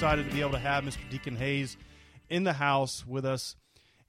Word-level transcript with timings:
Excited 0.00 0.26
to 0.26 0.34
be 0.34 0.40
able 0.40 0.52
to 0.52 0.58
have 0.58 0.82
Mr. 0.82 1.10
Deacon 1.10 1.36
Hayes 1.36 1.76
in 2.30 2.44
the 2.44 2.54
house 2.54 3.06
with 3.06 3.26
us. 3.26 3.54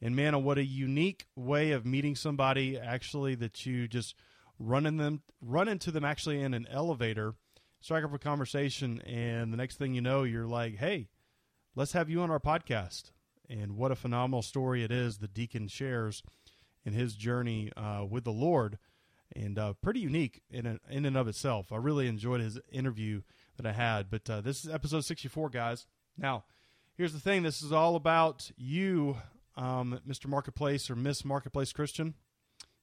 And 0.02 0.16
man, 0.16 0.42
what 0.42 0.58
a 0.58 0.64
unique 0.64 1.26
way 1.36 1.72
of 1.72 1.86
meeting 1.86 2.16
somebody 2.16 2.80
actually 2.80 3.36
that 3.36 3.66
you 3.66 3.90
just 3.90 4.16
run 4.58 4.86
in 4.86 4.96
them 4.96 5.22
run 5.42 5.68
into 5.68 5.92
them 5.92 6.06
actually 6.06 6.40
in 6.40 6.54
an 6.54 6.66
elevator, 6.72 7.34
strike 7.82 8.06
up 8.06 8.14
a 8.14 8.18
conversation, 8.18 9.02
and 9.02 9.52
the 9.52 9.58
next 9.58 9.76
thing 9.76 9.94
you 9.94 10.00
know, 10.00 10.24
you're 10.24 10.48
like, 10.48 10.78
Hey, 10.78 11.10
let's 11.76 11.92
have 11.92 12.10
you 12.10 12.22
on 12.22 12.32
our 12.32 12.40
podcast. 12.40 13.12
And 13.50 13.76
what 13.76 13.92
a 13.92 13.96
phenomenal 13.98 14.44
story 14.44 14.86
it 14.86 14.94
is 14.94 15.18
that 15.18 15.34
Deacon 15.34 15.68
shares 15.68 16.24
in 16.86 16.94
his 16.94 17.16
journey 17.16 17.70
uh, 17.76 18.06
with 18.10 18.24
the 18.24 18.32
Lord, 18.32 18.78
and 19.36 19.60
uh, 19.60 19.74
pretty 19.82 20.00
unique 20.00 20.42
in 20.50 20.66
a, 20.66 20.80
in 20.90 21.04
and 21.04 21.18
of 21.18 21.28
itself. 21.28 21.70
I 21.70 21.76
really 21.76 22.08
enjoyed 22.08 22.40
his 22.40 22.62
interview 22.72 23.24
that 23.58 23.66
I 23.66 23.74
had. 23.74 24.10
But 24.10 24.30
uh, 24.30 24.42
this 24.42 24.64
is 24.64 24.72
episode 24.72 25.06
64, 25.06 25.50
guys. 25.50 25.88
Now, 26.18 26.46
here's 26.96 27.14
the 27.14 27.20
thing 27.20 27.44
this 27.44 27.62
is 27.62 27.72
all 27.72 27.96
about 27.96 28.52
you, 28.58 29.18
um, 29.56 30.00
Mr. 30.08 30.28
Marketplace 30.28 30.90
or 30.90 30.96
Miss 30.96 31.26
Marketplace 31.26 31.72
Christian. 31.72 32.16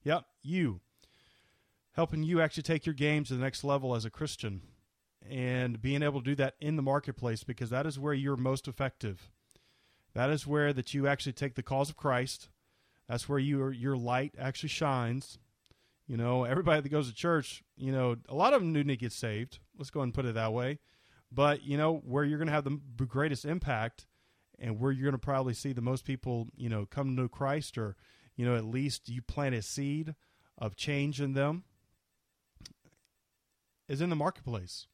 Yep, 0.03 0.25
you. 0.41 0.79
Helping 1.93 2.23
you 2.23 2.41
actually 2.41 2.63
take 2.63 2.85
your 2.85 2.95
game 2.95 3.23
to 3.25 3.33
the 3.33 3.41
next 3.41 3.63
level 3.63 3.95
as 3.95 4.05
a 4.05 4.09
Christian 4.09 4.61
and 5.27 5.81
being 5.81 6.01
able 6.01 6.21
to 6.21 6.25
do 6.25 6.35
that 6.35 6.55
in 6.59 6.75
the 6.75 6.81
marketplace 6.81 7.43
because 7.43 7.69
that 7.69 7.85
is 7.85 7.99
where 7.99 8.13
you're 8.13 8.37
most 8.37 8.67
effective. 8.67 9.29
That 10.13 10.29
is 10.29 10.47
where 10.47 10.73
that 10.73 10.93
you 10.93 11.07
actually 11.07 11.33
take 11.33 11.55
the 11.55 11.63
cause 11.63 11.89
of 11.89 11.97
Christ. 11.97 12.49
That's 13.07 13.27
where 13.27 13.39
your 13.39 13.71
your 13.71 13.97
light 13.97 14.35
actually 14.39 14.69
shines. 14.69 15.39
You 16.09 16.17
know, 16.17 16.43
everybody 16.43 16.81
that 16.81 16.89
goes 16.89 17.07
to 17.07 17.13
church, 17.13 17.63
you 17.77 17.91
know, 17.91 18.15
a 18.27 18.33
lot 18.33 18.53
of 18.53 18.61
them 18.61 18.73
need 18.73 18.87
to 18.87 18.97
get 18.97 19.13
saved. 19.13 19.59
Let's 19.77 19.91
go 19.91 20.01
and 20.01 20.11
put 20.11 20.25
it 20.25 20.33
that 20.33 20.51
way. 20.51 20.79
But 21.31 21.61
you 21.63 21.77
know 21.77 21.97
where 21.97 22.23
you're 22.23 22.39
going 22.39 22.47
to 22.47 22.53
have 22.53 22.63
the 22.63 23.05
greatest 23.05 23.45
impact, 23.45 24.07
and 24.57 24.79
where 24.79 24.91
you're 24.91 25.03
going 25.03 25.11
to 25.11 25.19
probably 25.19 25.53
see 25.53 25.71
the 25.71 25.81
most 25.81 26.05
people, 26.05 26.47
you 26.57 26.67
know, 26.67 26.87
come 26.87 27.15
to 27.15 27.29
Christ, 27.29 27.77
or 27.77 27.95
you 28.35 28.43
know, 28.43 28.55
at 28.55 28.65
least 28.65 29.07
you 29.07 29.21
plant 29.21 29.53
a 29.53 29.61
seed 29.61 30.15
of 30.57 30.75
change 30.75 31.21
in 31.21 31.33
them, 31.33 31.63
is 33.87 34.01
in 34.01 34.09
the 34.09 34.15
marketplace. 34.15 34.87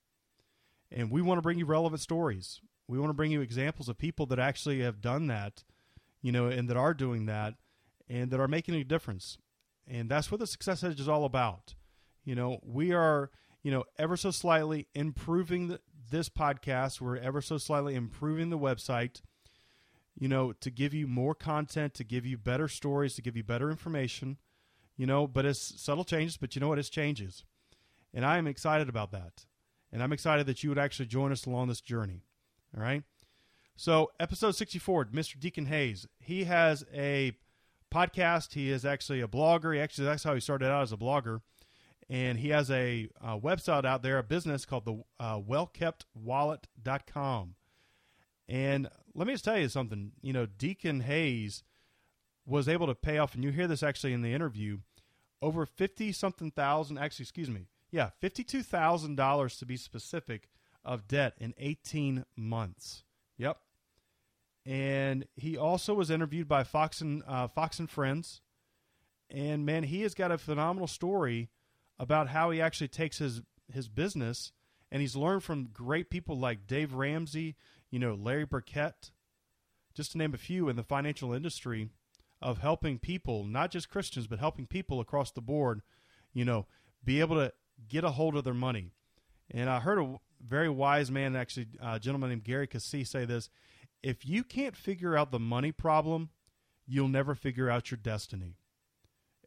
And 0.92 1.10
we 1.10 1.22
want 1.22 1.38
to 1.38 1.42
bring 1.42 1.58
you 1.58 1.66
relevant 1.66 2.02
stories. 2.02 2.60
We 2.90 3.00
want 3.00 3.10
to 3.10 3.16
bring 3.16 3.32
you 3.32 3.40
examples 3.40 3.88
of 3.88 3.98
people 3.98 4.26
that 4.26 4.40
actually 4.40 4.82
have 4.82 5.00
done 5.00 5.28
that, 5.28 5.64
you 6.22 6.34
know, 6.34 6.48
and 6.48 6.70
that 6.70 6.76
are 6.76 6.94
doing 6.94 7.26
that, 7.28 7.54
and 8.10 8.32
that 8.32 8.40
are 8.42 8.50
making 8.50 8.76
a 8.76 8.84
difference. 8.84 9.38
And 9.88 10.10
that's 10.10 10.32
what 10.32 10.40
the 10.40 10.48
Success 10.48 10.84
Edge 10.84 11.00
is 11.00 11.10
all 11.10 11.26
about. 11.26 11.76
You 12.24 12.36
know, 12.36 12.60
we 12.64 12.92
are 12.92 13.30
you 13.66 13.72
know, 13.72 13.84
ever 13.98 14.16
so 14.16 14.30
slightly 14.30 14.86
improving 14.94 15.70
the, 15.70 15.80
this 16.12 16.30
podcast. 16.30 17.02
We're 17.02 17.18
ever 17.18 17.42
so 17.42 17.58
slightly 17.58 17.96
improving 17.96 18.52
the 18.52 18.60
website, 18.60 19.24
you 20.16 20.28
know, 20.28 20.54
to 20.54 20.70
give 20.70 20.94
you 20.94 21.08
more 21.08 21.34
content, 21.34 21.96
to 21.96 22.04
give 22.04 22.28
you 22.28 22.38
better 22.38 22.68
stories, 22.68 23.16
to 23.16 23.24
give 23.24 23.36
you 23.36 23.44
better 23.44 23.72
information, 23.72 24.38
you 24.96 25.08
know, 25.08 25.26
but 25.26 25.46
it's 25.46 25.82
subtle 25.82 26.04
changes, 26.04 26.38
but 26.38 26.56
you 26.56 26.60
know 26.60 26.68
what? 26.68 26.78
It's 26.78 26.90
changes. 26.90 27.44
And 28.14 28.24
I 28.24 28.38
am 28.38 28.46
excited 28.46 28.88
about 28.88 29.12
that. 29.14 29.48
And 29.92 30.04
I'm 30.04 30.14
excited 30.14 30.46
that 30.46 30.62
you 30.62 30.70
would 30.70 30.78
actually 30.78 31.08
join 31.08 31.32
us 31.32 31.48
along 31.48 31.68
this 31.68 31.82
journey. 31.82 32.22
All 32.78 32.84
right. 32.84 33.02
So, 33.76 34.12
episode 34.20 34.56
64, 34.56 35.06
Mr. 35.06 35.40
Deacon 35.40 35.66
Hayes, 35.66 36.06
he 36.20 36.44
has 36.44 36.86
a 36.94 37.32
podcast. 37.96 38.54
He 38.54 38.70
is 38.70 38.86
actually 38.86 39.22
a 39.22 39.28
blogger. 39.28 39.74
He 39.74 39.80
actually, 39.80 40.06
that's 40.06 40.24
how 40.24 40.34
he 40.34 40.40
started 40.40 40.70
out 40.70 40.84
as 40.84 40.92
a 40.92 40.98
blogger 40.98 41.42
and 42.10 42.40
he 42.40 42.50
has 42.50 42.70
a, 42.70 43.08
website 43.24 43.86
out 43.86 44.04
there, 44.04 44.18
a 44.18 44.24
business 44.24 44.66
called 44.66 44.84
the 44.86 45.02
uh, 45.20 45.40
wellkeptwallet.com. 45.40 47.56
And 48.48 48.88
let 49.16 49.28
me 49.28 49.34
just 49.34 49.46
tell 49.46 49.58
you 49.58 49.70
something. 49.70 50.12
You 50.22 50.34
know, 50.34 50.46
Deacon 50.46 51.00
Hayes 51.02 51.64
was 52.46 52.70
able 52.70 52.86
to 52.88 52.94
pay 52.94 53.18
off, 53.18 53.34
and 53.34 53.44
you 53.44 53.52
hear 53.52 53.68
this 53.68 53.82
actually 53.82 54.14
in 54.14 54.22
the 54.22 54.34
interview, 54.34 54.78
over 55.42 55.66
fifty 55.66 56.12
something 56.12 56.52
thousand. 56.52 57.00
Actually, 57.00 57.24
excuse 57.24 57.50
me, 57.50 57.66
yeah, 57.90 58.12
fifty-two 58.20 58.62
thousand 58.62 59.16
dollars 59.16 59.58
to 59.58 59.66
be 59.66 59.78
specific 59.78 60.48
of 60.84 61.08
debt 61.08 61.34
in 61.40 61.56
eighteen 61.58 62.26
months. 62.36 63.04
Yep. 63.40 63.58
And 64.66 65.26
he 65.36 65.58
also 65.58 65.94
was 65.94 66.10
interviewed 66.10 66.48
by 66.48 66.64
Fox 66.64 67.02
and 67.02 67.22
uh, 67.28 67.48
Fox 67.48 67.78
and 67.80 67.90
Friends, 67.90 68.42
and 69.30 69.66
man, 69.66 69.84
he 69.84 70.02
has 70.02 70.16
got 70.16 70.32
a 70.32 70.38
phenomenal 70.38 70.88
story 70.88 71.50
about 72.00 72.30
how 72.30 72.50
he 72.52 72.62
actually 72.62 72.88
takes 72.88 73.20
his 73.20 73.42
his 73.72 73.88
business 73.88 74.52
and 74.92 75.02
he's 75.02 75.16
learned 75.16 75.44
from 75.44 75.70
great 75.74 76.10
people 76.10 76.38
like 76.38 76.68
Dave 76.68 76.94
Ramsey, 76.94 77.56
you 77.90 78.00
know, 78.00 78.14
Larry 78.14 78.46
Burkett, 78.46 79.12
just 79.94 80.12
to 80.12 80.18
name 80.18 80.34
a 80.34 80.38
few 80.38 80.70
in 80.70 80.76
the 80.76 80.84
financial 80.84 81.34
industry 81.34 81.90
of 82.42 82.60
helping 82.60 83.00
people, 83.00 83.44
not 83.44 83.72
just 83.72 83.90
Christians, 83.90 84.28
but 84.28 84.40
helping 84.40 84.68
people 84.68 85.00
across 85.00 85.32
the 85.32 85.42
board, 85.42 85.82
you 86.34 86.46
know, 86.46 86.68
be 87.04 87.20
able 87.20 87.36
to 87.36 87.52
get 87.88 88.04
a 88.04 88.12
hold 88.12 88.36
of 88.36 88.44
their 88.44 88.54
money. 88.54 88.92
And 89.52 89.70
I 89.70 89.80
heard 89.80 90.00
a 90.00 90.16
very 90.46 90.70
wise 90.70 91.10
man, 91.10 91.36
actually, 91.36 91.68
a 91.82 92.00
gentleman 92.00 92.30
named 92.30 92.44
Gary 92.44 92.68
Keesee, 92.68 93.08
say 93.08 93.26
this 93.26 93.50
if 94.06 94.24
you 94.24 94.44
can't 94.44 94.76
figure 94.76 95.18
out 95.18 95.32
the 95.32 95.40
money 95.40 95.72
problem, 95.72 96.30
you'll 96.86 97.08
never 97.08 97.34
figure 97.34 97.72
out 97.72 97.90
your 97.90 97.98
destiny. 97.98 98.60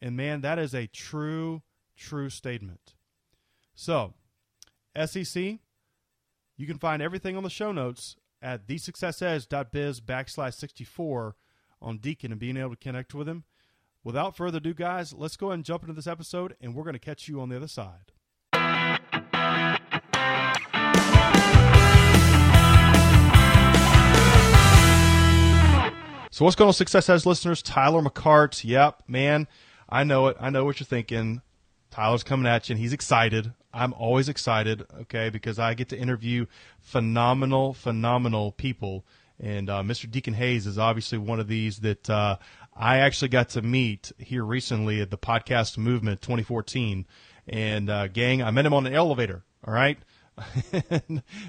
And 0.02 0.16
man, 0.16 0.40
that 0.40 0.58
is 0.58 0.74
a 0.74 0.88
true 0.88 1.62
true 1.96 2.28
statement. 2.28 2.94
So, 3.76 4.14
SEC, 5.06 5.58
you 6.56 6.66
can 6.66 6.78
find 6.78 7.00
everything 7.00 7.36
on 7.36 7.44
the 7.44 7.50
show 7.50 7.70
notes 7.70 8.16
at 8.42 8.66
thesuccessedge.biz 8.66 10.00
backslash 10.00 10.54
64 10.54 11.36
on 11.80 11.98
Deacon 11.98 12.32
and 12.32 12.40
being 12.40 12.56
able 12.56 12.70
to 12.70 12.76
connect 12.76 13.14
with 13.14 13.28
him. 13.28 13.44
Without 14.02 14.36
further 14.36 14.58
ado, 14.58 14.74
guys, 14.74 15.12
let's 15.12 15.36
go 15.36 15.48
ahead 15.48 15.58
and 15.58 15.64
jump 15.64 15.84
into 15.84 15.94
this 15.94 16.06
episode, 16.08 16.56
and 16.60 16.74
we're 16.74 16.84
going 16.84 16.94
to 16.94 16.98
catch 16.98 17.28
you 17.28 17.40
on 17.40 17.48
the 17.48 17.56
other 17.56 17.68
side. 17.68 18.12
So, 26.38 26.44
what's 26.44 26.54
going 26.54 26.68
on, 26.68 26.72
Success 26.72 27.08
Edge 27.08 27.26
listeners? 27.26 27.62
Tyler 27.62 28.00
McCart. 28.00 28.62
Yep, 28.62 29.02
man, 29.08 29.48
I 29.88 30.04
know 30.04 30.28
it. 30.28 30.36
I 30.38 30.50
know 30.50 30.64
what 30.64 30.78
you're 30.78 30.86
thinking. 30.86 31.42
Tyler's 31.90 32.22
coming 32.22 32.46
at 32.46 32.68
you, 32.68 32.74
and 32.74 32.80
he's 32.80 32.92
excited. 32.92 33.52
I'm 33.74 33.92
always 33.94 34.28
excited, 34.28 34.86
okay, 35.00 35.30
because 35.30 35.58
I 35.58 35.74
get 35.74 35.88
to 35.88 35.98
interview 35.98 36.46
phenomenal, 36.78 37.74
phenomenal 37.74 38.52
people. 38.52 39.04
And 39.40 39.68
uh, 39.68 39.82
Mr. 39.82 40.08
Deacon 40.08 40.34
Hayes 40.34 40.68
is 40.68 40.78
obviously 40.78 41.18
one 41.18 41.40
of 41.40 41.48
these 41.48 41.80
that 41.80 42.08
uh, 42.08 42.36
I 42.72 42.98
actually 42.98 43.30
got 43.30 43.48
to 43.48 43.62
meet 43.62 44.12
here 44.16 44.44
recently 44.44 45.00
at 45.00 45.10
the 45.10 45.18
Podcast 45.18 45.76
Movement 45.76 46.22
2014. 46.22 47.04
And 47.48 47.90
uh, 47.90 48.06
gang, 48.06 48.44
I 48.44 48.52
met 48.52 48.64
him 48.64 48.74
on 48.74 48.86
an 48.86 48.94
elevator. 48.94 49.42
All 49.66 49.74
right, 49.74 49.98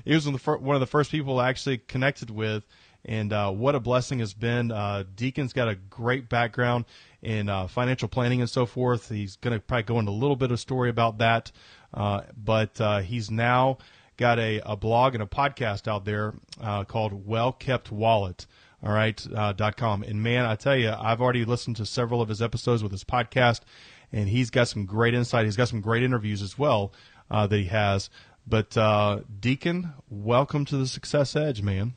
he 0.03 0.15
was 0.15 0.25
one 0.25 0.33
of, 0.33 0.43
the, 0.43 0.51
one 0.53 0.75
of 0.75 0.79
the 0.79 0.87
first 0.87 1.11
people 1.11 1.39
I 1.39 1.49
actually 1.49 1.77
connected 1.77 2.31
with, 2.31 2.63
and 3.05 3.31
uh, 3.31 3.51
what 3.51 3.75
a 3.75 3.79
blessing 3.79 4.19
has 4.19 4.33
been. 4.33 4.71
Uh, 4.71 5.03
Deacon's 5.15 5.53
got 5.53 5.67
a 5.67 5.75
great 5.75 6.29
background 6.29 6.85
in 7.21 7.49
uh, 7.49 7.67
financial 7.67 8.07
planning 8.07 8.41
and 8.41 8.49
so 8.49 8.65
forth. 8.65 9.09
He's 9.09 9.35
going 9.37 9.53
to 9.53 9.59
probably 9.59 9.83
go 9.83 9.99
into 9.99 10.11
a 10.11 10.13
little 10.13 10.35
bit 10.35 10.51
of 10.51 10.59
story 10.59 10.89
about 10.89 11.17
that, 11.19 11.51
uh, 11.93 12.21
but 12.37 12.79
uh, 12.81 12.99
he's 12.99 13.31
now 13.31 13.77
got 14.17 14.37
a, 14.37 14.61
a 14.65 14.75
blog 14.75 15.13
and 15.15 15.23
a 15.23 15.25
podcast 15.25 15.87
out 15.87 16.03
there 16.05 16.33
uh, 16.61 16.83
called 16.83 17.25
Well 17.25 17.51
Kept 17.51 17.91
Wallet. 17.91 18.45
All 18.81 18.93
right, 18.93 19.21
uh, 19.35 19.51
dot 19.51 19.75
com. 19.75 20.03
And 20.03 20.23
man, 20.23 20.45
I 20.45 20.55
tell 20.55 20.77
you, 20.77 20.93
I've 20.97 21.19
already 21.19 21.43
listened 21.43 21.75
to 21.77 21.85
several 21.85 22.21
of 22.21 22.29
his 22.29 22.41
episodes 22.41 22.81
with 22.81 22.93
his 22.93 23.03
podcast, 23.03 23.61
and 24.13 24.29
he's 24.29 24.49
got 24.49 24.69
some 24.69 24.85
great 24.85 25.13
insight. 25.13 25.43
He's 25.43 25.57
got 25.57 25.67
some 25.67 25.81
great 25.81 26.01
interviews 26.01 26.41
as 26.41 26.57
well 26.57 26.93
uh, 27.29 27.45
that 27.47 27.57
he 27.57 27.65
has. 27.65 28.09
But 28.47 28.77
Deacon, 29.41 29.93
welcome 30.09 30.63
to 30.63 30.77
the 30.77 30.87
Success 30.87 31.35
Edge, 31.35 31.61
man. 31.61 31.93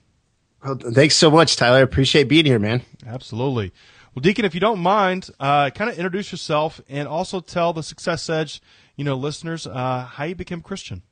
Well, 0.64 0.76
thanks 0.76 1.16
so 1.16 1.30
much, 1.30 1.56
Tyler. 1.56 1.82
Appreciate 1.82 2.24
being 2.24 2.44
here, 2.44 2.58
man. 2.58 2.82
Absolutely. 3.06 3.72
Well, 4.14 4.20
Deacon, 4.20 4.44
if 4.44 4.54
you 4.54 4.60
don't 4.60 4.78
mind, 4.78 5.30
uh, 5.40 5.70
kind 5.70 5.90
of 5.90 5.96
introduce 5.96 6.30
yourself 6.30 6.80
and 6.88 7.08
also 7.08 7.40
tell 7.40 7.72
the 7.72 7.82
Success 7.82 8.28
Edge, 8.28 8.60
you 8.94 9.04
know, 9.04 9.16
listeners 9.16 9.66
uh, 9.66 10.04
how 10.04 10.24
you 10.24 10.34
became 10.34 10.60
Christian. 10.60 11.02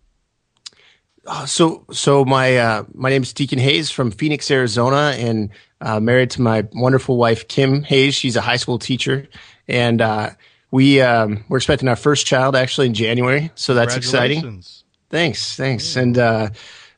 Uh, 1.26 1.46
so, 1.46 1.84
so 1.92 2.24
my 2.24 2.56
uh, 2.56 2.84
my 2.94 3.10
name 3.10 3.22
is 3.22 3.32
Deacon 3.32 3.58
Hayes 3.58 3.90
from 3.90 4.10
Phoenix, 4.10 4.50
Arizona, 4.50 5.14
and 5.18 5.50
uh, 5.80 6.00
married 6.00 6.30
to 6.30 6.42
my 6.42 6.66
wonderful 6.72 7.16
wife 7.16 7.46
Kim 7.48 7.82
Hayes. 7.82 8.14
She's 8.14 8.36
a 8.36 8.40
high 8.40 8.56
school 8.56 8.78
teacher, 8.78 9.28
and 9.68 10.00
uh, 10.00 10.30
we 10.70 11.00
um, 11.02 11.44
we're 11.48 11.58
expecting 11.58 11.88
our 11.88 11.96
first 11.96 12.26
child 12.26 12.56
actually 12.56 12.86
in 12.86 12.94
January. 12.94 13.50
So 13.54 13.74
that's 13.74 13.96
exciting. 13.96 14.62
Thanks, 15.10 15.56
thanks, 15.56 15.96
and 15.96 16.16
uh, 16.16 16.50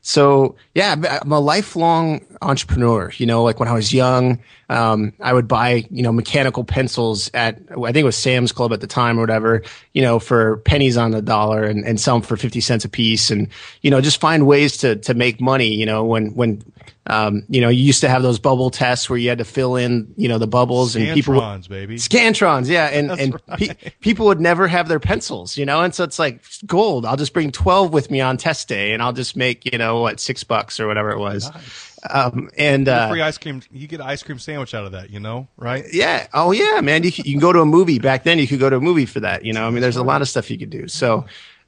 so 0.05 0.55
yeah, 0.75 1.19
I'm 1.21 1.31
a 1.31 1.39
lifelong 1.39 2.25
entrepreneur. 2.41 3.11
You 3.15 3.25
know, 3.25 3.41
like 3.41 3.59
when 3.59 3.69
I 3.69 3.73
was 3.73 3.93
young, 3.93 4.37
um, 4.69 5.13
I 5.21 5.33
would 5.33 5.47
buy, 5.47 5.85
you 5.89 6.03
know, 6.03 6.11
mechanical 6.11 6.65
pencils 6.65 7.31
at, 7.33 7.57
I 7.71 7.91
think 7.91 7.97
it 7.97 8.03
was 8.03 8.17
Sam's 8.17 8.51
Club 8.51 8.73
at 8.73 8.81
the 8.81 8.87
time 8.87 9.17
or 9.17 9.21
whatever, 9.21 9.63
you 9.93 10.01
know, 10.01 10.19
for 10.19 10.57
pennies 10.57 10.97
on 10.97 11.11
the 11.11 11.21
dollar 11.21 11.63
and, 11.63 11.85
and 11.85 12.01
sell 12.01 12.15
them 12.15 12.21
for 12.21 12.35
50 12.35 12.59
cents 12.59 12.83
a 12.83 12.89
piece. 12.89 13.31
And, 13.31 13.47
you 13.81 13.89
know, 13.89 14.01
just 14.01 14.19
find 14.19 14.45
ways 14.45 14.75
to, 14.77 14.97
to 14.97 15.13
make 15.13 15.39
money, 15.39 15.73
you 15.73 15.85
know, 15.85 16.03
when, 16.03 16.35
when, 16.35 16.61
um, 17.07 17.43
you 17.49 17.61
know, 17.61 17.69
you 17.69 17.83
used 17.83 18.01
to 18.01 18.09
have 18.09 18.23
those 18.23 18.39
bubble 18.39 18.69
tests 18.69 19.09
where 19.09 19.19
you 19.19 19.29
had 19.29 19.39
to 19.39 19.45
fill 19.45 19.75
in, 19.75 20.13
you 20.15 20.27
know, 20.27 20.37
the 20.37 20.47
bubbles 20.47 20.95
Scantrons, 20.95 21.05
and 21.07 21.13
people, 21.13 21.33
would, 21.35 21.69
baby. 21.69 21.95
Scantrons. 21.97 22.67
Yeah. 22.69 22.85
And, 22.87 23.11
and 23.11 23.33
right. 23.47 23.59
pe- 23.59 23.89
people 23.99 24.25
would 24.27 24.39
never 24.39 24.67
have 24.67 24.87
their 24.87 24.99
pencils, 24.99 25.57
you 25.57 25.65
know? 25.65 25.81
And 25.81 25.93
so 25.93 26.03
it's 26.03 26.19
like 26.19 26.43
gold. 26.65 27.05
I'll 27.05 27.17
just 27.17 27.33
bring 27.33 27.51
12 27.51 27.91
with 27.91 28.09
me 28.09 28.21
on 28.21 28.37
test 28.37 28.67
day 28.67 28.93
and 28.93 29.03
I'll 29.03 29.13
just 29.13 29.35
make, 29.35 29.71
you 29.71 29.77
know, 29.77 30.01
what, 30.01 30.19
six 30.19 30.43
bucks 30.43 30.79
or 30.79 30.87
whatever 30.87 31.11
it 31.11 31.19
was. 31.19 31.49
Nice. 31.51 31.97
Um, 32.09 32.49
and 32.57 32.87
uh, 32.89 33.09
free 33.09 33.21
ice 33.21 33.37
cream, 33.37 33.61
you 33.71 33.87
get 33.87 34.01
an 34.01 34.07
ice 34.07 34.23
cream 34.23 34.39
sandwich 34.39 34.73
out 34.73 34.85
of 34.85 34.91
that, 34.91 35.09
you 35.09 35.19
know, 35.19 35.47
right? 35.57 35.85
Yeah. 35.91 36.27
Oh, 36.33 36.51
yeah, 36.51 36.81
man. 36.81 37.03
You 37.03 37.11
can, 37.11 37.25
you 37.25 37.33
can 37.33 37.39
go 37.39 37.53
to 37.53 37.61
a 37.61 37.65
movie. 37.65 37.99
Back 37.99 38.23
then, 38.23 38.39
you 38.39 38.47
could 38.47 38.59
go 38.59 38.69
to 38.69 38.77
a 38.77 38.81
movie 38.81 39.05
for 39.05 39.21
that. 39.21 39.45
You 39.45 39.53
know, 39.53 39.65
I 39.65 39.69
mean, 39.69 39.81
there's 39.81 39.95
a 39.95 40.03
lot 40.03 40.21
of 40.21 40.27
stuff 40.27 40.51
you 40.51 40.57
could 40.57 40.69
do. 40.69 40.87
So, 40.87 41.25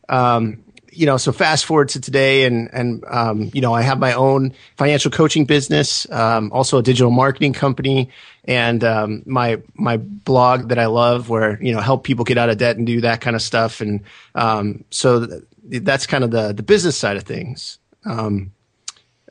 um, 0.09 0.63
you 0.95 1.05
know, 1.05 1.17
so 1.17 1.31
fast 1.31 1.65
forward 1.65 1.89
to 1.89 2.01
today, 2.01 2.45
and 2.45 2.69
and 2.73 3.03
um, 3.07 3.51
you 3.53 3.61
know, 3.61 3.73
I 3.73 3.81
have 3.81 3.99
my 3.99 4.13
own 4.13 4.53
financial 4.77 5.11
coaching 5.11 5.45
business, 5.45 6.09
um, 6.11 6.51
also 6.51 6.77
a 6.77 6.83
digital 6.83 7.11
marketing 7.11 7.53
company, 7.53 8.09
and 8.45 8.83
um, 8.83 9.23
my 9.25 9.61
my 9.73 9.97
blog 9.97 10.69
that 10.69 10.79
I 10.79 10.85
love, 10.87 11.29
where 11.29 11.61
you 11.61 11.73
know, 11.73 11.81
help 11.81 12.03
people 12.03 12.25
get 12.25 12.37
out 12.37 12.49
of 12.49 12.57
debt 12.57 12.77
and 12.77 12.87
do 12.87 13.01
that 13.01 13.21
kind 13.21 13.35
of 13.35 13.41
stuff. 13.41 13.81
And 13.81 14.01
um, 14.33 14.83
so 14.89 15.27
that's 15.63 16.07
kind 16.07 16.23
of 16.23 16.31
the 16.31 16.53
the 16.53 16.63
business 16.63 16.97
side 16.97 17.17
of 17.17 17.23
things. 17.23 17.79
Um, 18.05 18.51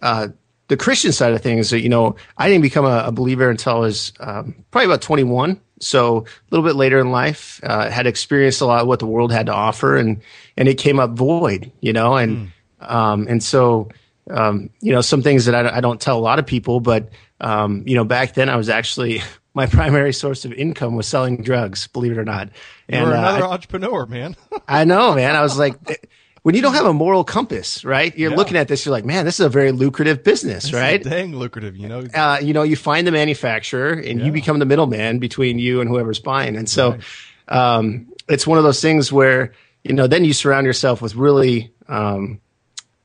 uh, 0.03 0.29
the 0.69 0.77
Christian 0.77 1.13
side 1.13 1.33
of 1.33 1.43
things, 1.43 1.73
you 1.73 1.89
know, 1.89 2.17
I 2.39 2.49
didn't 2.49 2.63
become 2.63 2.85
a, 2.85 3.05
a 3.07 3.13
believer 3.13 3.51
until 3.51 3.75
I 3.75 3.79
was 3.79 4.13
um, 4.21 4.65
probably 4.71 4.87
about 4.87 5.03
21. 5.03 5.61
So 5.85 6.19
a 6.19 6.25
little 6.51 6.67
bit 6.67 6.77
later 6.77 6.99
in 6.99 7.11
life, 7.11 7.61
uh, 7.63 7.91
had 7.91 8.07
experienced 8.07 8.61
a 8.61 8.67
lot 8.67 8.81
of 8.81 8.87
what 8.87 8.99
the 8.99 9.07
world 9.07 9.33
had 9.33 9.47
to 9.47 9.53
offer, 9.53 9.97
and 9.97 10.21
and 10.57 10.69
it 10.69 10.79
came 10.79 10.99
up 10.99 11.11
void, 11.11 11.73
you 11.81 11.93
know, 11.93 12.17
and 12.17 12.51
mm. 12.81 12.91
um, 12.91 13.27
and 13.29 13.43
so 13.43 13.89
um, 14.31 14.71
you 14.81 14.93
know 14.93 15.01
some 15.01 15.23
things 15.23 15.47
that 15.47 15.55
I, 15.55 15.77
I, 15.77 15.81
don't 15.81 16.01
tell 16.01 16.19
a 16.19 16.21
lot 16.21 16.39
of 16.39 16.47
people, 16.47 16.81
but 16.81 17.11
um, 17.41 17.85
you 17.87 17.95
know 17.95 18.05
back 18.05 18.35
then 18.35 18.49
I 18.49 18.57
was 18.57 18.69
actually 18.69 19.23
my 19.55 19.67
primary 19.67 20.13
source 20.13 20.45
of 20.45 20.53
income 20.53 20.97
was 20.97 21.07
selling 21.07 21.43
drugs, 21.43 21.87
believe 21.89 22.13
it 22.13 22.19
or 22.19 22.25
not. 22.25 22.49
And, 22.89 23.07
You're 23.07 23.15
another 23.15 23.45
uh, 23.45 23.51
entrepreneur, 23.51 24.07
man. 24.07 24.37
I 24.69 24.85
know, 24.85 25.15
man. 25.15 25.37
I 25.37 25.43
was 25.43 25.59
like 25.59 26.09
when 26.45 26.55
you 26.55 26.61
don't 26.61 26.75
have 26.75 26.85
a 26.85 26.93
moral 26.93 27.25
compass, 27.25 27.87
right? 27.87 28.15
You're 28.19 28.31
yeah. 28.31 28.37
looking 28.37 28.59
at 28.59 28.69
this, 28.69 28.85
you're 28.85 28.93
like, 28.93 29.07
man, 29.07 29.25
this 29.25 29.41
is 29.41 29.47
a 29.47 29.49
very 29.49 29.73
lucrative 29.73 30.23
business, 30.23 30.65
this 30.65 30.75
right? 30.75 31.03
dang 31.03 31.35
lucrative, 31.35 31.75
you 31.75 31.89
know. 31.89 32.05
Uh, 32.13 32.39
you 32.43 32.53
know, 32.53 32.63
you 32.63 32.77
find 32.77 33.07
the 33.07 33.13
manufacturer 33.13 33.93
and 33.93 34.21
yeah. 34.21 34.27
you 34.27 34.31
become 34.31 34.59
the 34.59 34.67
middleman 34.67 35.21
between 35.21 35.59
you 35.59 35.81
and 35.81 35.89
whoever's 35.89 36.19
buying. 36.19 36.55
And 36.55 36.69
so, 36.69 36.91
right. 36.91 37.01
um, 37.49 38.13
it's 38.29 38.47
one 38.47 38.59
of 38.59 38.65
those 38.65 38.83
things 38.83 39.11
where, 39.11 39.55
you 39.85 39.95
know, 39.95 40.07
then 40.07 40.27
you 40.27 40.35
surround 40.35 40.67
yourself 40.67 41.01
with 41.01 41.15
really, 41.15 41.73
um, 41.89 42.43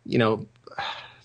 you 0.03 0.17
know, 0.17 0.45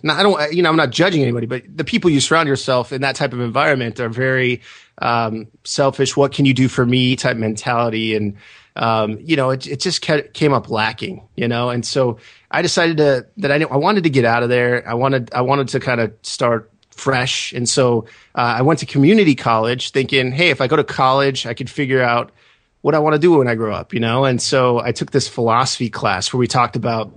not, 0.05 0.21
I 0.21 0.23
don't, 0.23 0.53
you 0.53 0.63
know, 0.63 0.69
I'm 0.69 0.77
not 0.77 0.91
judging 0.91 1.21
anybody, 1.21 1.47
but 1.47 1.65
the 1.67 1.83
people 1.83 2.11
you 2.11 2.21
surround 2.21 2.49
yourself 2.49 2.93
in 2.93 3.01
that 3.01 3.17
type 3.17 3.33
of 3.33 3.41
environment 3.41 3.99
are 3.99 4.09
very, 4.09 4.63
um, 4.99 5.49
selfish. 5.65 6.17
What 6.17 6.31
can 6.31 6.45
you 6.45 6.55
do 6.55 6.69
for 6.69 6.87
me 6.87 7.17
type 7.17 7.37
mentality. 7.37 8.15
And, 8.15 8.37
um, 8.77 9.19
you 9.21 9.37
know, 9.37 9.51
it, 9.51 9.67
it 9.67 9.81
just 9.81 10.01
came 10.01 10.53
up 10.53 10.69
lacking, 10.69 11.27
you 11.37 11.47
know, 11.47 11.71
and 11.71 11.87
so 11.87 12.19
I 12.51 12.63
decided 12.63 12.97
to 12.99 13.27
that 13.39 13.53
I 13.53 13.65
I 13.65 13.77
wanted 13.77 14.05
to 14.05 14.11
get 14.11 14.25
out 14.25 14.43
of 14.43 14.49
there. 14.49 14.89
I 14.89 14.95
wanted 14.95 15.33
I 15.33 15.43
wanted 15.43 15.69
to 15.69 15.81
kind 15.81 16.01
of 16.01 16.13
start 16.23 16.71
fresh, 16.91 17.53
and 17.53 17.69
so 17.69 18.07
uh, 18.35 18.57
I 18.59 18.63
went 18.63 18.81
to 18.81 18.87
community 18.87 19.35
college, 19.35 19.91
thinking, 19.91 20.33
hey, 20.33 20.51
if 20.51 20.61
I 20.61 20.67
go 20.67 20.77
to 20.77 20.85
college, 20.85 21.47
I 21.47 21.55
could 21.55 21.71
figure 21.71 22.03
out 22.03 22.33
what 22.81 22.95
I 22.95 22.99
want 22.99 23.15
to 23.15 23.19
do 23.19 23.39
when 23.39 23.49
I 23.49 23.55
grow 23.55 23.75
up, 23.75 23.95
you 23.95 24.01
know. 24.01 24.25
And 24.25 24.43
so 24.43 24.81
I 24.81 24.93
took 24.93 25.11
this 25.11 25.27
philosophy 25.27 25.89
class 25.89 26.33
where 26.33 26.39
we 26.39 26.47
talked 26.47 26.77
about 26.77 27.13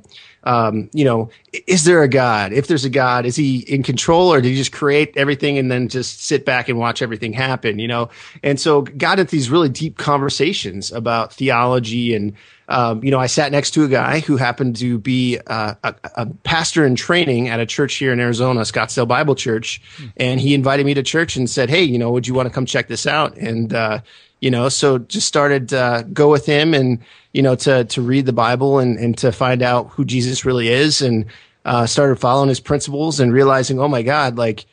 um, 0.48 0.90
you 0.94 1.04
know, 1.04 1.30
is 1.68 1.84
there 1.84 2.04
a 2.04 2.08
God? 2.08 2.54
If 2.54 2.68
there's 2.68 2.86
a 2.86 2.90
God, 2.90 3.26
is 3.26 3.36
he 3.36 3.60
in 3.60 3.84
control 3.84 4.32
or 4.32 4.40
did 4.40 4.48
he 4.48 4.56
just 4.56 4.72
create 4.72 5.12
everything 5.18 5.58
and 5.58 5.70
then 5.70 5.90
just 5.90 6.24
sit 6.24 6.46
back 6.46 6.70
and 6.70 6.80
watch 6.80 7.02
everything 7.02 7.34
happen, 7.34 7.80
you 7.80 7.88
know? 7.90 8.10
And 8.42 8.58
so 8.58 8.84
got 8.84 9.20
into 9.20 9.30
these 9.30 9.50
really 9.50 9.68
deep 9.68 9.98
conversations 9.98 10.90
about 10.90 11.34
theology 11.34 12.16
and, 12.16 12.32
um, 12.70 13.04
you 13.04 13.12
know, 13.12 13.20
I 13.20 13.28
sat 13.28 13.52
next 13.52 13.72
to 13.72 13.84
a 13.84 13.90
guy 13.90 14.22
who 14.22 14.38
happened 14.38 14.78
to 14.78 15.00
be 15.00 15.38
uh, 15.48 15.76
a, 15.84 15.96
a, 16.16 16.26
pastor 16.26 16.86
in 16.86 16.96
training 16.96 17.50
at 17.50 17.60
a 17.60 17.66
church 17.66 17.96
here 17.96 18.14
in 18.14 18.20
Arizona, 18.20 18.62
Scottsdale 18.62 19.08
Bible 19.08 19.36
Church, 19.36 19.82
and 20.18 20.40
he 20.40 20.54
invited 20.54 20.86
me 20.86 20.94
to 20.94 21.02
church 21.02 21.38
and 21.38 21.50
said, 21.50 21.70
"Hey, 21.70 21.84
you 21.84 21.98
know, 21.98 22.12
would 22.12 22.28
you 22.28 22.34
want 22.34 22.48
to 22.48 22.54
come 22.54 22.66
check 22.66 22.90
this 22.90 23.08
out?" 23.08 23.38
And 23.38 23.74
uh, 23.74 24.02
you 24.42 24.52
know, 24.52 24.70
so 24.70 25.00
just 25.00 25.28
started 25.28 25.70
go 26.14 26.30
with 26.30 26.46
him 26.46 26.74
and 26.74 27.00
you 27.34 27.44
know, 27.44 27.56
to 27.56 27.86
to 27.86 28.02
read 28.02 28.26
the 28.26 28.34
Bible 28.34 28.80
and 28.80 28.98
and 28.98 29.18
to 29.20 29.32
find 29.32 29.62
out 29.62 29.90
who 29.90 30.04
Jesus 30.04 30.46
really 30.46 30.70
is, 30.70 31.02
and 31.02 31.26
uh, 31.66 31.86
started 31.86 32.16
following 32.16 32.50
his 32.50 32.60
principles 32.60 33.20
and 33.20 33.32
realizing, 33.34 33.80
oh 33.80 33.88
my 33.88 34.02
God, 34.02 34.38
like 34.38 34.66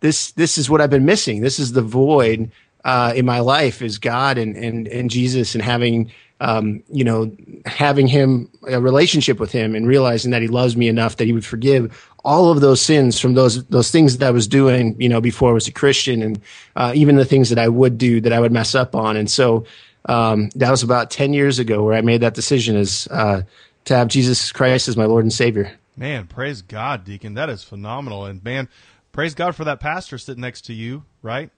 this 0.00 0.32
this 0.32 0.58
is 0.58 0.68
what 0.68 0.80
I've 0.80 0.90
been 0.90 1.04
missing. 1.04 1.40
This 1.40 1.58
is 1.58 1.72
the 1.72 1.82
void 1.82 2.50
uh, 2.84 3.12
in 3.14 3.26
my 3.26 3.40
life 3.40 3.82
is 3.82 3.98
God 3.98 4.38
and 4.38 4.56
and 4.56 4.88
and 4.88 5.10
Jesus 5.10 5.54
and 5.54 5.62
having 5.62 6.10
um, 6.40 6.82
you 6.88 7.04
know 7.04 7.30
having 7.66 8.06
him 8.06 8.50
a 8.68 8.80
relationship 8.80 9.38
with 9.38 9.52
him 9.52 9.74
and 9.74 9.86
realizing 9.86 10.30
that 10.30 10.42
he 10.42 10.48
loves 10.48 10.76
me 10.76 10.88
enough 10.88 11.16
that 11.16 11.26
he 11.26 11.32
would 11.32 11.44
forgive 11.44 12.08
all 12.24 12.50
of 12.50 12.60
those 12.60 12.80
sins 12.80 13.20
from 13.20 13.34
those 13.34 13.64
those 13.66 13.90
things 13.90 14.18
that 14.18 14.26
I 14.26 14.30
was 14.30 14.46
doing 14.46 15.00
you 15.00 15.08
know 15.08 15.20
before 15.20 15.50
I 15.50 15.52
was 15.52 15.68
a 15.68 15.72
Christian 15.72 16.22
and 16.22 16.40
uh, 16.76 16.92
even 16.94 17.16
the 17.16 17.24
things 17.24 17.50
that 17.50 17.58
I 17.58 17.68
would 17.68 17.98
do 17.98 18.20
that 18.22 18.32
I 18.32 18.40
would 18.40 18.52
mess 18.52 18.74
up 18.74 18.94
on 18.94 19.16
and 19.16 19.30
so 19.30 19.64
um, 20.06 20.48
that 20.54 20.70
was 20.70 20.82
about 20.82 21.10
10 21.10 21.32
years 21.32 21.58
ago 21.58 21.84
where 21.84 21.94
I 21.94 22.00
made 22.00 22.22
that 22.22 22.34
decision 22.34 22.76
is 22.76 23.06
uh, 23.08 23.42
to 23.84 23.96
have 23.96 24.08
Jesus 24.08 24.50
Christ 24.52 24.88
as 24.88 24.96
my 24.96 25.04
Lord 25.04 25.24
and 25.24 25.32
Savior. 25.32 25.78
Man, 25.96 26.26
praise 26.26 26.62
God, 26.62 27.04
Deacon. 27.04 27.34
That 27.34 27.50
is 27.50 27.62
phenomenal. 27.62 28.24
And 28.24 28.42
man, 28.42 28.68
praise 29.12 29.34
God 29.34 29.54
for 29.54 29.64
that 29.64 29.80
pastor 29.80 30.16
sitting 30.16 30.40
next 30.40 30.62
to 30.62 30.72
you, 30.72 31.04
right? 31.22 31.50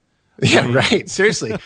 Yeah, 0.52 0.72
right. 0.72 1.08
Seriously, 1.08 1.56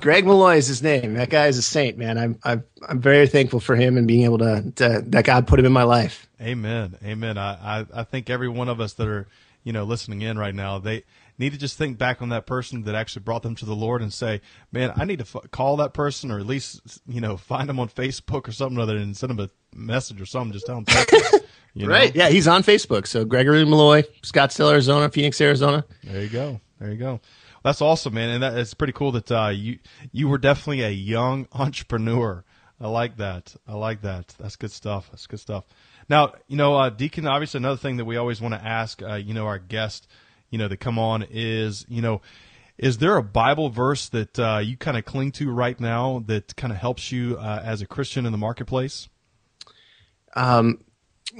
Greg 0.00 0.26
Malloy 0.26 0.56
is 0.56 0.66
his 0.66 0.82
name. 0.82 1.14
That 1.14 1.30
guy 1.30 1.46
is 1.46 1.56
a 1.56 1.62
saint, 1.62 1.96
man. 1.96 2.18
I'm 2.18 2.38
I'm 2.44 2.62
I'm 2.86 3.00
very 3.00 3.26
thankful 3.26 3.58
for 3.58 3.74
him 3.74 3.96
and 3.96 4.06
being 4.06 4.24
able 4.24 4.36
to, 4.38 4.70
to 4.76 5.02
that 5.06 5.24
God 5.24 5.46
put 5.46 5.58
him 5.58 5.64
in 5.64 5.72
my 5.72 5.84
life. 5.84 6.28
Amen. 6.38 6.98
Amen. 7.02 7.38
I, 7.38 7.80
I 7.80 7.86
I 7.94 8.04
think 8.04 8.28
every 8.28 8.50
one 8.50 8.68
of 8.68 8.80
us 8.80 8.92
that 8.94 9.08
are 9.08 9.26
you 9.64 9.72
know 9.72 9.84
listening 9.84 10.20
in 10.20 10.38
right 10.38 10.54
now, 10.54 10.78
they 10.78 11.04
need 11.38 11.52
to 11.52 11.58
just 11.58 11.78
think 11.78 11.96
back 11.96 12.20
on 12.20 12.28
that 12.28 12.44
person 12.46 12.82
that 12.82 12.94
actually 12.94 13.22
brought 13.22 13.42
them 13.42 13.54
to 13.54 13.64
the 13.64 13.74
Lord 13.74 14.02
and 14.02 14.12
say, 14.12 14.42
man, 14.72 14.92
I 14.96 15.04
need 15.04 15.20
to 15.20 15.24
f- 15.24 15.50
call 15.50 15.76
that 15.76 15.94
person 15.94 16.30
or 16.30 16.38
at 16.38 16.46
least, 16.46 17.00
you 17.06 17.20
know, 17.20 17.36
find 17.36 17.68
them 17.68 17.78
on 17.78 17.88
Facebook 17.88 18.48
or 18.48 18.52
something 18.52 18.78
other 18.78 18.96
and 18.96 19.16
send 19.16 19.30
them 19.30 19.38
a 19.38 19.76
message 19.76 20.20
or 20.20 20.26
something. 20.26 20.52
Just 20.52 20.66
tell 20.66 20.82
them. 20.82 21.40
You 21.74 21.86
know? 21.86 21.92
Right. 21.92 22.12
Yeah, 22.16 22.28
he's 22.28 22.48
on 22.48 22.64
Facebook. 22.64 23.06
So 23.06 23.24
Gregory 23.24 23.64
Malloy, 23.64 24.02
Scottsdale, 24.22 24.72
Arizona, 24.72 25.10
Phoenix, 25.10 25.40
Arizona. 25.40 25.84
There 26.02 26.22
you 26.22 26.28
go. 26.28 26.60
There 26.80 26.90
you 26.90 26.96
go. 26.96 27.20
That's 27.64 27.82
awesome, 27.82 28.14
man, 28.14 28.30
and 28.30 28.42
that, 28.42 28.56
it's 28.56 28.74
pretty 28.74 28.92
cool 28.92 29.12
that 29.12 29.30
uh, 29.30 29.48
you 29.48 29.78
you 30.12 30.28
were 30.28 30.38
definitely 30.38 30.82
a 30.82 30.90
young 30.90 31.48
entrepreneur. 31.52 32.44
I 32.80 32.88
like 32.88 33.16
that. 33.16 33.56
I 33.66 33.74
like 33.74 34.02
that. 34.02 34.34
That's 34.38 34.56
good 34.56 34.70
stuff. 34.70 35.08
That's 35.10 35.26
good 35.26 35.40
stuff. 35.40 35.64
Now, 36.08 36.34
you 36.46 36.56
know, 36.56 36.76
uh, 36.76 36.90
Deacon. 36.90 37.26
Obviously, 37.26 37.58
another 37.58 37.76
thing 37.76 37.96
that 37.96 38.04
we 38.04 38.16
always 38.16 38.40
want 38.40 38.54
to 38.54 38.64
ask, 38.64 39.02
uh, 39.02 39.14
you 39.14 39.34
know, 39.34 39.46
our 39.46 39.58
guest 39.58 40.06
you 40.50 40.58
know, 40.58 40.68
that 40.68 40.78
come 40.78 40.98
on 40.98 41.26
is, 41.30 41.84
you 41.88 42.02
know, 42.02 42.20
is 42.76 42.98
there 42.98 43.16
a 43.16 43.22
Bible 43.22 43.70
verse 43.70 44.08
that 44.10 44.38
uh, 44.38 44.58
you 44.58 44.76
kind 44.76 44.96
of 44.96 45.04
cling 45.04 45.32
to 45.32 45.50
right 45.50 45.78
now 45.78 46.22
that 46.26 46.54
kind 46.56 46.72
of 46.72 46.78
helps 46.78 47.10
you 47.10 47.36
uh, 47.36 47.60
as 47.64 47.82
a 47.82 47.86
Christian 47.86 48.24
in 48.24 48.32
the 48.32 48.38
marketplace? 48.38 49.08
Um, 50.36 50.84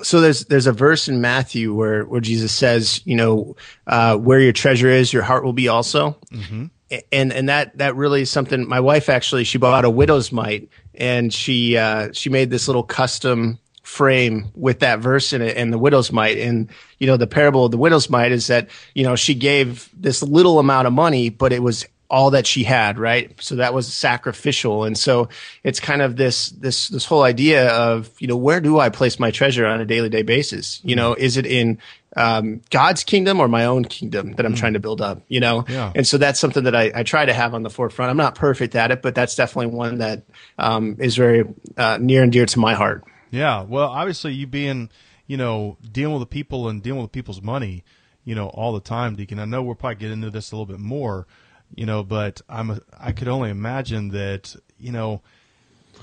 so 0.03 0.21
there's 0.21 0.45
there's 0.47 0.67
a 0.67 0.73
verse 0.73 1.09
in 1.09 1.21
Matthew 1.21 1.75
where 1.75 2.05
where 2.05 2.21
Jesus 2.21 2.53
says, 2.53 3.01
you 3.05 3.17
know, 3.17 3.57
uh, 3.87 4.17
where 4.17 4.41
your 4.41 4.53
treasure 4.53 4.89
is, 4.89 5.13
your 5.13 5.23
heart 5.23 5.45
will 5.45 5.53
be 5.53 5.69
also. 5.69 6.17
Mm-hmm. 6.33 6.67
And 7.13 7.33
and 7.33 7.49
that 7.49 7.79
that 7.79 7.97
really 7.97 8.23
is 8.23 8.31
something. 8.31 8.67
My 8.67 8.81
wife 8.81 9.09
actually 9.09 9.45
she 9.45 9.59
bought 9.59 9.85
a 9.85 9.91
widow's 9.91 10.33
mite 10.33 10.69
and 10.95 11.33
she 11.33 11.77
uh, 11.77 12.11
she 12.13 12.31
made 12.31 12.51
this 12.51 12.69
little 12.69 12.83
custom 12.83 13.59
frame 13.89 14.49
with 14.55 14.81
that 14.81 14.99
verse 14.99 15.33
in 15.33 15.41
it 15.41 15.57
and 15.57 15.73
the 15.73 15.79
widow's 15.79 16.13
mite. 16.13 16.37
And, 16.37 16.69
you 16.99 17.07
know, 17.07 17.17
the 17.17 17.27
parable 17.27 17.65
of 17.65 17.71
the 17.71 17.79
widow's 17.79 18.11
mite 18.11 18.33
is 18.33 18.49
that, 18.49 18.69
you 18.95 19.03
know, 19.03 19.17
she 19.17 19.35
gave 19.35 19.89
this 19.97 20.23
little 20.23 20.59
amount 20.59 20.87
of 20.87 20.93
money, 20.93 21.31
but 21.31 21.55
it 21.55 21.63
was 21.63 21.87
all 22.11 22.31
that 22.31 22.47
she 22.47 22.65
had, 22.65 22.99
right? 22.99 23.35
So 23.41 23.57
that 23.57 23.75
was 23.75 23.93
sacrificial. 23.93 24.85
And 24.85 24.97
so 24.97 25.29
it's 25.63 25.79
kind 25.79 26.01
of 26.01 26.17
this, 26.17 26.49
this, 26.51 26.89
this 26.89 27.05
whole 27.05 27.23
idea 27.23 27.71
of, 27.71 28.11
you 28.19 28.27
know, 28.27 28.37
where 28.37 28.61
do 28.61 28.79
I 28.79 28.89
place 28.89 29.21
my 29.21 29.31
treasure 29.31 29.67
on 29.67 29.81
a 29.81 29.85
daily 29.85 30.09
day 30.09 30.23
basis? 30.23 30.81
You 30.83 30.97
know, 30.97 31.15
is 31.15 31.37
it 31.37 31.45
in, 31.45 31.79
um, 32.17 32.63
God's 32.71 33.05
kingdom 33.05 33.41
or 33.41 33.49
my 33.49 33.67
own 33.67 33.85
kingdom 33.85 34.33
that 34.33 34.47
I'm 34.47 34.55
mm. 34.55 34.59
trying 34.59 34.73
to 34.73 34.81
build 34.81 35.03
up, 35.03 35.21
you 35.29 35.41
know? 35.41 35.67
Yeah. 35.69 35.93
And 35.95 36.07
so 36.07 36.17
that's 36.17 36.41
something 36.41 36.65
that 36.65 36.75
I, 36.75 36.91
I, 36.95 37.03
try 37.03 37.27
to 37.27 37.35
have 37.35 37.53
on 37.53 37.63
the 37.63 37.71
forefront. 37.71 38.11
I'm 38.11 38.17
not 38.17 38.35
perfect 38.35 38.75
at 38.75 38.91
it, 38.91 39.03
but 39.03 39.15
that's 39.15 39.37
definitely 39.37 39.77
one 39.77 39.99
that, 39.99 40.23
um, 40.57 40.97
is 40.99 41.15
very, 41.15 41.45
uh, 41.77 41.99
near 42.01 42.23
and 42.23 42.33
dear 42.33 42.47
to 42.47 42.59
my 42.59 42.73
heart. 42.73 43.05
Yeah. 43.31 43.63
Well, 43.63 43.89
obviously 43.89 44.33
you 44.33 44.47
being, 44.47 44.89
you 45.27 45.37
know, 45.37 45.77
dealing 45.93 46.15
with 46.15 46.23
the 46.23 46.27
people 46.27 46.71
and 46.71 46.83
dealing 46.83 47.03
with 47.03 47.13
people's 47.13 47.43
money, 47.43 47.85
you 48.25 48.35
know, 48.35 48.49
all 48.49 48.73
the 48.73 48.81
time, 48.81 49.15
Deacon. 49.15 49.39
I 49.39 49.45
know 49.45 49.63
we'll 49.63 49.75
probably 49.75 49.97
get 49.97 50.11
into 50.11 50.31
this 50.31 50.51
a 50.51 50.57
little 50.57 50.67
bit 50.67 50.81
more, 50.81 51.27
you 51.75 51.87
know, 51.87 52.03
but 52.03 52.41
I'm 52.49 52.71
a, 52.71 52.81
I 52.99 53.13
could 53.13 53.29
only 53.29 53.51
imagine 53.51 54.09
that 54.11 54.55
you 54.79 54.93
know 54.93 55.23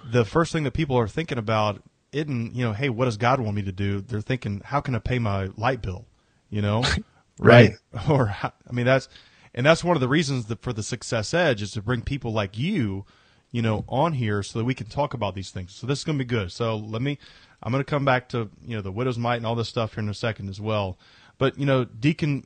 the 0.09 0.25
first 0.25 0.51
thing 0.51 0.63
that 0.63 0.71
people 0.71 0.97
are 0.97 1.07
thinking 1.07 1.37
about 1.37 1.81
isn't 2.11 2.55
you 2.55 2.63
know, 2.63 2.73
hey, 2.73 2.89
what 2.89 3.05
does 3.05 3.17
God 3.17 3.39
want 3.39 3.55
me 3.55 3.63
to 3.63 3.71
do? 3.71 4.01
They're 4.01 4.21
thinking, 4.21 4.61
how 4.63 4.79
can 4.79 4.95
I 4.95 4.99
pay 4.99 5.19
my 5.19 5.49
light 5.57 5.81
bill? 5.81 6.05
You 6.49 6.61
know, 6.61 6.83
right? 7.39 7.73
Or 8.09 8.35
I 8.41 8.51
mean, 8.71 8.85
that's 8.85 9.09
and 9.53 9.65
that's 9.65 9.83
one 9.83 9.95
of 9.95 10.01
the 10.01 10.07
reasons 10.07 10.45
that 10.47 10.61
for 10.61 10.73
the 10.73 10.83
Success 10.83 11.33
Edge 11.33 11.61
is 11.61 11.71
to 11.71 11.81
bring 11.81 12.01
people 12.01 12.31
like 12.33 12.57
you, 12.57 13.05
you 13.51 13.61
know, 13.61 13.85
on 13.87 14.13
here 14.13 14.43
so 14.43 14.59
that 14.59 14.65
we 14.65 14.73
can 14.73 14.87
talk 14.87 15.13
about 15.13 15.33
these 15.33 15.49
things. 15.49 15.73
So 15.73 15.87
this 15.87 15.99
is 15.99 16.05
going 16.05 16.17
to 16.17 16.23
be 16.23 16.27
good. 16.27 16.51
So 16.51 16.75
let 16.75 17.01
me, 17.01 17.17
I'm 17.63 17.71
going 17.71 17.83
to 17.83 17.89
come 17.89 18.05
back 18.05 18.29
to 18.29 18.49
you 18.65 18.75
know 18.75 18.81
the 18.81 18.91
widow's 18.91 19.17
mite 19.17 19.37
and 19.37 19.45
all 19.45 19.55
this 19.55 19.69
stuff 19.69 19.93
here 19.95 20.03
in 20.03 20.09
a 20.09 20.13
second 20.13 20.49
as 20.49 20.59
well. 20.59 20.97
But 21.37 21.57
you 21.57 21.65
know, 21.65 21.85
Deacon, 21.85 22.45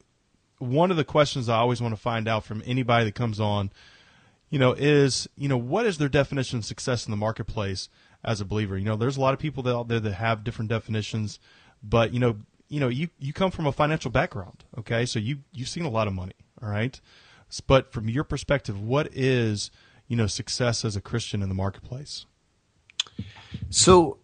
one 0.60 0.92
of 0.92 0.98
the 0.98 1.04
questions 1.04 1.50
I 1.50 1.58
always 1.58 1.82
want 1.82 1.96
to 1.96 2.02
find 2.02 2.28
out 2.28 2.44
from 2.44 2.62
anybody 2.66 3.06
that 3.06 3.16
comes 3.16 3.40
on, 3.40 3.72
you 4.50 4.60
know, 4.60 4.74
is 4.74 5.28
you 5.36 5.48
know 5.48 5.58
what 5.58 5.86
is 5.86 5.98
their 5.98 6.10
definition 6.10 6.60
of 6.60 6.66
success 6.66 7.06
in 7.06 7.12
the 7.12 7.18
marketplace 7.18 7.90
as 8.24 8.42
a 8.42 8.46
believer? 8.46 8.78
You 8.78 8.86
know, 8.86 8.96
there's 8.96 9.18
a 9.18 9.22
lot 9.22 9.34
of 9.34 9.40
people 9.40 9.68
out 9.68 9.88
there 9.88 10.00
that 10.00 10.14
have 10.14 10.44
different 10.44 10.70
definitions, 10.70 11.40
but 11.82 12.14
you 12.14 12.20
know, 12.20 12.38
you 12.68 12.80
know, 12.80 12.88
you 12.88 13.10
you 13.20 13.34
come 13.34 13.52
from 13.52 13.66
a 13.66 13.72
financial 13.72 14.12
background, 14.12 14.64
okay? 14.78 15.06
So 15.06 15.20
you 15.20 15.40
you've 15.52 15.70
seen 15.70 15.86
a 15.86 15.90
lot 15.90 16.08
of 16.08 16.14
money, 16.14 16.36
all 16.62 16.70
right? 16.70 17.00
But 17.66 17.92
from 17.92 18.10
your 18.10 18.24
perspective, 18.24 18.80
what 18.80 19.10
is 19.12 19.72
you 20.08 20.16
know 20.16 20.28
success 20.28 20.84
as 20.84 20.96
a 20.96 21.02
Christian 21.02 21.42
in 21.42 21.50
the 21.50 21.56
marketplace? 21.56 22.26
So 23.70 24.18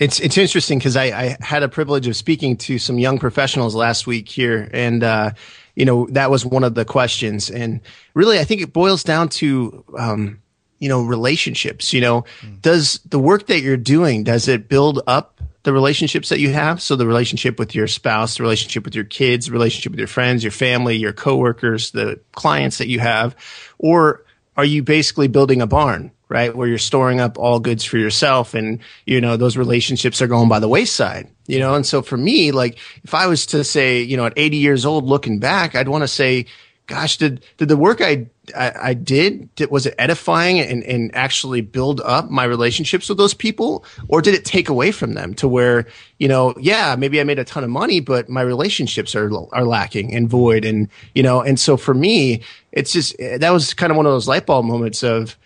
it's 0.00 0.18
it's 0.18 0.38
interesting 0.38 0.78
because 0.78 0.96
I, 0.96 1.04
I, 1.04 1.36
had 1.40 1.62
a 1.62 1.68
privilege 1.68 2.08
of 2.08 2.16
speaking 2.16 2.56
to 2.56 2.78
some 2.78 2.98
young 2.98 3.18
professionals 3.18 3.74
last 3.74 4.06
week 4.06 4.28
here, 4.30 4.68
and 4.72 5.04
uh, 5.04 5.32
you 5.76 5.84
know 5.84 6.08
that 6.12 6.30
was 6.30 6.44
one 6.44 6.64
of 6.64 6.74
the 6.74 6.86
questions. 6.86 7.50
And 7.50 7.80
really, 8.14 8.38
I 8.38 8.44
think 8.44 8.62
it 8.62 8.72
boils 8.72 9.04
down 9.04 9.28
to 9.28 9.84
um, 9.96 10.40
you 10.78 10.88
know 10.88 11.02
relationships. 11.02 11.92
You 11.92 12.00
know, 12.00 12.24
mm. 12.40 12.62
does 12.62 13.00
the 13.04 13.18
work 13.18 13.46
that 13.48 13.60
you're 13.60 13.76
doing 13.76 14.24
does 14.24 14.48
it 14.48 14.68
build 14.70 15.02
up 15.06 15.38
the 15.64 15.72
relationships 15.74 16.30
that 16.30 16.40
you 16.40 16.50
have? 16.50 16.80
So 16.80 16.96
the 16.96 17.06
relationship 17.06 17.58
with 17.58 17.74
your 17.74 17.86
spouse, 17.86 18.38
the 18.38 18.42
relationship 18.42 18.86
with 18.86 18.94
your 18.94 19.04
kids, 19.04 19.46
the 19.46 19.52
relationship 19.52 19.92
with 19.92 19.98
your 19.98 20.08
friends, 20.08 20.42
your 20.42 20.50
family, 20.50 20.96
your 20.96 21.12
coworkers, 21.12 21.90
the 21.90 22.18
clients 22.32 22.78
that 22.78 22.88
you 22.88 23.00
have, 23.00 23.36
or 23.78 24.24
are 24.56 24.64
you 24.64 24.82
basically 24.82 25.28
building 25.28 25.60
a 25.60 25.66
barn? 25.66 26.10
Right? 26.30 26.54
Where 26.54 26.68
you're 26.68 26.78
storing 26.78 27.20
up 27.20 27.36
all 27.38 27.58
goods 27.58 27.84
for 27.84 27.98
yourself 27.98 28.54
and, 28.54 28.78
you 29.04 29.20
know, 29.20 29.36
those 29.36 29.56
relationships 29.56 30.22
are 30.22 30.28
going 30.28 30.48
by 30.48 30.60
the 30.60 30.68
wayside, 30.68 31.28
you 31.48 31.58
know? 31.58 31.74
And 31.74 31.84
so 31.84 32.02
for 32.02 32.16
me, 32.16 32.52
like, 32.52 32.78
if 33.02 33.14
I 33.14 33.26
was 33.26 33.44
to 33.46 33.64
say, 33.64 34.00
you 34.00 34.16
know, 34.16 34.26
at 34.26 34.32
80 34.36 34.56
years 34.56 34.86
old, 34.86 35.04
looking 35.04 35.40
back, 35.40 35.74
I'd 35.74 35.88
want 35.88 36.02
to 36.02 36.08
say, 36.08 36.46
gosh, 36.86 37.16
did, 37.16 37.44
did 37.56 37.68
the 37.68 37.76
work 37.76 38.00
I, 38.00 38.26
I, 38.56 38.72
I 38.80 38.94
did, 38.94 39.52
did, 39.56 39.72
was 39.72 39.86
it 39.86 39.94
edifying 39.98 40.60
and, 40.60 40.84
and 40.84 41.14
actually 41.16 41.62
build 41.62 42.00
up 42.00 42.30
my 42.30 42.44
relationships 42.44 43.08
with 43.08 43.18
those 43.18 43.34
people? 43.34 43.84
Or 44.06 44.22
did 44.22 44.34
it 44.34 44.44
take 44.44 44.68
away 44.68 44.92
from 44.92 45.14
them 45.14 45.34
to 45.34 45.48
where, 45.48 45.86
you 46.18 46.28
know, 46.28 46.54
yeah, 46.60 46.94
maybe 46.96 47.20
I 47.20 47.24
made 47.24 47.40
a 47.40 47.44
ton 47.44 47.64
of 47.64 47.70
money, 47.70 47.98
but 47.98 48.28
my 48.28 48.42
relationships 48.42 49.16
are, 49.16 49.30
are 49.52 49.64
lacking 49.64 50.14
and 50.14 50.28
void. 50.28 50.64
And, 50.64 50.88
you 51.12 51.24
know, 51.24 51.40
and 51.40 51.58
so 51.58 51.76
for 51.76 51.94
me, 51.94 52.42
it's 52.70 52.92
just, 52.92 53.16
that 53.18 53.50
was 53.50 53.74
kind 53.74 53.90
of 53.90 53.96
one 53.96 54.06
of 54.06 54.12
those 54.12 54.28
light 54.28 54.46
bulb 54.46 54.64
moments 54.64 55.02
of, 55.02 55.36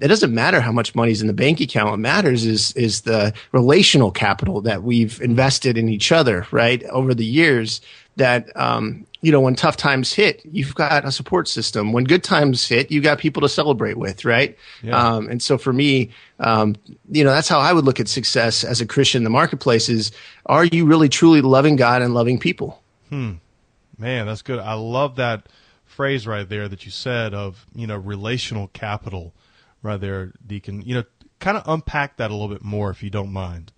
it 0.00 0.08
doesn't 0.08 0.34
matter 0.34 0.60
how 0.60 0.72
much 0.72 0.94
money's 0.94 1.20
in 1.20 1.26
the 1.26 1.34
bank 1.34 1.60
account. 1.60 1.90
What 1.90 1.98
matters 1.98 2.46
is 2.46 2.72
is 2.72 3.02
the 3.02 3.34
relational 3.52 4.10
capital 4.10 4.60
that 4.62 4.82
we've 4.82 5.20
invested 5.20 5.76
in 5.76 5.88
each 5.88 6.10
other, 6.10 6.46
right, 6.50 6.82
over 6.84 7.12
the 7.14 7.26
years. 7.26 7.80
That 8.16 8.54
um, 8.56 9.06
you 9.20 9.30
know, 9.32 9.40
when 9.40 9.54
tough 9.54 9.76
times 9.76 10.12
hit, 10.12 10.42
you've 10.50 10.74
got 10.74 11.04
a 11.04 11.12
support 11.12 11.46
system. 11.46 11.92
When 11.92 12.04
good 12.04 12.24
times 12.24 12.66
hit, 12.66 12.90
you've 12.90 13.04
got 13.04 13.18
people 13.18 13.42
to 13.42 13.48
celebrate 13.48 13.96
with, 13.96 14.24
right? 14.24 14.56
Yeah. 14.82 14.96
Um, 14.96 15.28
and 15.28 15.42
so 15.42 15.56
for 15.58 15.72
me, 15.72 16.10
um, 16.40 16.74
you 17.10 17.22
know, 17.22 17.30
that's 17.30 17.48
how 17.48 17.60
I 17.60 17.72
would 17.72 17.84
look 17.84 18.00
at 18.00 18.08
success 18.08 18.64
as 18.64 18.80
a 18.80 18.86
Christian 18.86 19.20
in 19.20 19.24
the 19.24 19.30
marketplace: 19.30 19.88
is 19.90 20.10
are 20.46 20.64
you 20.64 20.86
really 20.86 21.08
truly 21.10 21.42
loving 21.42 21.76
God 21.76 22.00
and 22.00 22.14
loving 22.14 22.38
people? 22.38 22.82
Hmm. 23.10 23.34
Man, 23.98 24.26
that's 24.26 24.42
good. 24.42 24.58
I 24.58 24.72
love 24.72 25.16
that 25.16 25.48
phrase 25.84 26.26
right 26.26 26.48
there 26.48 26.66
that 26.66 26.86
you 26.86 26.90
said 26.90 27.34
of 27.34 27.66
you 27.74 27.86
know 27.86 27.96
relational 27.98 28.68
capital 28.68 29.34
right 29.82 30.00
there, 30.00 30.32
Deacon. 30.46 30.82
You 30.82 30.96
know, 30.96 31.04
kind 31.40 31.56
of 31.56 31.64
unpack 31.66 32.16
that 32.16 32.30
a 32.30 32.34
little 32.34 32.48
bit 32.48 32.62
more 32.62 32.90
if 32.90 33.02
you 33.02 33.10
don't 33.10 33.32
mind. 33.32 33.72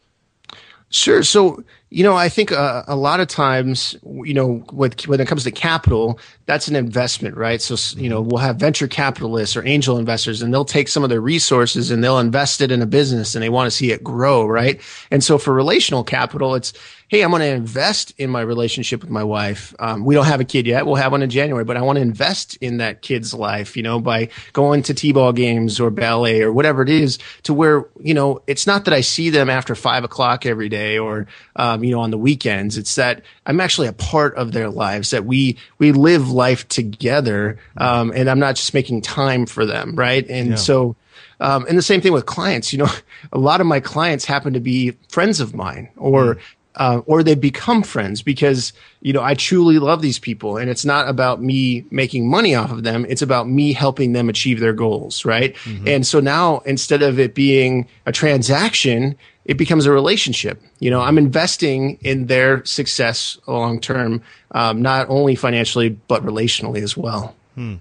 Sure. 0.91 1.25
So, 1.25 1.65
you 1.91 2.05
know, 2.05 2.15
I 2.15 2.29
think 2.29 2.53
uh, 2.53 2.85
a 2.87 2.95
lot 2.95 3.19
of 3.19 3.27
times, 3.27 3.97
you 4.05 4.33
know, 4.33 4.65
with, 4.73 5.09
when 5.09 5.19
it 5.19 5.27
comes 5.27 5.43
to 5.43 5.51
capital, 5.51 6.21
that's 6.47 6.69
an 6.69 6.77
investment, 6.77 7.37
right? 7.37 7.61
So, 7.61 7.75
you 8.01 8.09
know, 8.09 8.21
we'll 8.21 8.39
have 8.39 8.57
venture 8.59 8.87
capitalists 8.87 9.57
or 9.57 9.67
angel 9.67 9.99
investors 9.99 10.41
and 10.41 10.55
they'll 10.55 10.65
take 10.65 10.87
some 10.87 11.03
of 11.03 11.11
their 11.11 11.21
resources 11.21 11.91
and 11.91 12.05
they'll 12.05 12.21
invest 12.21 12.61
it 12.61 12.71
in 12.71 12.81
a 12.81 12.87
business 12.87 13.35
and 13.35 13.43
they 13.43 13.49
want 13.49 13.67
to 13.67 13.73
see 13.73 13.91
it 13.91 14.05
grow, 14.05 14.47
right? 14.47 14.81
And 15.11 15.25
so 15.25 15.37
for 15.37 15.53
relational 15.53 16.05
capital, 16.05 16.55
it's, 16.55 16.73
hey, 17.15 17.23
I'm 17.23 17.31
going 17.31 17.43
to 17.43 17.47
invest 17.47 18.13
in 18.19 18.29
my 18.29 18.41
relationship 18.41 19.01
with 19.03 19.09
my 19.09 19.23
wife. 19.23 19.73
Um, 19.79 20.05
we 20.05 20.17
don't 20.17 20.25
have 20.25 20.41
a 20.41 20.45
kid 20.45 20.67
yet. 20.67 20.85
We'll 20.85 20.97
have 20.97 21.13
one 21.13 21.23
in 21.23 21.31
January, 21.31 21.65
but 21.65 21.77
I 21.77 21.83
want 21.83 21.95
to 21.95 22.03
invest 22.03 22.57
in 22.57 22.79
that 22.79 23.03
kid's 23.03 23.33
life, 23.33 23.77
you 23.77 23.85
know, 23.85 24.01
by 24.01 24.31
going 24.53 24.83
to 24.83 24.95
T-ball 24.95 25.33
games 25.33 25.79
or 25.79 25.91
ballet 25.91 26.43
or 26.43 26.53
whatever 26.53 26.83
it 26.83 26.89
is 26.89 27.21
to 27.45 27.55
where, 27.55 27.87
you 28.01 28.15
know, 28.15 28.43
it's 28.49 28.67
not 28.67 28.87
that 28.87 28.95
I 28.95 29.01
see 29.01 29.31
them 29.31 29.49
after 29.49 29.77
five 29.77 30.03
o'clock 30.03 30.45
every 30.45 30.69
day 30.69 30.99
or, 30.99 31.29
um, 31.55 31.85
you 31.85 31.93
know, 31.93 32.01
on 32.01 32.11
the 32.11 32.19
weekends. 32.19 32.77
It's 32.77 32.97
that 32.97 33.23
I'm 33.47 33.61
actually 33.61 33.87
a 33.87 33.93
part 33.93 34.35
of 34.35 34.51
their 34.51 34.69
lives 34.69 35.11
that 35.11 35.25
we, 35.25 35.57
we 35.79 35.93
live 35.93 36.33
life 36.33 36.67
together. 36.67 37.61
Um, 37.77 38.13
and 38.13 38.29
I'm 38.29 38.41
not 38.41 38.57
just 38.57 38.75
making 38.75 39.03
time 39.03 39.47
for 39.47 39.65
them. 39.65 39.95
Right. 39.95 40.29
And 40.29 40.51
yeah. 40.51 40.57
so, 40.57 40.97
um, 41.39 41.65
and 41.69 41.79
the 41.79 41.83
same 41.83 42.01
thing 42.01 42.13
with 42.13 42.27
clients. 42.27 42.73
You 42.73 42.81
know, 42.81 42.91
a 43.33 43.39
lot 43.39 43.61
of 43.61 43.69
my 43.69 43.79
clients 43.79 44.25
happen 44.25 44.55
to 44.55 44.61
be 44.61 44.97
friends 45.11 45.39
of 45.39 45.55
mine 45.55 45.91
or, 45.97 46.35
mm 46.35 46.41
uh, 46.77 47.03
or 47.07 47.23
they 47.23 47.35
become 47.35 47.83
friends 47.83 48.23
because 48.23 48.73
you 49.01 49.13
know 49.13 49.23
I 49.23 49.35
truly 49.35 49.79
love 49.79 50.03
these 50.03 50.19
people, 50.19 50.57
and 50.57 50.69
it's 50.69 50.85
not 50.85 51.09
about 51.09 51.43
me 51.43 51.85
making 51.91 52.29
money 52.29 52.55
off 52.55 52.71
of 52.71 52.83
them. 52.83 53.07
It's 53.09 53.23
about 53.23 53.49
me 53.49 53.73
helping 53.73 54.13
them 54.13 54.29
achieve 54.29 54.61
their 54.61 54.73
goals, 54.73 55.25
right? 55.25 55.55
Mm-hmm. 55.55 55.89
And 55.89 56.07
so 56.07 56.21
now 56.21 56.59
instead 56.61 57.03
of 57.03 57.19
it 57.19 57.35
being 57.35 57.87
a 58.07 58.13
transaction, 58.13 59.17
it 59.45 59.55
becomes 59.55 59.87
a 59.87 59.93
relationship. 59.93 60.61
You 60.81 60.91
know, 60.91 61.01
I'm 61.01 61.19
investing 61.19 61.99
in 62.03 62.27
their 62.27 62.65
success 62.65 63.39
long 63.47 63.81
term, 63.81 64.23
um, 64.51 64.83
not 64.83 65.09
only 65.09 65.35
financially 65.35 65.91
but 65.91 66.25
relationally 66.25 66.83
as 66.83 66.97
well. 66.97 67.35
Hmm. 67.55 67.77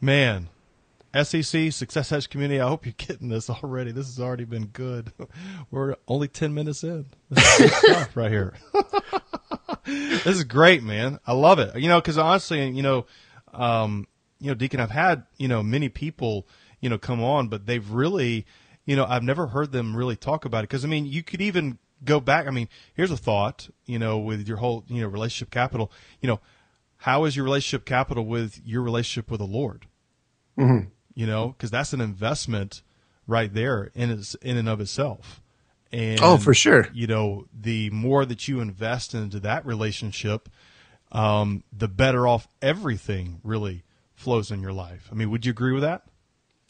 Man, 0.00 0.48
SEC 1.14 1.72
Success 1.72 2.12
Edge 2.12 2.28
Community. 2.28 2.60
I 2.60 2.68
hope 2.68 2.84
you're 2.84 2.94
getting 2.96 3.28
this 3.28 3.48
already. 3.48 3.92
This 3.92 4.06
has 4.06 4.20
already 4.20 4.44
been 4.44 4.66
good. 4.66 5.12
We're 5.70 5.96
only 6.06 6.28
ten 6.28 6.52
minutes 6.52 6.84
in. 6.84 7.06
This 7.30 7.60
is 7.60 8.06
right 8.16 8.30
here. 8.30 8.54
this 9.84 10.26
is 10.26 10.44
great, 10.44 10.82
man. 10.82 11.18
I 11.26 11.32
love 11.32 11.58
it. 11.58 11.76
You 11.76 11.88
know, 11.88 12.00
because 12.00 12.18
honestly, 12.18 12.68
you 12.68 12.82
know, 12.82 13.06
um, 13.54 14.06
you 14.38 14.48
know, 14.48 14.54
Deacon, 14.54 14.80
I've 14.80 14.90
had 14.90 15.24
you 15.38 15.48
know 15.48 15.62
many 15.62 15.88
people 15.88 16.46
you 16.80 16.90
know 16.90 16.98
come 16.98 17.22
on, 17.22 17.48
but 17.48 17.64
they've 17.64 17.90
really, 17.90 18.44
you 18.84 18.94
know, 18.94 19.06
I've 19.06 19.22
never 19.22 19.46
heard 19.46 19.72
them 19.72 19.96
really 19.96 20.16
talk 20.16 20.44
about 20.44 20.58
it. 20.58 20.68
Because 20.68 20.84
I 20.84 20.88
mean, 20.88 21.06
you 21.06 21.22
could 21.22 21.40
even 21.40 21.78
go 22.04 22.20
back. 22.20 22.46
I 22.46 22.50
mean, 22.50 22.68
here's 22.94 23.10
a 23.10 23.16
thought. 23.16 23.70
You 23.86 23.98
know, 23.98 24.18
with 24.18 24.46
your 24.46 24.58
whole 24.58 24.84
you 24.88 25.00
know 25.00 25.08
relationship 25.08 25.50
capital. 25.50 25.90
You 26.20 26.28
know, 26.28 26.40
how 26.98 27.24
is 27.24 27.34
your 27.34 27.46
relationship 27.46 27.86
capital 27.86 28.26
with 28.26 28.60
your 28.62 28.82
relationship 28.82 29.30
with 29.30 29.40
the 29.40 29.46
Lord? 29.46 29.86
Mm-hmm 30.58 30.88
you 31.18 31.26
know, 31.26 31.48
because 31.48 31.72
that's 31.72 31.92
an 31.92 32.00
investment 32.00 32.80
right 33.26 33.52
there 33.52 33.90
in 33.92 34.08
its, 34.08 34.36
in 34.36 34.56
and 34.56 34.68
of 34.68 34.80
itself. 34.80 35.40
And 35.90 36.20
oh, 36.22 36.36
for 36.36 36.54
sure. 36.54 36.86
You 36.94 37.08
know, 37.08 37.46
the 37.52 37.90
more 37.90 38.24
that 38.24 38.46
you 38.46 38.60
invest 38.60 39.14
into 39.14 39.40
that 39.40 39.66
relationship, 39.66 40.48
um, 41.10 41.64
the 41.76 41.88
better 41.88 42.28
off 42.28 42.46
everything 42.62 43.40
really 43.42 43.82
flows 44.14 44.52
in 44.52 44.62
your 44.62 44.72
life. 44.72 45.08
I 45.10 45.16
mean, 45.16 45.28
would 45.32 45.44
you 45.44 45.50
agree 45.50 45.72
with 45.72 45.82
that? 45.82 46.04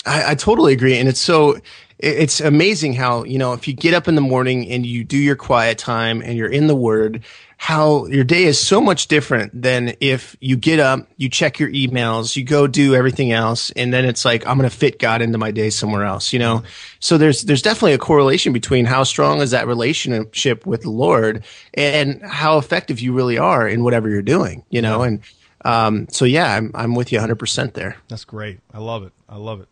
I, 0.07 0.31
I 0.31 0.35
totally 0.35 0.73
agree, 0.73 0.97
and 0.97 1.11
it's 1.11 1.21
so 1.21 1.59
it's 1.99 2.41
amazing 2.41 2.95
how 2.95 3.25
you 3.25 3.37
know 3.37 3.53
if 3.53 3.69
you 3.69 3.75
get 3.75 3.93
up 3.93 4.09
in 4.09 4.15
the 4.15 4.21
morning 4.21 4.71
and 4.71 4.87
you 4.87 5.05
do 5.05 5.19
your 5.19 5.37
quiet 5.37 5.77
time 5.77 6.23
and 6.23 6.39
you're 6.39 6.49
in 6.49 6.69
the 6.69 6.77
Word, 6.77 7.25
how 7.61 8.07
your 8.07 8.23
day 8.23 8.45
is 8.45 8.59
so 8.59 8.81
much 8.81 9.09
different 9.09 9.63
than 9.63 9.97
if 10.01 10.37
you 10.41 10.57
get 10.57 10.79
up, 10.79 11.09
you 11.17 11.29
check 11.29 11.59
your 11.59 11.69
emails, 11.71 12.37
you 12.37 12.45
go 12.45 12.69
do 12.69 12.95
everything 12.95 13.33
else, 13.33 13.71
and 13.73 13.93
then 13.93 14.05
it's 14.05 14.25
like 14.25 14.47
I'm 14.47 14.57
going 14.57 14.71
to 14.71 14.75
fit 14.75 15.01
God 15.01 15.21
into 15.23 15.39
my 15.39 15.51
day 15.51 15.69
somewhere 15.69 16.05
else. 16.05 16.33
You 16.33 16.39
know, 16.39 16.63
so 17.01 17.19
there's 17.19 17.43
there's 17.43 17.61
definitely 17.61 17.95
a 17.95 17.99
correlation 17.99 18.53
between 18.53 18.85
how 18.85 19.03
strong 19.03 19.41
is 19.41 19.51
that 19.51 19.67
relationship 19.67 20.67
with 20.67 20.83
the 20.83 20.91
Lord 20.91 21.45
and 21.75 22.23
how 22.23 22.59
effective 22.59 23.01
you 23.01 23.13
really 23.13 23.39
are 23.39 23.69
in 23.69 23.83
whatever 23.83 24.09
you're 24.09 24.23
doing. 24.23 24.65
You 24.71 24.81
know, 24.81 25.03
and 25.03 25.21
um, 25.65 26.07
so 26.11 26.25
yeah, 26.25 26.55
I'm 26.55 26.71
I'm 26.75 26.95
with 26.95 27.11
you 27.11 27.19
100 27.19 27.41
percent 27.41 27.75
there. 27.75 27.97
That's 28.07 28.25
great. 28.25 28.61
I 28.73 28.79
love 28.79 29.03
it. 29.03 29.13
I 29.29 29.37
love 29.37 29.61
it. 29.61 29.69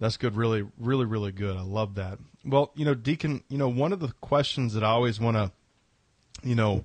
That's 0.00 0.18
good. 0.18 0.36
Really, 0.36 0.66
really, 0.78 1.06
really 1.06 1.32
good. 1.32 1.56
I 1.56 1.62
love 1.62 1.94
that. 1.94 2.18
Well, 2.44 2.72
you 2.74 2.84
know, 2.84 2.94
Deacon, 2.94 3.42
you 3.48 3.56
know, 3.56 3.68
one 3.68 3.94
of 3.94 4.00
the 4.00 4.12
questions 4.20 4.74
that 4.74 4.84
I 4.84 4.88
always 4.88 5.18
want 5.18 5.38
to, 5.38 5.50
you 6.46 6.54
know, 6.54 6.84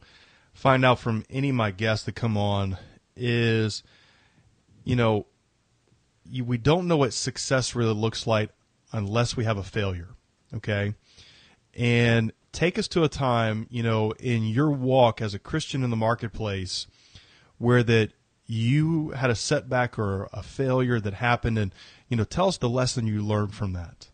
find 0.54 0.86
out 0.86 1.00
from 1.00 1.26
any 1.30 1.50
of 1.50 1.56
my 1.56 1.72
guests 1.72 2.06
that 2.06 2.16
come 2.16 2.38
on 2.38 2.78
is, 3.16 3.84
you 4.84 4.96
know, 4.96 5.26
you, 6.26 6.44
we 6.44 6.58
don't 6.58 6.88
know 6.88 6.98
what 6.98 7.14
success 7.14 7.76
really 7.76 7.94
looks 7.94 8.26
like 8.26 8.50
unless 8.92 9.36
we 9.36 9.44
have 9.44 9.58
a 9.58 9.64
failure. 9.64 10.10
Okay. 10.54 10.94
And 11.74 12.34
take 12.52 12.78
us 12.78 12.88
to 12.90 13.04
a 13.04 13.10
time, 13.10 13.68
you 13.70 13.84
know, 13.84 14.12
in 14.20 14.44
your 14.44 14.72
walk 14.72 15.22
as 15.22 15.34
a 15.34 15.40
Christian 15.40 15.84
in 15.84 15.90
the 15.90 15.96
marketplace 15.96 16.88
where 17.58 17.84
that 17.84 18.12
you 18.46 19.12
had 19.12 19.30
a 19.30 19.36
setback 19.36 19.98
or 19.98 20.30
a 20.34 20.44
failure 20.44 21.00
that 21.00 21.14
happened 21.14 21.58
and 21.58 21.74
you 22.12 22.18
know, 22.18 22.26
tell 22.26 22.50
us 22.50 22.58
the 22.58 22.70
lesson 22.70 23.08
you 23.08 23.22
learned 23.22 23.56
from 23.56 23.72
that. 23.72 24.11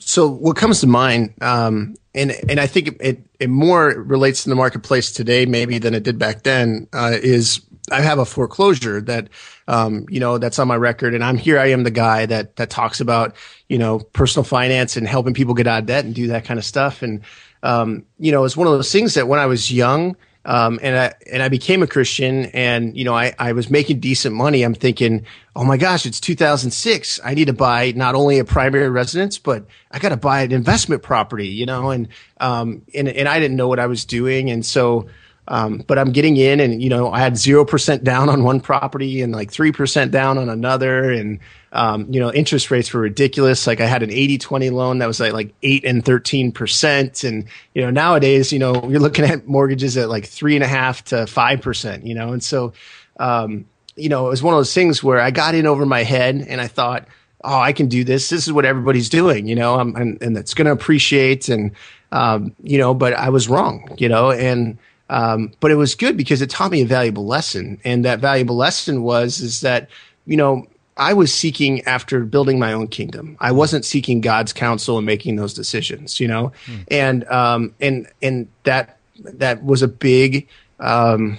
So 0.00 0.28
what 0.28 0.56
comes 0.56 0.80
to 0.80 0.86
mind, 0.86 1.34
um, 1.40 1.94
and 2.14 2.32
and 2.48 2.58
I 2.58 2.66
think 2.66 2.96
it, 3.00 3.24
it, 3.38 3.48
more 3.50 3.88
relates 3.88 4.42
to 4.44 4.48
the 4.48 4.56
marketplace 4.56 5.12
today 5.12 5.46
maybe 5.46 5.78
than 5.78 5.94
it 5.94 6.02
did 6.02 6.18
back 6.18 6.42
then, 6.42 6.88
uh, 6.92 7.12
is 7.14 7.60
I 7.90 8.00
have 8.00 8.18
a 8.18 8.24
foreclosure 8.24 9.00
that 9.02 9.28
um, 9.68 10.06
you 10.08 10.20
know 10.20 10.38
that's 10.38 10.58
on 10.58 10.68
my 10.68 10.76
record, 10.76 11.14
and 11.14 11.22
I'm 11.22 11.36
here. 11.36 11.58
I 11.58 11.66
am 11.66 11.84
the 11.84 11.90
guy 11.90 12.26
that 12.26 12.56
that 12.56 12.70
talks 12.70 13.00
about 13.00 13.36
you 13.68 13.78
know 13.78 14.00
personal 14.00 14.44
finance 14.44 14.96
and 14.96 15.06
helping 15.06 15.34
people 15.34 15.54
get 15.54 15.66
out 15.66 15.80
of 15.80 15.86
debt 15.86 16.04
and 16.04 16.14
do 16.14 16.28
that 16.28 16.44
kind 16.44 16.58
of 16.58 16.64
stuff. 16.64 17.02
And 17.02 17.22
um, 17.62 18.04
you 18.18 18.32
know, 18.32 18.44
it's 18.44 18.56
one 18.56 18.66
of 18.66 18.72
those 18.72 18.92
things 18.92 19.14
that 19.14 19.28
when 19.28 19.38
I 19.38 19.46
was 19.46 19.72
young, 19.72 20.16
um, 20.44 20.80
and 20.82 20.96
I 20.96 21.14
and 21.30 21.42
I 21.42 21.48
became 21.48 21.82
a 21.82 21.86
Christian, 21.86 22.46
and 22.46 22.96
you 22.96 23.04
know, 23.04 23.14
I, 23.14 23.34
I 23.38 23.52
was 23.52 23.68
making 23.68 24.00
decent 24.00 24.34
money. 24.34 24.62
I'm 24.62 24.74
thinking, 24.74 25.26
oh 25.54 25.64
my 25.64 25.76
gosh, 25.76 26.06
it's 26.06 26.18
2006. 26.18 27.20
I 27.22 27.34
need 27.34 27.46
to 27.46 27.52
buy 27.52 27.92
not 27.94 28.14
only 28.14 28.38
a 28.38 28.44
primary 28.44 28.88
residence, 28.88 29.36
but 29.38 29.66
I 29.90 29.98
got 29.98 30.10
to 30.10 30.16
buy 30.16 30.42
an 30.42 30.52
investment 30.52 31.02
property. 31.02 31.48
You 31.48 31.66
know, 31.66 31.90
and 31.90 32.08
um, 32.40 32.82
and 32.94 33.08
and 33.08 33.28
I 33.28 33.38
didn't 33.38 33.56
know 33.56 33.68
what 33.68 33.78
I 33.78 33.86
was 33.86 34.06
doing, 34.06 34.50
and 34.50 34.64
so 34.64 35.08
um, 35.50 35.78
but 35.84 35.98
I'm 35.98 36.12
getting 36.12 36.36
in, 36.36 36.60
and 36.60 36.80
you 36.80 36.88
know, 36.88 37.10
I 37.10 37.18
had 37.18 37.36
zero 37.36 37.64
percent 37.64 38.04
down 38.04 38.28
on 38.28 38.44
one 38.44 38.60
property 38.60 39.20
and 39.20 39.32
like 39.32 39.50
three 39.50 39.72
percent 39.72 40.12
down 40.12 40.38
on 40.38 40.48
another, 40.48 41.10
and 41.10 41.40
um, 41.72 42.06
you 42.08 42.20
know, 42.20 42.32
interest 42.32 42.70
rates 42.70 42.94
were 42.94 43.00
ridiculous. 43.00 43.66
Like 43.66 43.80
I 43.80 43.86
had 43.86 44.04
an 44.04 44.10
80-20 44.10 44.70
loan 44.70 44.98
that 44.98 45.06
was 45.06 45.18
like 45.18 45.32
like 45.32 45.52
eight 45.64 45.84
and 45.84 46.04
thirteen 46.04 46.52
percent, 46.52 47.24
and 47.24 47.46
you 47.74 47.82
know, 47.82 47.90
nowadays, 47.90 48.52
you 48.52 48.60
know, 48.60 48.88
you're 48.88 49.00
looking 49.00 49.24
at 49.24 49.48
mortgages 49.48 49.96
at 49.96 50.08
like 50.08 50.24
three 50.24 50.54
and 50.54 50.62
a 50.62 50.68
half 50.68 51.04
to 51.06 51.26
five 51.26 51.60
percent, 51.60 52.06
you 52.06 52.14
know, 52.14 52.32
and 52.32 52.44
so, 52.44 52.72
um, 53.18 53.64
you 53.96 54.08
know, 54.08 54.26
it 54.28 54.30
was 54.30 54.44
one 54.44 54.54
of 54.54 54.58
those 54.58 54.72
things 54.72 55.02
where 55.02 55.20
I 55.20 55.32
got 55.32 55.56
in 55.56 55.66
over 55.66 55.84
my 55.84 56.04
head, 56.04 56.46
and 56.48 56.60
I 56.60 56.68
thought, 56.68 57.08
oh, 57.42 57.58
I 57.58 57.72
can 57.72 57.88
do 57.88 58.04
this. 58.04 58.28
This 58.28 58.46
is 58.46 58.52
what 58.52 58.64
everybody's 58.64 59.08
doing, 59.08 59.48
you 59.48 59.56
know, 59.56 59.80
I'm, 59.80 59.96
and, 59.96 60.22
and 60.22 60.36
it's 60.36 60.54
going 60.54 60.66
to 60.66 60.72
appreciate, 60.72 61.48
and 61.48 61.72
um, 62.12 62.54
you 62.62 62.78
know, 62.78 62.94
but 62.94 63.14
I 63.14 63.30
was 63.30 63.48
wrong, 63.48 63.96
you 63.98 64.08
know, 64.08 64.30
and 64.30 64.78
um, 65.10 65.52
but 65.58 65.72
it 65.72 65.74
was 65.74 65.96
good 65.96 66.16
because 66.16 66.40
it 66.40 66.48
taught 66.48 66.70
me 66.70 66.82
a 66.82 66.86
valuable 66.86 67.26
lesson, 67.26 67.80
and 67.84 68.04
that 68.04 68.20
valuable 68.20 68.56
lesson 68.56 69.02
was 69.02 69.40
is 69.40 69.60
that 69.60 69.90
you 70.24 70.36
know 70.36 70.66
I 70.96 71.14
was 71.14 71.34
seeking 71.34 71.82
after 71.82 72.20
building 72.20 72.60
my 72.60 72.72
own 72.72 72.86
kingdom. 72.86 73.36
I 73.40 73.50
wasn't 73.52 73.84
seeking 73.84 74.20
God's 74.20 74.52
counsel 74.52 74.98
and 74.98 75.06
making 75.06 75.34
those 75.34 75.52
decisions, 75.52 76.20
you 76.20 76.28
know, 76.28 76.52
mm. 76.66 76.84
and 76.88 77.24
um, 77.28 77.74
and 77.80 78.06
and 78.22 78.48
that 78.62 78.98
that 79.24 79.64
was 79.64 79.82
a 79.82 79.88
big 79.88 80.46
um, 80.78 81.38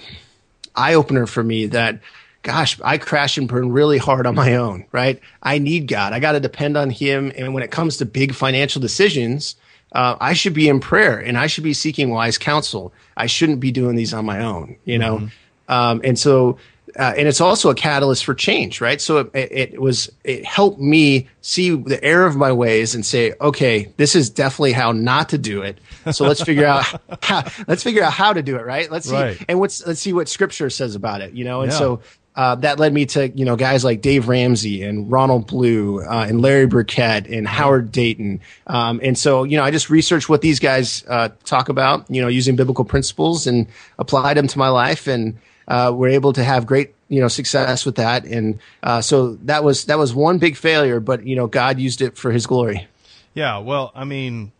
eye 0.75 0.93
opener 0.93 1.25
for 1.25 1.41
me. 1.41 1.67
That 1.67 2.01
gosh, 2.43 2.77
I 2.83 2.97
crash 2.97 3.37
and 3.37 3.47
burn 3.47 3.71
really 3.71 3.99
hard 3.99 4.27
on 4.27 4.35
my 4.35 4.55
own, 4.55 4.85
right? 4.91 5.21
I 5.41 5.59
need 5.59 5.87
God. 5.87 6.11
I 6.11 6.19
got 6.19 6.33
to 6.33 6.41
depend 6.41 6.75
on 6.75 6.89
Him, 6.89 7.31
and 7.37 7.53
when 7.53 7.63
it 7.63 7.71
comes 7.71 7.97
to 7.97 8.05
big 8.05 8.33
financial 8.33 8.81
decisions, 8.81 9.55
uh, 9.91 10.15
I 10.19 10.33
should 10.33 10.53
be 10.53 10.69
in 10.69 10.79
prayer 10.79 11.19
and 11.19 11.37
I 11.37 11.47
should 11.47 11.63
be 11.63 11.73
seeking 11.73 12.09
wise 12.09 12.37
counsel. 12.37 12.93
I 13.17 13.25
shouldn't 13.25 13.59
be 13.59 13.71
doing 13.71 13.95
these 13.95 14.13
on 14.13 14.25
my 14.25 14.43
own, 14.43 14.77
you 14.85 14.97
know? 14.97 15.17
Mm-hmm. 15.17 15.73
Um, 15.73 16.01
and 16.03 16.17
so, 16.17 16.57
uh, 16.97 17.13
and 17.17 17.27
it's 17.27 17.39
also 17.39 17.69
a 17.69 17.75
catalyst 17.75 18.25
for 18.25 18.33
change, 18.33 18.81
right? 18.81 18.99
So 18.99 19.19
it, 19.19 19.31
it, 19.33 19.81
was, 19.81 20.11
it 20.23 20.43
helped 20.43 20.79
me 20.79 21.29
see 21.41 21.75
the 21.75 22.03
error 22.03 22.25
of 22.25 22.35
my 22.35 22.51
ways 22.51 22.95
and 22.95 23.05
say, 23.05 23.33
okay, 23.39 23.91
this 23.97 24.15
is 24.15 24.29
definitely 24.29 24.73
how 24.73 24.91
not 24.91 25.29
to 25.29 25.37
do 25.37 25.61
it. 25.61 25.77
So 26.11 26.25
let's 26.25 26.41
figure 26.41 26.65
out 26.65 26.85
how, 27.23 27.43
let's 27.67 27.83
figure 27.83 28.03
out 28.03 28.11
how 28.11 28.33
to 28.33 28.41
do 28.41 28.57
it, 28.57 28.65
right? 28.65 28.91
Let's 28.91 29.07
see, 29.07 29.15
right. 29.15 29.45
and 29.47 29.59
what's, 29.59 29.85
let's 29.85 30.01
see 30.01 30.13
what 30.13 30.27
scripture 30.27 30.69
says 30.69 30.95
about 30.95 31.21
it, 31.21 31.33
you 31.33 31.45
know? 31.45 31.61
And 31.61 31.71
yeah. 31.71 31.77
so, 31.77 32.01
uh, 32.35 32.55
that 32.55 32.79
led 32.79 32.93
me 32.93 33.05
to 33.05 33.29
you 33.29 33.43
know 33.43 33.55
guys 33.55 33.83
like 33.83 34.01
Dave 34.01 34.27
Ramsey 34.27 34.83
and 34.83 35.11
Ronald 35.11 35.47
Blue 35.47 36.01
uh, 36.01 36.25
and 36.27 36.41
Larry 36.41 36.65
Burkett 36.65 37.27
and 37.27 37.47
Howard 37.47 37.91
Dayton, 37.91 38.39
um, 38.67 39.01
and 39.03 39.17
so 39.17 39.43
you 39.43 39.57
know 39.57 39.63
I 39.63 39.71
just 39.71 39.89
researched 39.89 40.29
what 40.29 40.41
these 40.41 40.59
guys 40.59 41.03
uh, 41.07 41.29
talk 41.43 41.69
about, 41.69 42.09
you 42.09 42.21
know, 42.21 42.29
using 42.29 42.55
biblical 42.55 42.85
principles 42.85 43.47
and 43.47 43.67
applied 43.99 44.37
them 44.37 44.47
to 44.47 44.57
my 44.57 44.69
life, 44.69 45.07
and 45.07 45.37
uh, 45.67 45.91
we're 45.93 46.09
able 46.09 46.31
to 46.33 46.43
have 46.43 46.65
great 46.65 46.95
you 47.09 47.19
know 47.19 47.27
success 47.27 47.85
with 47.85 47.95
that, 47.95 48.23
and 48.23 48.59
uh, 48.81 49.01
so 49.01 49.35
that 49.43 49.63
was 49.63 49.85
that 49.85 49.99
was 49.99 50.13
one 50.13 50.37
big 50.37 50.55
failure, 50.55 51.01
but 51.01 51.27
you 51.27 51.35
know 51.35 51.47
God 51.47 51.79
used 51.79 52.01
it 52.01 52.17
for 52.17 52.31
His 52.31 52.47
glory. 52.47 52.87
Yeah, 53.33 53.57
well, 53.57 53.91
I 53.93 54.05
mean, 54.05 54.53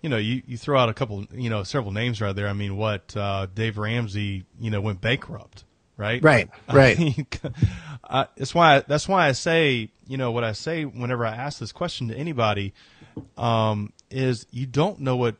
you 0.00 0.08
know, 0.08 0.18
you, 0.18 0.42
you 0.46 0.58
throw 0.58 0.78
out 0.78 0.90
a 0.90 0.94
couple, 0.94 1.24
you 1.32 1.48
know, 1.48 1.62
several 1.62 1.90
names 1.90 2.20
right 2.20 2.36
there. 2.36 2.48
I 2.48 2.52
mean, 2.52 2.76
what 2.76 3.16
uh, 3.16 3.46
Dave 3.54 3.78
Ramsey, 3.78 4.44
you 4.60 4.70
know, 4.70 4.82
went 4.82 5.00
bankrupt 5.00 5.64
right? 5.96 6.22
Right, 6.22 6.48
right. 6.72 7.26
uh, 8.04 8.26
that's 8.36 8.54
why 8.54 8.80
that's 8.80 9.08
why 9.08 9.28
I 9.28 9.32
say 9.32 9.90
you 10.06 10.16
know 10.16 10.30
what 10.32 10.44
I 10.44 10.52
say 10.52 10.84
whenever 10.84 11.26
I 11.26 11.34
ask 11.34 11.58
this 11.58 11.72
question 11.72 12.08
to 12.08 12.16
anybody 12.16 12.74
um, 13.36 13.92
is 14.10 14.46
you 14.50 14.66
don't 14.66 15.00
know 15.00 15.16
what 15.16 15.36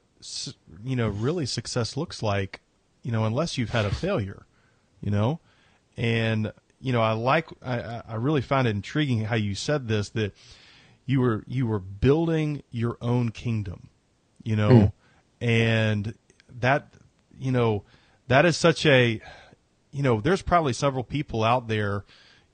you 0.85 0.97
know 0.97 1.09
really 1.09 1.47
success 1.47 1.97
looks 1.97 2.23
like 2.23 2.61
you 3.03 3.13
know 3.13 3.25
unless 3.25 3.59
you've 3.59 3.71
had 3.71 3.85
a 3.85 3.91
failure 3.95 4.47
you 5.01 5.11
know 5.11 5.39
and 5.97 6.53
you 6.81 6.93
know 6.93 7.03
I 7.03 7.13
like 7.13 7.49
I, 7.63 8.03
I 8.09 8.15
really 8.15 8.41
find 8.41 8.67
it 8.67 8.71
intriguing 8.71 9.25
how 9.25 9.37
you 9.37 9.55
said 9.55 9.89
this 9.89 10.11
that 10.11 10.35
you 11.07 11.21
were 11.21 11.45
you 11.47 11.67
were 11.67 11.79
building 11.79 12.63
your 12.71 12.97
own 13.01 13.31
kingdom 13.31 13.89
you 14.43 14.57
know 14.57 14.71
mm. 14.71 14.93
and 15.41 16.15
that 16.61 16.95
you 17.39 17.53
know 17.53 17.83
that 18.29 18.47
is 18.47 18.57
such 18.57 18.87
a 18.87 19.21
you 19.95 20.03
know, 20.03 20.21
there's 20.21 20.43
probably 20.43 20.73
several 20.73 21.05
people 21.05 21.45
out 21.45 21.69
there, 21.69 22.05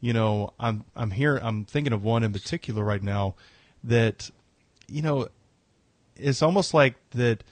you 0.01 0.13
know, 0.13 0.53
I'm 0.61 0.85
I'm 0.95 1.11
here 1.11 1.39
I'm 1.43 1.65
thinking 1.65 1.93
of 1.93 2.05
one 2.05 2.23
in 2.23 2.33
particular 2.33 2.85
right 2.85 3.03
now 3.03 3.35
that 3.83 4.31
you 4.87 5.03
know, 5.03 5.29
it's 6.17 6.43
almost 6.43 6.75
like 6.75 6.97
that 7.13 7.43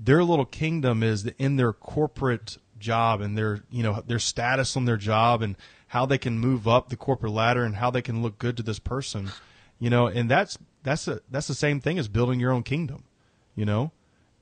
their 0.00 0.24
little 0.24 0.46
kingdom 0.46 1.02
is 1.02 1.26
in 1.38 1.56
their 1.56 1.72
corporate 1.72 2.56
job 2.78 3.20
and 3.20 3.36
their 3.36 3.60
you 3.70 3.82
know 3.82 4.02
their 4.06 4.18
status 4.18 4.76
on 4.76 4.84
their 4.84 4.96
job 4.96 5.42
and 5.42 5.56
how 5.88 6.04
they 6.04 6.18
can 6.18 6.38
move 6.38 6.66
up 6.66 6.88
the 6.88 6.96
corporate 6.96 7.32
ladder 7.32 7.64
and 7.64 7.76
how 7.76 7.90
they 7.90 8.02
can 8.02 8.22
look 8.22 8.38
good 8.38 8.56
to 8.56 8.62
this 8.62 8.78
person 8.78 9.30
you 9.78 9.88
know 9.88 10.06
and 10.06 10.30
that's 10.30 10.58
that's 10.82 11.08
a, 11.08 11.20
that's 11.30 11.46
the 11.46 11.54
same 11.54 11.80
thing 11.80 11.98
as 11.98 12.08
building 12.08 12.40
your 12.40 12.52
own 12.52 12.62
kingdom 12.62 13.04
you 13.54 13.64
know 13.64 13.90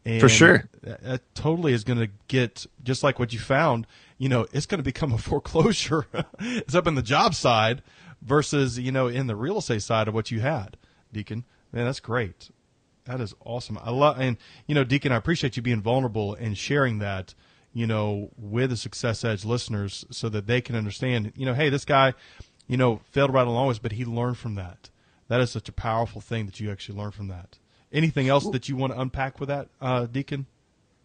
and 0.04 0.20
for 0.20 0.28
sure 0.28 0.68
that, 0.82 1.02
that 1.02 1.34
totally 1.34 1.72
is 1.72 1.84
going 1.84 1.98
to 1.98 2.08
get 2.28 2.66
just 2.82 3.02
like 3.02 3.18
what 3.18 3.32
you 3.32 3.38
found 3.38 3.86
you 4.22 4.28
know, 4.28 4.46
it's 4.52 4.66
going 4.66 4.78
to 4.78 4.84
become 4.84 5.12
a 5.12 5.18
foreclosure. 5.30 6.06
it's 6.38 6.76
up 6.76 6.86
in 6.86 6.94
the 6.94 7.02
job 7.02 7.34
side 7.34 7.82
versus, 8.20 8.78
you 8.78 8.92
know, 8.92 9.08
in 9.08 9.26
the 9.26 9.34
real 9.34 9.58
estate 9.58 9.82
side 9.82 10.06
of 10.06 10.14
what 10.14 10.30
you 10.30 10.38
had, 10.38 10.76
Deacon. 11.12 11.44
Man, 11.72 11.86
that's 11.86 11.98
great. 11.98 12.50
That 13.06 13.20
is 13.20 13.34
awesome. 13.44 13.80
I 13.82 13.90
love, 13.90 14.20
and, 14.20 14.36
you 14.68 14.76
know, 14.76 14.84
Deacon, 14.84 15.10
I 15.10 15.16
appreciate 15.16 15.56
you 15.56 15.62
being 15.62 15.82
vulnerable 15.82 16.34
and 16.34 16.56
sharing 16.56 17.00
that, 17.00 17.34
you 17.72 17.84
know, 17.84 18.30
with 18.38 18.70
the 18.70 18.76
Success 18.76 19.24
Edge 19.24 19.44
listeners 19.44 20.04
so 20.12 20.28
that 20.28 20.46
they 20.46 20.60
can 20.60 20.76
understand, 20.76 21.32
you 21.34 21.44
know, 21.44 21.54
hey, 21.54 21.68
this 21.68 21.84
guy, 21.84 22.14
you 22.68 22.76
know, 22.76 23.00
failed 23.10 23.32
right 23.32 23.48
along 23.48 23.66
with, 23.66 23.82
but 23.82 23.90
he 23.90 24.04
learned 24.04 24.38
from 24.38 24.54
that. 24.54 24.88
That 25.26 25.40
is 25.40 25.50
such 25.50 25.68
a 25.68 25.72
powerful 25.72 26.20
thing 26.20 26.46
that 26.46 26.60
you 26.60 26.70
actually 26.70 26.96
learn 26.96 27.10
from 27.10 27.26
that. 27.26 27.58
Anything 27.92 28.28
else 28.28 28.48
that 28.50 28.68
you 28.68 28.76
want 28.76 28.92
to 28.92 29.00
unpack 29.00 29.38
with 29.38 29.48
that, 29.48 29.68
uh, 29.80 30.06
Deacon? 30.06 30.46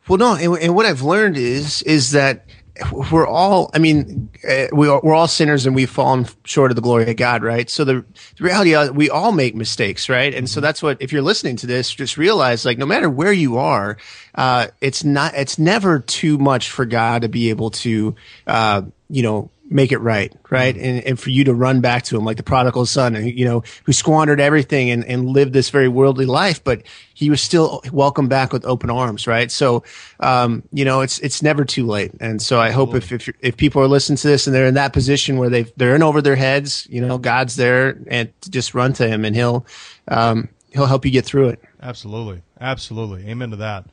Well, 0.08 0.18
no, 0.18 0.36
and, 0.36 0.64
and 0.64 0.76
what 0.76 0.86
I've 0.86 1.02
learned 1.02 1.36
is 1.38 1.82
is 1.82 2.12
that 2.12 2.46
we're 2.92 3.28
all 3.28 3.70
i 3.74 3.80
mean 3.80 4.30
uh, 4.48 4.68
we 4.72 4.88
are, 4.88 5.00
we're 5.04 5.14
all 5.14 5.28
sinners 5.28 5.66
and 5.66 5.76
we've 5.76 5.90
fallen 5.90 6.28
short 6.44 6.72
of 6.72 6.76
the 6.76 6.82
glory 6.82 7.10
of 7.10 7.16
god 7.16 7.44
right 7.44 7.70
so 7.70 7.84
the, 7.84 8.06
the 8.38 8.44
reality 8.44 8.76
is 8.76 8.92
we 8.92 9.10
all 9.10 9.32
make 9.32 9.56
mistakes 9.56 10.10
right 10.10 10.34
and 10.34 10.50
so 10.50 10.58
mm-hmm. 10.58 10.66
that's 10.66 10.84
what 10.84 11.02
if 11.02 11.12
you're 11.12 11.22
listening 11.22 11.56
to 11.56 11.68
this 11.68 11.94
just 11.94 12.18
realize 12.18 12.66
like 12.66 12.78
no 12.78 12.86
matter 12.86 13.10
where 13.10 13.34
you 13.34 13.58
are 13.58 13.98
uh, 14.36 14.68
it's 14.82 15.04
not 15.04 15.34
it's 15.36 15.58
never 15.58 16.00
too 16.00 16.38
much 16.38 16.70
for 16.70 16.86
god 16.86 17.22
to 17.22 17.30
be 17.30 17.50
able 17.50 17.72
to 17.72 18.16
uh, 18.46 18.82
you 19.10 19.24
know 19.24 19.50
make 19.70 19.92
it 19.92 19.98
right, 20.00 20.34
right? 20.50 20.76
Mm-hmm. 20.76 20.86
And, 20.86 21.04
and 21.04 21.20
for 21.20 21.30
you 21.30 21.44
to 21.44 21.54
run 21.54 21.82
back 21.82 22.04
to 22.04 22.18
him 22.18 22.24
like 22.24 22.38
the 22.38 22.44
prodigal 22.44 22.86
son, 22.86 23.16
and, 23.16 23.38
you 23.38 23.46
know, 23.46 23.64
who 23.84 23.94
squandered 23.94 24.40
everything 24.40 24.90
and, 24.90 25.04
and 25.06 25.28
lived 25.28 25.54
this 25.54 25.70
very 25.70 25.88
worldly 25.88 26.26
life, 26.26 26.64
but 26.64 26.84
he 27.14 27.30
was 27.30 27.42
still 27.42 27.82
welcomed 27.92 28.30
back 28.30 28.54
with 28.54 28.66
open 28.66 28.90
arms, 28.90 29.28
right? 29.28 29.52
So, 29.52 29.84
um, 30.20 30.64
you 30.72 30.86
know, 30.86 31.02
it's, 31.02 31.20
it's 31.20 31.42
never 31.42 31.66
too 31.66 31.86
late. 31.86 32.12
And 32.20 32.42
so 32.42 32.60
I 32.60 32.72
hope 32.72 32.96
if, 32.96 33.12
if, 33.12 33.30
if 33.42 33.58
people 33.58 33.82
are 33.82 33.88
listening 33.88 34.18
to 34.18 34.28
this 34.28 34.48
and 34.48 34.56
they're 34.56 34.68
in 34.68 34.76
that 34.76 34.94
position 34.94 35.38
where 35.38 35.50
they 35.50 35.64
they're 35.76 35.96
in 35.96 36.04
over 36.04 36.22
their 36.22 36.36
heads, 36.36 36.88
you 36.90 37.02
know, 37.02 37.18
God's 37.18 37.56
there 37.56 38.00
and 38.08 38.32
just 38.50 38.74
run 38.74 38.94
to 38.94 39.08
him 39.08 39.26
and 39.26 39.36
he'll, 39.36 39.66
um, 40.08 40.50
he'll 40.72 40.86
help 40.86 41.06
you 41.06 41.12
get 41.12 41.26
through 41.26 41.50
it. 41.50 41.62
Absolutely. 41.82 42.42
Absolutely. 42.60 43.28
Amen 43.30 43.52
to 43.52 43.58
that 43.58 43.86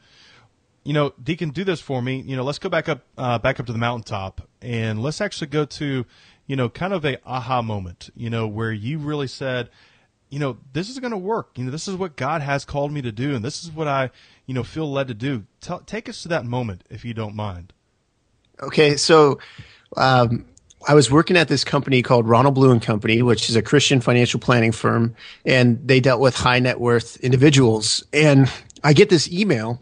you 0.85 0.93
know, 0.93 1.15
Deacon, 1.23 1.51
do 1.51 1.65
this 1.65 1.81
for 1.81 2.03
me. 2.03 2.21
You 2.21 2.37
know, 2.37 2.45
let's 2.45 2.59
go 2.59 2.69
back 2.69 2.89
up, 2.89 3.01
uh, 3.17 3.39
back 3.39 3.59
up 3.59 3.67
to 3.67 3.73
the 3.73 3.79
mountaintop, 3.79 4.47
and 4.61 5.03
let's 5.03 5.21
actually 5.21 5.49
go 5.49 5.65
to, 5.65 6.05
you 6.47 6.57
know, 6.57 6.69
kind 6.69 6.93
of 6.93 7.05
a 7.05 7.19
aha 7.27 7.63
moment. 7.63 8.11
You 8.15 8.31
know, 8.31 8.47
where 8.47 8.71
you 8.71 8.99
really 8.99 9.27
said, 9.27 9.71
you 10.29 10.39
know, 10.39 10.59
this 10.73 10.91
is 10.91 10.99
going 10.99 11.11
to 11.11 11.17
work. 11.17 11.57
You 11.57 11.65
know, 11.65 11.71
this 11.71 11.89
is 11.89 11.97
what 11.97 12.17
God 12.17 12.43
has 12.43 12.65
called 12.67 12.93
me 12.93 13.01
to 13.03 13.13
do, 13.13 13.35
and 13.35 13.43
this 13.45 13.65
is 13.65 13.73
what 13.73 13.89
I, 13.89 14.11
you 14.47 14.55
know, 14.55 14.63
feel 14.63 14.91
led 14.91 15.09
to 15.09 15.15
do. 15.15 15.47
Take 15.87 16.09
us 16.09 16.23
to 16.23 16.29
that 16.29 16.45
moment, 16.45 16.85
if 16.91 17.05
you 17.05 17.15
don't 17.15 17.35
mind. 17.35 17.73
Okay, 18.63 18.97
so. 18.97 19.39
Um, 19.97 20.47
I 20.87 20.93
was 20.93 21.11
working 21.11 21.39
at 21.39 21.49
this 21.49 21.65
company 21.65 22.03
called 22.03 22.29
Ronald 22.29 22.55
Blue 22.55 22.71
and 22.71 22.83
Company, 22.83 23.23
which 23.23 23.49
is 23.49 23.57
a 23.57 23.63
Christian 23.63 24.03
financial 24.03 24.39
planning 24.39 24.71
firm, 24.71 25.15
and 25.47 25.81
they 25.87 25.99
dealt 25.99 26.21
with 26.21 26.35
high 26.35 26.59
net 26.59 26.79
worth 26.79 27.17
individuals. 27.19 28.05
And 28.13 28.53
I 28.83 28.93
get 28.93 29.09
this 29.09 29.31
email 29.33 29.81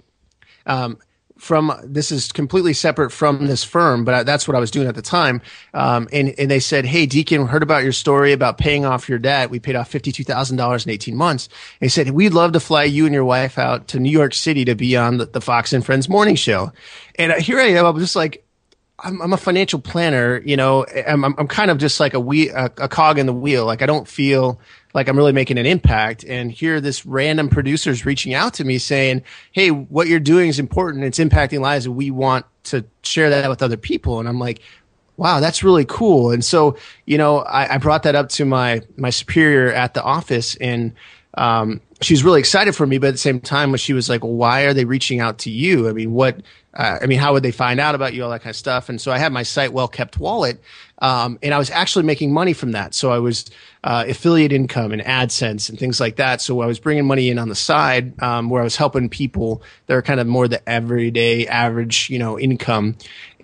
um, 0.67 0.99
from 1.43 1.73
this 1.83 2.13
is 2.13 2.31
completely 2.31 2.73
separate 2.73 3.11
from 3.11 3.47
this 3.49 3.65
firm, 3.65 4.05
but 4.05 4.15
I, 4.15 4.23
that's 4.23 4.47
what 4.47 4.57
I 4.57 4.61
was 4.61 4.71
doing 4.71 4.87
at 4.87 4.95
the 4.95 5.03
time. 5.03 5.43
Um, 5.75 6.09
and 6.13 6.33
and 6.39 6.49
they 6.49 6.61
said, 6.61 6.87
"Hey, 6.87 7.05
Deacon, 7.05 7.47
heard 7.47 7.65
about 7.65 7.83
your 7.83 7.91
story 7.91 8.33
about 8.33 8.59
paying 8.59 8.85
off 8.85 9.09
your 9.09 9.19
debt. 9.19 9.51
We 9.51 9.59
paid 9.59 9.75
off 9.75 9.89
fifty 9.89 10.13
two 10.13 10.23
thousand 10.23 10.57
dollars 10.57 10.87
in 10.87 10.93
eighteen 10.93 11.17
months." 11.17 11.49
And 11.81 11.87
they 11.87 11.89
said, 11.89 12.11
"We'd 12.11 12.33
love 12.33 12.53
to 12.53 12.61
fly 12.61 12.85
you 12.85 13.07
and 13.07 13.15
your 13.15 13.25
wife 13.25 13.59
out 13.59 13.89
to 13.89 13.99
New 13.99 14.11
York 14.11 14.35
City 14.35 14.65
to 14.67 14.77
be 14.77 14.97
on 14.97 15.19
the, 15.19 15.27
the 15.27 15.41
Fox 15.41 15.73
and 15.73 15.85
Friends 15.85 16.09
morning 16.09 16.37
show." 16.37 16.71
And 17.17 17.33
uh, 17.33 17.41
here 17.41 17.59
I 17.59 17.71
am. 17.71 17.87
I'm 17.87 17.99
just 17.99 18.15
like, 18.15 18.47
I'm, 18.99 19.21
I'm, 19.21 19.33
a 19.33 19.37
financial 19.37 19.81
planner, 19.81 20.41
you 20.45 20.57
know, 20.57 20.87
I'm, 21.07 21.25
I'm, 21.25 21.49
kind 21.49 21.71
of 21.71 21.79
just 21.79 21.99
like 21.99 22.15
a, 22.15 22.21
we, 22.21 22.51
a, 22.51 22.67
a, 22.77 22.89
cog 22.89 23.19
in 23.19 23.27
the 23.27 23.33
wheel. 23.33 23.67
Like 23.67 23.83
I 23.83 23.87
don't 23.87 24.07
feel 24.07 24.61
like 24.95 25.09
I'm 25.09 25.17
really 25.17 25.33
making 25.33 25.59
an 25.59 25.67
impact. 25.67 26.25
And 26.25 26.53
here, 26.53 26.81
this 26.81 27.05
random 27.05 27.49
producer's 27.49 28.07
reaching 28.07 28.33
out 28.33 28.55
to 28.55 28.65
me 28.65 28.79
saying, 28.79 29.23
Hey, 29.51 29.71
what 29.71 30.07
you're 30.07 30.21
doing 30.21 30.49
is 30.49 30.59
important. 30.59 31.05
It's 31.05 31.19
impacting 31.19 31.61
lives. 31.61 31.87
And 31.87 31.97
we 31.97 32.11
want 32.11 32.47
to 32.65 32.85
share 33.03 33.31
that 33.31 33.49
with 33.49 33.63
other 33.63 33.77
people. 33.77 34.21
And 34.21 34.29
I'm 34.29 34.39
like, 34.39 34.61
wow, 35.17 35.41
that's 35.41 35.63
really 35.63 35.85
cool. 35.85 36.31
And 36.31 36.45
so, 36.45 36.77
you 37.07 37.19
know, 37.19 37.39
I, 37.41 37.75
I 37.75 37.79
brought 37.79 38.05
that 38.05 38.15
up 38.15 38.29
to 38.31 38.45
my, 38.45 38.83
my 38.97 39.11
superior 39.11 39.73
at 39.73 39.95
the 39.95 40.03
office 40.03 40.57
and, 40.57 40.95
um, 41.35 41.81
she 42.03 42.15
was 42.15 42.25
really 42.25 42.41
excited 42.41 42.75
for 42.75 42.87
me, 42.87 42.99
but 42.99 43.09
at 43.09 43.15
the 43.15 43.19
same 43.19 43.41
time, 43.41 43.71
when 43.71 43.79
she 43.79 43.93
was 43.93 44.09
like, 44.09 44.23
well, 44.23 44.33
why 44.33 44.63
are 44.63 44.75
they 44.75 44.85
reaching 44.85 45.21
out 45.21 45.39
to 45.39 45.51
you? 45.51 45.89
I 45.89 45.93
mean, 45.93 46.13
what, 46.13 46.41
uh, 46.75 46.99
I 47.03 47.07
mean, 47.07 47.19
how 47.19 47.35
would 47.35 47.43
they 47.43 47.53
find 47.53 47.79
out 47.81 47.95
about 47.95 48.15
you, 48.15 48.25
all 48.25 48.31
that 48.31 48.41
kind 48.41 48.51
of 48.51 48.57
stuff? 48.57 48.89
And 48.89 49.01
so 49.01 49.13
I 49.13 49.19
had 49.19 49.33
my 49.33 49.43
site 49.43 49.73
well 49.73 49.89
kept 49.89 50.19
wallet, 50.19 50.63
um, 50.99 51.39
and 51.43 51.53
I 51.53 51.59
was 51.59 51.71
actually 51.71 52.05
making 52.05 52.33
money 52.33 52.55
from 52.55 52.73
that. 52.73 52.95
So 52.95 53.13
I 53.13 53.19
was 53.19 53.51
uh, 53.85 54.05
affiliate 54.09 54.53
income 54.53 54.93
and 54.93 55.03
AdSense 55.03 55.69
and 55.69 55.79
things 55.79 56.01
like 56.01 56.17
that. 56.17 56.41
So 56.41 56.61
I 56.61 56.67
was 56.67 56.79
bringing 56.79 57.07
money 57.07 57.29
in 57.29 57.39
on 57.39 57.49
the 57.49 57.55
side 57.55 58.21
um, 58.23 58.49
where 58.49 58.63
I 58.63 58.65
was 58.65 58.77
helping 58.77 59.11
people 59.11 59.63
that 59.87 59.95
are 59.95 60.03
kind 60.03 60.19
of 60.19 60.27
more 60.27 60.49
the 60.49 60.67
everyday 60.67 61.47
average, 61.47 62.09
you 62.09 62.19
know, 62.19 62.39
income, 62.39 62.97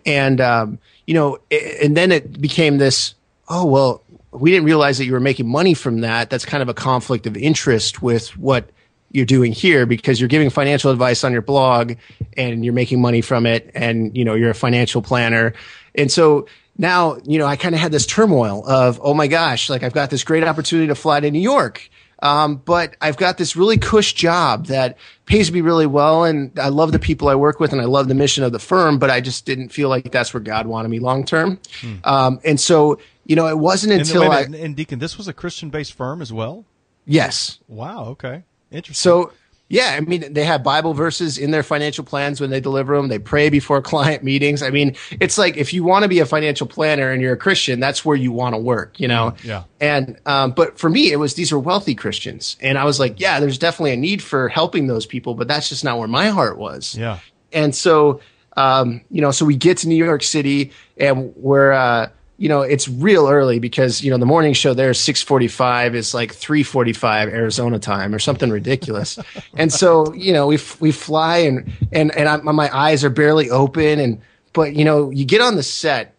and 0.06 0.40
um, 0.40 0.78
you 1.06 1.14
know, 1.14 1.38
and 1.50 1.96
then 1.96 2.12
it 2.12 2.40
became 2.40 2.78
this. 2.78 3.14
Oh 3.50 3.66
well, 3.66 4.02
we 4.30 4.50
didn't 4.50 4.64
realize 4.64 4.98
that 4.98 5.04
you 5.04 5.12
were 5.12 5.20
making 5.20 5.48
money 5.48 5.74
from 5.74 6.00
that. 6.00 6.30
That's 6.30 6.46
kind 6.46 6.62
of 6.62 6.68
a 6.68 6.74
conflict 6.74 7.26
of 7.26 7.36
interest 7.36 8.00
with 8.00 8.36
what 8.38 8.70
you're 9.10 9.26
doing 9.26 9.52
here 9.52 9.86
because 9.86 10.20
you're 10.20 10.28
giving 10.28 10.50
financial 10.50 10.90
advice 10.90 11.24
on 11.24 11.32
your 11.32 11.42
blog 11.42 11.94
and 12.36 12.64
you're 12.64 12.74
making 12.74 13.00
money 13.00 13.20
from 13.20 13.46
it 13.46 13.70
and 13.74 14.16
you 14.16 14.24
know 14.24 14.34
you're 14.34 14.50
a 14.50 14.54
financial 14.54 15.02
planner. 15.02 15.54
And 15.94 16.12
so 16.12 16.46
now 16.78 17.18
you 17.24 17.38
know 17.38 17.46
i 17.46 17.56
kind 17.56 17.74
of 17.74 17.80
had 17.80 17.92
this 17.92 18.06
turmoil 18.06 18.66
of 18.66 19.00
oh 19.02 19.12
my 19.12 19.26
gosh 19.26 19.68
like 19.68 19.82
i've 19.82 19.92
got 19.92 20.08
this 20.10 20.24
great 20.24 20.44
opportunity 20.44 20.86
to 20.86 20.94
fly 20.94 21.20
to 21.20 21.30
new 21.30 21.40
york 21.40 21.90
um, 22.20 22.56
but 22.56 22.96
i've 23.00 23.16
got 23.16 23.38
this 23.38 23.54
really 23.54 23.76
cush 23.76 24.14
job 24.14 24.66
that 24.66 24.96
pays 25.26 25.52
me 25.52 25.60
really 25.60 25.86
well 25.86 26.24
and 26.24 26.58
i 26.58 26.68
love 26.68 26.92
the 26.92 26.98
people 26.98 27.28
i 27.28 27.34
work 27.34 27.60
with 27.60 27.72
and 27.72 27.82
i 27.82 27.84
love 27.84 28.08
the 28.08 28.14
mission 28.14 28.42
of 28.42 28.52
the 28.52 28.58
firm 28.58 28.98
but 28.98 29.10
i 29.10 29.20
just 29.20 29.44
didn't 29.44 29.68
feel 29.68 29.88
like 29.88 30.10
that's 30.10 30.32
where 30.32 30.40
god 30.40 30.66
wanted 30.66 30.88
me 30.88 30.98
long 31.00 31.24
term. 31.24 31.58
Hmm. 31.80 31.94
um, 32.04 32.40
and 32.44 32.58
so 32.58 32.98
you 33.26 33.36
know 33.36 33.46
it 33.46 33.58
wasn't 33.58 33.92
until 33.92 34.22
and, 34.32 34.54
i 34.54 34.58
and 34.58 34.76
deacon 34.76 34.98
this 34.98 35.18
was 35.18 35.28
a 35.28 35.32
christian 35.32 35.70
based 35.70 35.92
firm 35.92 36.22
as 36.22 36.32
well? 36.32 36.64
Yes. 37.10 37.58
Wow 37.68 38.04
okay 38.06 38.44
Interesting. 38.70 38.94
So, 38.94 39.32
yeah, 39.70 39.94
I 39.96 40.00
mean, 40.00 40.32
they 40.32 40.44
have 40.44 40.62
Bible 40.62 40.94
verses 40.94 41.36
in 41.36 41.50
their 41.50 41.62
financial 41.62 42.02
plans 42.02 42.40
when 42.40 42.48
they 42.48 42.60
deliver 42.60 42.96
them. 42.96 43.08
They 43.08 43.18
pray 43.18 43.50
before 43.50 43.82
client 43.82 44.24
meetings. 44.24 44.62
I 44.62 44.70
mean, 44.70 44.96
it's 45.20 45.36
like 45.36 45.56
if 45.56 45.74
you 45.74 45.84
want 45.84 46.04
to 46.04 46.08
be 46.08 46.20
a 46.20 46.26
financial 46.26 46.66
planner 46.66 47.10
and 47.10 47.20
you're 47.20 47.34
a 47.34 47.38
Christian, 47.38 47.78
that's 47.78 48.04
where 48.04 48.16
you 48.16 48.32
want 48.32 48.54
to 48.54 48.58
work, 48.58 48.98
you 48.98 49.08
know? 49.08 49.32
Mm, 49.38 49.44
yeah. 49.44 49.64
And, 49.80 50.18
um, 50.24 50.52
but 50.52 50.78
for 50.78 50.88
me, 50.88 51.12
it 51.12 51.16
was 51.16 51.34
these 51.34 51.52
were 51.52 51.58
wealthy 51.58 51.94
Christians. 51.94 52.56
And 52.60 52.78
I 52.78 52.84
was 52.84 52.98
like, 52.98 53.20
yeah, 53.20 53.40
there's 53.40 53.58
definitely 53.58 53.92
a 53.92 53.96
need 53.96 54.22
for 54.22 54.48
helping 54.48 54.86
those 54.86 55.04
people, 55.04 55.34
but 55.34 55.48
that's 55.48 55.68
just 55.68 55.84
not 55.84 55.98
where 55.98 56.08
my 56.08 56.28
heart 56.28 56.56
was. 56.56 56.96
Yeah. 56.96 57.18
And 57.52 57.74
so, 57.74 58.20
um, 58.56 59.02
you 59.10 59.20
know, 59.20 59.30
so 59.30 59.44
we 59.44 59.56
get 59.56 59.78
to 59.78 59.88
New 59.88 60.02
York 60.02 60.22
City 60.22 60.72
and 60.96 61.34
we're, 61.36 61.72
uh, 61.72 62.08
you 62.38 62.48
know, 62.48 62.62
it's 62.62 62.88
real 62.88 63.28
early 63.28 63.58
because, 63.58 64.02
you 64.02 64.12
know, 64.12 64.16
the 64.16 64.24
morning 64.24 64.52
show 64.52 64.72
there 64.72 64.90
is 64.90 65.00
645 65.00 65.96
is 65.96 66.14
like 66.14 66.32
345 66.32 67.28
Arizona 67.28 67.80
time 67.80 68.14
or 68.14 68.20
something 68.20 68.48
ridiculous. 68.48 69.18
and 69.54 69.72
so, 69.72 70.14
you 70.14 70.32
know, 70.32 70.46
we, 70.46 70.58
we 70.78 70.92
fly 70.92 71.38
and, 71.38 71.72
and, 71.90 72.14
and 72.14 72.28
I, 72.28 72.36
my 72.36 72.74
eyes 72.74 73.02
are 73.02 73.10
barely 73.10 73.50
open. 73.50 73.98
And, 73.98 74.22
but, 74.52 74.76
you 74.76 74.84
know, 74.84 75.10
you 75.10 75.24
get 75.24 75.40
on 75.40 75.56
the 75.56 75.64
set 75.64 76.14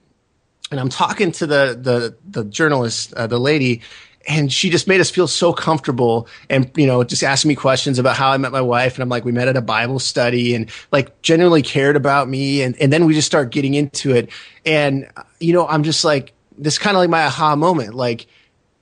and 0.71 0.79
I'm 0.79 0.89
talking 0.89 1.31
to 1.31 1.47
the, 1.47 1.79
the, 1.81 2.17
the 2.29 2.43
journalist, 2.43 3.13
uh, 3.13 3.25
the 3.25 3.39
lady, 3.39 3.81
and 4.27 4.51
she 4.51 4.69
just 4.69 4.87
made 4.87 4.99
us 4.99 5.09
feel 5.09 5.27
so 5.27 5.53
comfortable 5.53 6.27
and 6.49 6.69
you 6.75 6.85
know 6.85 7.03
just 7.03 7.23
asking 7.23 7.49
me 7.49 7.55
questions 7.55 7.99
about 7.99 8.15
how 8.15 8.31
i 8.31 8.37
met 8.37 8.51
my 8.51 8.61
wife. 8.61 8.95
And 8.95 9.03
i'm 9.03 9.09
like 9.09 9.25
we 9.25 9.31
met 9.31 9.47
at 9.47 9.57
a 9.57 9.61
bible 9.61 9.99
study 9.99 10.53
and 10.53 10.69
like 10.91 11.21
genuinely 11.21 11.61
cared 11.61 11.95
about 11.95 12.27
me. 12.27 12.61
And, 12.61 12.75
and 12.77 12.91
then 12.91 13.05
we 13.05 13.13
just 13.13 13.27
start 13.27 13.51
getting 13.51 13.73
into 13.73 14.15
it. 14.15 14.29
And 14.65 15.07
you 15.39 15.53
know 15.53 15.67
i'm 15.67 15.83
just 15.83 16.03
like 16.03 16.33
this 16.57 16.77
kind 16.77 16.95
of 16.95 17.01
like 17.01 17.09
my 17.09 17.23
aha 17.23 17.55
moment 17.55 17.93
like 17.93 18.27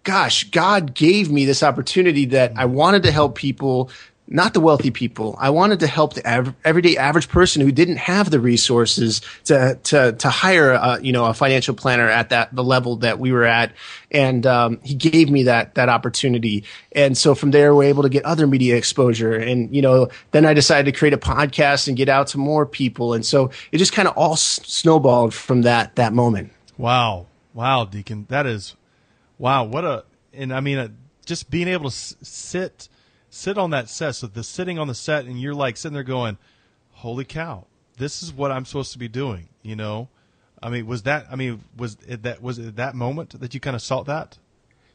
gosh 0.04 0.45
god 0.45 0.93
gave 0.93 1.32
me 1.32 1.45
this 1.45 1.62
opportunity 1.62 2.26
that 2.26 2.52
i 2.56 2.65
wanted 2.65 3.04
to 3.04 3.12
help 3.12 3.36
people 3.36 3.91
not 4.29 4.53
the 4.53 4.59
wealthy 4.59 4.91
people. 4.91 5.35
I 5.39 5.49
wanted 5.51 5.79
to 5.79 5.87
help 5.87 6.13
the 6.13 6.29
av- 6.29 6.53
everyday 6.65 6.97
average 6.97 7.29
person 7.29 7.61
who 7.61 7.71
didn't 7.71 7.97
have 7.97 8.29
the 8.29 8.39
resources 8.39 9.21
to 9.45 9.79
to 9.83 10.11
to 10.13 10.29
hire 10.29 10.71
a, 10.71 10.99
you 11.01 11.11
know 11.13 11.25
a 11.25 11.33
financial 11.33 11.73
planner 11.73 12.09
at 12.09 12.29
that 12.29 12.53
the 12.53 12.63
level 12.63 12.97
that 12.97 13.19
we 13.19 13.31
were 13.31 13.45
at, 13.45 13.71
and 14.11 14.45
um, 14.45 14.79
he 14.83 14.95
gave 14.95 15.29
me 15.29 15.43
that 15.43 15.75
that 15.75 15.89
opportunity. 15.89 16.65
And 16.91 17.17
so 17.17 17.35
from 17.35 17.51
there, 17.51 17.73
we're 17.73 17.85
able 17.85 18.03
to 18.03 18.09
get 18.09 18.25
other 18.25 18.47
media 18.47 18.75
exposure, 18.75 19.33
and 19.33 19.73
you 19.73 19.81
know 19.81 20.09
then 20.31 20.45
I 20.45 20.53
decided 20.53 20.91
to 20.91 20.97
create 20.97 21.13
a 21.13 21.17
podcast 21.17 21.87
and 21.87 21.95
get 21.95 22.09
out 22.09 22.27
to 22.27 22.37
more 22.37 22.65
people, 22.65 23.13
and 23.13 23.25
so 23.25 23.51
it 23.71 23.77
just 23.77 23.93
kind 23.93 24.07
of 24.07 24.17
all 24.17 24.33
s- 24.33 24.59
snowballed 24.63 25.33
from 25.33 25.61
that 25.61 25.95
that 25.95 26.11
moment. 26.13 26.51
Wow, 26.77 27.27
wow, 27.53 27.85
Deacon, 27.85 28.25
that 28.29 28.45
is 28.45 28.75
wow. 29.37 29.63
What 29.63 29.85
a 29.85 30.03
and 30.33 30.53
I 30.53 30.59
mean 30.59 30.77
uh, 30.77 30.89
just 31.25 31.49
being 31.49 31.67
able 31.69 31.89
to 31.89 31.95
s- 31.95 32.15
sit 32.21 32.89
sit 33.29 33.57
on 33.57 33.69
that 33.71 33.89
set. 33.89 34.15
So 34.15 34.27
the 34.27 34.43
sitting 34.43 34.79
on 34.79 34.87
the 34.87 34.95
set 34.95 35.25
and 35.25 35.39
you're 35.39 35.53
like 35.53 35.77
sitting 35.77 35.93
there 35.93 36.03
going, 36.03 36.37
"Holy 36.93 37.25
cow, 37.25 37.65
this 37.97 38.23
is 38.23 38.33
what 38.33 38.51
I'm 38.51 38.65
supposed 38.65 38.91
to 38.93 38.99
be 38.99 39.07
doing." 39.07 39.49
You 39.61 39.75
know, 39.75 40.09
I 40.61 40.69
mean, 40.69 40.85
was 40.87 41.03
that? 41.03 41.27
I 41.31 41.35
mean, 41.35 41.63
was 41.75 41.97
it 42.07 42.23
that 42.23 42.41
was 42.41 42.57
it 42.57 42.75
that 42.75 42.95
moment 42.95 43.39
that 43.39 43.53
you 43.53 43.59
kind 43.59 43.75
of 43.75 43.81
saw 43.81 44.03
that? 44.03 44.37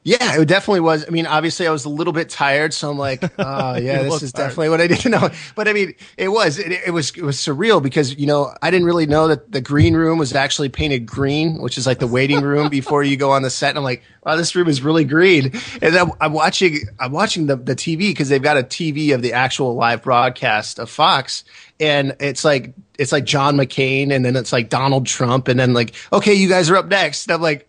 Yeah, 0.04 0.40
it 0.40 0.46
definitely 0.46 0.80
was. 0.80 1.04
I 1.06 1.10
mean, 1.10 1.26
obviously, 1.26 1.68
I 1.68 1.70
was 1.70 1.84
a 1.84 1.88
little 1.88 2.12
bit 2.12 2.28
tired, 2.28 2.74
so 2.74 2.90
I'm 2.90 2.98
like, 2.98 3.22
oh 3.38 3.76
yeah, 3.76 4.02
this 4.02 4.22
is 4.22 4.32
tired. 4.32 4.48
definitely 4.48 4.70
what 4.70 4.80
I 4.80 4.88
need 4.88 5.00
to 5.00 5.08
know. 5.08 5.30
But 5.54 5.68
I 5.68 5.72
mean, 5.72 5.94
it 6.16 6.28
was 6.28 6.58
it, 6.58 6.72
it, 6.72 6.90
was 6.92 7.10
it 7.10 7.22
was 7.22 7.36
surreal 7.36 7.82
because 7.82 8.16
you 8.16 8.26
know 8.26 8.52
I 8.62 8.70
didn't 8.70 8.86
really 8.86 9.06
know 9.06 9.28
that 9.28 9.52
the 9.52 9.60
green 9.60 9.94
room 9.94 10.18
was 10.18 10.34
actually 10.34 10.70
painted 10.70 11.06
green, 11.06 11.60
which 11.60 11.78
is 11.78 11.86
like 11.86 11.98
the 11.98 12.06
waiting 12.06 12.40
room 12.40 12.68
before 12.70 13.02
you 13.02 13.16
go 13.16 13.30
on 13.30 13.42
the 13.42 13.50
set. 13.50 13.70
And 13.70 13.78
I'm 13.78 13.84
like, 13.84 14.02
wow, 14.24 14.34
this 14.34 14.56
room 14.56 14.66
is 14.66 14.82
really 14.82 15.04
green. 15.04 15.52
And 15.80 15.94
then 15.94 16.10
I'm 16.20 16.32
watching 16.32 16.78
I'm 16.98 17.12
watching 17.12 17.46
the 17.46 17.56
the 17.56 17.76
TV 17.76 17.98
because 17.98 18.28
they've 18.28 18.42
got 18.42 18.56
a 18.56 18.62
TV 18.62 19.14
of 19.14 19.22
the 19.22 19.34
actual 19.34 19.74
live 19.74 20.02
broadcast 20.02 20.80
of 20.80 20.90
Fox, 20.90 21.44
and 21.78 22.16
it's 22.18 22.44
like 22.44 22.74
it's 22.98 23.12
like 23.12 23.24
John 23.24 23.56
McCain, 23.56 24.12
and 24.12 24.24
then 24.24 24.34
it's 24.34 24.52
like 24.52 24.68
Donald 24.68 25.06
Trump, 25.06 25.46
and 25.46 25.60
then 25.60 25.74
like, 25.74 25.94
okay, 26.12 26.34
you 26.34 26.48
guys 26.48 26.70
are 26.70 26.76
up 26.76 26.86
next. 26.86 27.26
And 27.26 27.34
I'm 27.34 27.42
like 27.42 27.68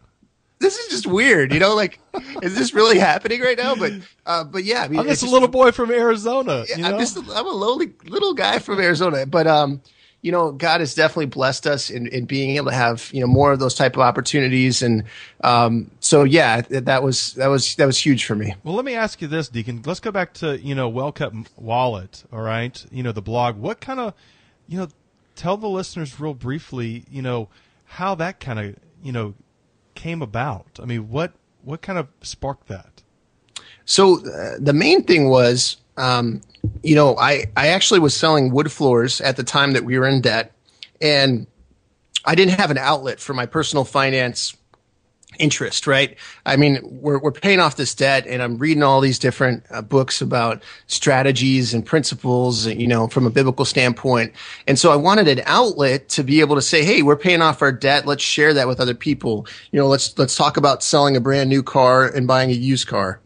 this 0.64 0.78
is 0.80 0.88
just 0.90 1.06
weird, 1.06 1.54
you 1.54 1.60
know. 1.60 1.76
Like, 1.76 2.00
is 2.42 2.56
this 2.56 2.74
really 2.74 2.98
happening 2.98 3.42
right 3.42 3.58
now? 3.58 3.76
But, 3.76 3.94
uh, 4.26 4.44
but 4.46 4.64
yeah, 4.64 4.84
I 4.84 4.88
mean, 4.88 5.00
I'm 5.00 5.08
just 5.08 5.24
a 5.24 5.30
little 5.30 5.48
boy 5.48 5.72
from 5.72 5.92
Arizona. 5.92 6.66
Yeah, 6.68 6.78
you 6.78 6.82
know? 6.84 6.94
I'm 6.94 7.00
just, 7.00 7.18
a, 7.18 7.20
I'm 7.20 7.46
a 7.46 7.52
lowly 7.52 7.94
little 8.06 8.34
guy 8.34 8.60
from 8.60 8.80
Arizona. 8.80 9.26
But, 9.26 9.46
um, 9.46 9.82
you 10.24 10.32
know, 10.32 10.54
God 10.54 10.80
has 10.80 10.96
definitely 10.96 11.26
blessed 11.26 11.68
us 11.68 11.90
in, 11.90 12.08
in 12.08 12.24
being 12.24 12.56
able 12.56 12.72
to 12.72 12.78
have 12.78 13.10
you 13.14 13.20
know 13.20 13.28
more 13.28 13.52
of 13.52 13.60
those 13.60 13.76
type 13.76 13.98
of 13.98 14.02
opportunities, 14.02 14.82
and 14.82 15.04
um, 15.44 15.92
so 16.00 16.24
yeah, 16.24 16.62
that 16.62 17.04
was 17.04 17.34
that 17.34 17.48
was 17.48 17.76
that 17.76 17.86
was 17.86 18.04
huge 18.04 18.24
for 18.24 18.34
me. 18.34 18.56
Well, 18.64 18.74
let 18.74 18.86
me 18.86 18.96
ask 18.96 19.22
you 19.22 19.28
this, 19.28 19.50
Deacon. 19.50 19.82
Let's 19.86 20.00
go 20.00 20.12
back 20.12 20.34
to 20.36 20.58
you 20.62 20.76
know 20.76 20.88
Well 20.88 21.12
Kept 21.12 21.36
Wallet. 21.58 22.24
All 22.32 22.40
right, 22.40 22.84
you 22.90 23.04
know 23.04 23.12
the 23.12 23.22
blog. 23.22 23.58
What 23.58 23.82
kind 23.82 24.00
of 24.00 24.14
you 24.66 24.78
know 24.78 24.88
tell 25.36 25.58
the 25.58 25.68
listeners 25.68 26.18
real 26.18 26.34
briefly, 26.34 27.04
you 27.12 27.22
know 27.22 27.50
how 27.84 28.16
that 28.16 28.40
kind 28.40 28.60
of 28.60 28.76
you 29.04 29.12
know 29.12 29.34
came 29.96 30.22
about? 30.22 30.80
I 30.82 30.86
mean, 30.86 31.10
what 31.10 31.34
what 31.64 31.82
kind 31.82 31.98
of 31.98 32.08
sparked 32.22 32.68
that? 32.68 33.02
So 33.86 34.26
uh, 34.26 34.58
the 34.60 34.74
main 34.74 35.04
thing 35.04 35.30
was, 35.30 35.78
um, 35.98 36.42
you 36.82 36.96
know, 36.96 37.18
I 37.18 37.46
I 37.56 37.68
actually 37.68 38.00
was 38.00 38.16
selling 38.16 38.52
wood 38.52 38.72
floors 38.72 39.22
at 39.22 39.38
the 39.38 39.44
time 39.44 39.74
that 39.74 39.84
we 39.84 39.98
were 39.98 40.08
in 40.08 40.22
debt, 40.22 40.52
and 41.02 41.48
I 42.26 42.36
didn't 42.36 42.60
have 42.60 42.72
an 42.72 42.78
outlet 42.78 43.20
for 43.20 43.34
my 43.34 43.46
personal 43.46 43.86
finance 43.86 44.56
interest, 45.40 45.88
right? 45.88 46.18
I 46.46 46.56
mean, 46.56 46.80
we're, 46.84 47.20
we're 47.20 47.32
paying 47.32 47.60
off 47.60 47.76
this 47.76 47.96
debt 47.96 48.28
and 48.28 48.42
I'm 48.42 48.58
reading 48.58 48.84
all 48.84 49.02
these 49.02 49.20
different 49.20 49.64
uh, 49.70 49.82
books 49.82 50.22
about 50.22 50.64
strategies 50.88 51.74
and 51.74 51.86
principles, 51.86 52.68
you 52.68 52.88
know, 52.88 53.08
from 53.08 53.26
a 53.26 53.30
biblical 53.30 53.66
standpoint. 53.66 54.34
And 54.68 54.78
so 54.78 54.92
I 54.92 54.96
wanted 54.96 55.28
an 55.28 55.42
outlet 55.46 56.10
to 56.10 56.24
be 56.24 56.40
able 56.42 56.56
to 56.56 56.62
say, 56.62 56.84
Hey, 56.84 57.02
we're 57.02 57.16
paying 57.16 57.42
off 57.42 57.62
our 57.62 57.72
debt. 57.72 58.06
Let's 58.06 58.24
share 58.24 58.54
that 58.54 58.68
with 58.68 58.80
other 58.80 58.96
people. 58.96 59.48
You 59.72 59.80
know, 59.80 59.88
let's, 59.88 60.18
let's 60.18 60.36
talk 60.36 60.58
about 60.58 60.84
selling 60.84 61.16
a 61.16 61.22
brand 61.22 61.50
new 61.50 61.64
car 61.64 62.06
and 62.06 62.28
buying 62.28 62.50
a 62.50 62.54
used 62.54 62.88
car. 62.88 63.20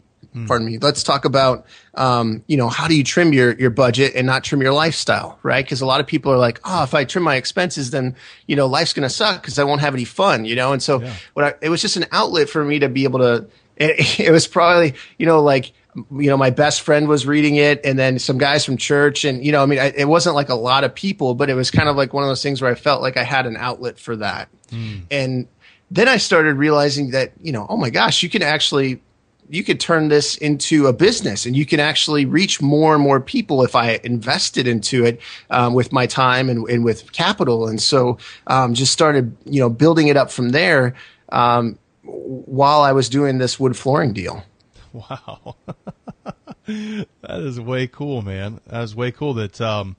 Pardon 0.46 0.66
me. 0.66 0.78
Let's 0.78 1.02
talk 1.02 1.24
about, 1.24 1.66
um, 1.94 2.42
you 2.46 2.56
know, 2.56 2.68
how 2.68 2.88
do 2.88 2.96
you 2.96 3.04
trim 3.04 3.32
your, 3.32 3.54
your 3.54 3.70
budget 3.70 4.14
and 4.14 4.26
not 4.26 4.44
trim 4.44 4.60
your 4.60 4.72
lifestyle, 4.72 5.38
right? 5.42 5.64
Because 5.64 5.80
a 5.80 5.86
lot 5.86 6.00
of 6.00 6.06
people 6.06 6.32
are 6.32 6.38
like, 6.38 6.60
oh, 6.64 6.82
if 6.82 6.94
I 6.94 7.04
trim 7.04 7.24
my 7.24 7.36
expenses, 7.36 7.90
then, 7.90 8.16
you 8.46 8.56
know, 8.56 8.66
life's 8.66 8.92
going 8.92 9.08
to 9.08 9.14
suck 9.14 9.42
because 9.42 9.58
I 9.58 9.64
won't 9.64 9.80
have 9.80 9.94
any 9.94 10.04
fun, 10.04 10.44
you 10.44 10.54
know? 10.54 10.72
And 10.72 10.82
so 10.82 11.00
yeah. 11.00 11.14
what 11.34 11.44
I, 11.44 11.54
it 11.62 11.68
was 11.68 11.82
just 11.82 11.96
an 11.96 12.06
outlet 12.12 12.48
for 12.48 12.64
me 12.64 12.78
to 12.80 12.88
be 12.88 13.04
able 13.04 13.20
to, 13.20 13.48
it, 13.76 14.20
it 14.20 14.30
was 14.30 14.46
probably, 14.46 14.94
you 15.18 15.26
know, 15.26 15.40
like, 15.40 15.72
you 15.94 16.28
know, 16.28 16.36
my 16.36 16.50
best 16.50 16.82
friend 16.82 17.08
was 17.08 17.26
reading 17.26 17.56
it 17.56 17.80
and 17.84 17.98
then 17.98 18.18
some 18.18 18.38
guys 18.38 18.64
from 18.64 18.76
church. 18.76 19.24
And, 19.24 19.44
you 19.44 19.52
know, 19.52 19.62
I 19.62 19.66
mean, 19.66 19.78
I, 19.78 19.92
it 19.96 20.06
wasn't 20.06 20.34
like 20.36 20.48
a 20.48 20.54
lot 20.54 20.84
of 20.84 20.94
people, 20.94 21.34
but 21.34 21.50
it 21.50 21.54
was 21.54 21.70
kind 21.70 21.88
of 21.88 21.96
like 21.96 22.12
one 22.12 22.22
of 22.22 22.28
those 22.28 22.42
things 22.42 22.60
where 22.60 22.70
I 22.70 22.74
felt 22.74 23.02
like 23.02 23.16
I 23.16 23.24
had 23.24 23.46
an 23.46 23.56
outlet 23.56 23.98
for 23.98 24.16
that. 24.16 24.48
Mm. 24.70 25.02
And 25.10 25.48
then 25.90 26.08
I 26.08 26.18
started 26.18 26.54
realizing 26.56 27.12
that, 27.12 27.32
you 27.40 27.52
know, 27.52 27.66
oh 27.68 27.76
my 27.76 27.90
gosh, 27.90 28.22
you 28.22 28.28
can 28.28 28.42
actually 28.42 29.00
you 29.48 29.64
could 29.64 29.80
turn 29.80 30.08
this 30.08 30.36
into 30.36 30.86
a 30.86 30.92
business 30.92 31.46
and 31.46 31.56
you 31.56 31.64
can 31.64 31.80
actually 31.80 32.26
reach 32.26 32.60
more 32.60 32.94
and 32.94 33.02
more 33.02 33.20
people 33.20 33.62
if 33.62 33.74
I 33.74 34.00
invested 34.04 34.66
into 34.66 35.04
it 35.04 35.20
um, 35.50 35.74
with 35.74 35.92
my 35.92 36.06
time 36.06 36.50
and, 36.50 36.68
and, 36.68 36.84
with 36.84 37.12
capital. 37.12 37.66
And 37.66 37.80
so 37.80 38.18
um, 38.46 38.74
just 38.74 38.92
started, 38.92 39.36
you 39.44 39.60
know, 39.60 39.70
building 39.70 40.08
it 40.08 40.16
up 40.16 40.30
from 40.30 40.50
there 40.50 40.94
um, 41.30 41.78
while 42.02 42.82
I 42.82 42.92
was 42.92 43.08
doing 43.08 43.38
this 43.38 43.58
wood 43.58 43.76
flooring 43.76 44.12
deal. 44.12 44.44
Wow. 44.92 45.56
that 46.66 47.06
is 47.40 47.60
way 47.60 47.86
cool, 47.86 48.22
man. 48.22 48.60
That 48.66 48.82
is 48.82 48.94
way 48.94 49.12
cool 49.12 49.34
that, 49.34 49.60
um, 49.60 49.96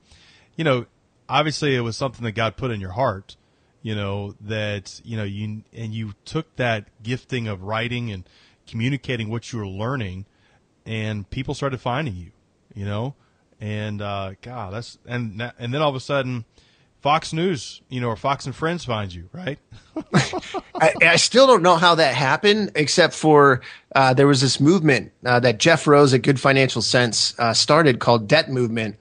you 0.56 0.64
know, 0.64 0.86
obviously 1.28 1.74
it 1.74 1.80
was 1.80 1.96
something 1.96 2.24
that 2.24 2.32
God 2.32 2.56
put 2.56 2.70
in 2.70 2.80
your 2.80 2.92
heart, 2.92 3.36
you 3.82 3.96
know, 3.96 4.34
that, 4.40 5.00
you 5.04 5.16
know, 5.16 5.24
you, 5.24 5.62
and 5.72 5.92
you 5.92 6.14
took 6.24 6.54
that 6.56 6.86
gifting 7.02 7.48
of 7.48 7.62
writing 7.62 8.12
and, 8.12 8.24
communicating 8.70 9.28
what 9.28 9.52
you 9.52 9.58
were 9.58 9.66
learning, 9.66 10.26
and 10.86 11.28
people 11.30 11.54
started 11.54 11.80
finding 11.80 12.16
you. 12.16 12.30
You 12.74 12.84
know, 12.84 13.14
and 13.60 14.00
uh, 14.00 14.32
God, 14.42 14.72
that's 14.72 14.98
and 15.06 15.42
and 15.58 15.74
then 15.74 15.82
all 15.82 15.90
of 15.90 15.96
a 15.96 16.00
sudden. 16.00 16.44
Fox 17.00 17.32
News, 17.32 17.80
you 17.88 17.98
know, 17.98 18.08
or 18.08 18.16
Fox 18.16 18.44
and 18.44 18.54
Friends 18.54 18.84
finds 18.84 19.14
you, 19.14 19.30
right? 19.32 19.58
I, 20.74 20.92
I, 21.00 21.16
still 21.16 21.46
don't 21.46 21.62
know 21.62 21.76
how 21.76 21.94
that 21.94 22.14
happened, 22.14 22.72
except 22.74 23.14
for 23.14 23.62
uh, 23.94 24.12
there 24.12 24.26
was 24.26 24.42
this 24.42 24.60
movement 24.60 25.10
uh, 25.24 25.40
that 25.40 25.58
Jeff 25.58 25.86
Rose 25.86 26.12
at 26.12 26.20
Good 26.20 26.38
Financial 26.38 26.82
Cents 26.82 27.34
uh, 27.38 27.54
started 27.54 28.00
called 28.00 28.28
Debt 28.28 28.50
Movement, 28.50 28.96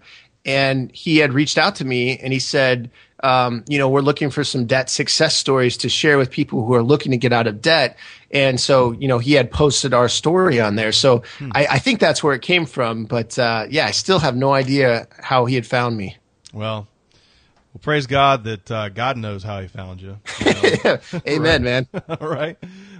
and 0.45 0.91
he 0.93 1.17
had 1.17 1.33
reached 1.33 1.57
out 1.57 1.75
to 1.75 1.85
me 1.85 2.17
and 2.19 2.31
he 2.31 2.39
said, 2.39 2.89
um, 3.23 3.63
you 3.67 3.77
know, 3.77 3.89
we're 3.89 4.01
looking 4.01 4.29
for 4.29 4.43
some 4.43 4.65
debt 4.65 4.89
success 4.89 5.35
stories 5.35 5.77
to 5.77 5.89
share 5.89 6.17
with 6.17 6.31
people 6.31 6.65
who 6.65 6.73
are 6.73 6.83
looking 6.83 7.11
to 7.11 7.17
get 7.17 7.33
out 7.33 7.47
of 7.47 7.61
debt. 7.61 7.97
And 8.31 8.59
so, 8.59 8.91
you 8.93 9.07
know, 9.07 9.19
he 9.19 9.33
had 9.33 9.51
posted 9.51 9.93
our 9.93 10.07
story 10.07 10.59
on 10.59 10.75
there. 10.75 10.91
So 10.91 11.23
hmm. 11.37 11.51
I, 11.53 11.67
I, 11.67 11.79
think 11.79 11.99
that's 11.99 12.23
where 12.23 12.33
it 12.33 12.41
came 12.41 12.65
from. 12.65 13.05
But 13.05 13.37
uh, 13.37 13.65
yeah, 13.69 13.85
I 13.85 13.91
still 13.91 14.19
have 14.19 14.35
no 14.35 14.53
idea 14.53 15.07
how 15.19 15.45
he 15.45 15.55
had 15.55 15.65
found 15.65 15.97
me. 15.97 16.17
Well, 16.53 16.87
well, 17.73 17.81
praise 17.81 18.07
God 18.07 18.45
that 18.45 18.71
uh, 18.71 18.89
God 18.89 19.15
knows 19.17 19.43
how 19.43 19.61
He 19.61 19.67
found 19.67 20.01
you. 20.01 20.17
you 20.39 20.53
know? 20.83 20.97
Amen, 21.27 21.63
man. 21.63 21.87
All 22.09 22.27
right, 22.27 22.57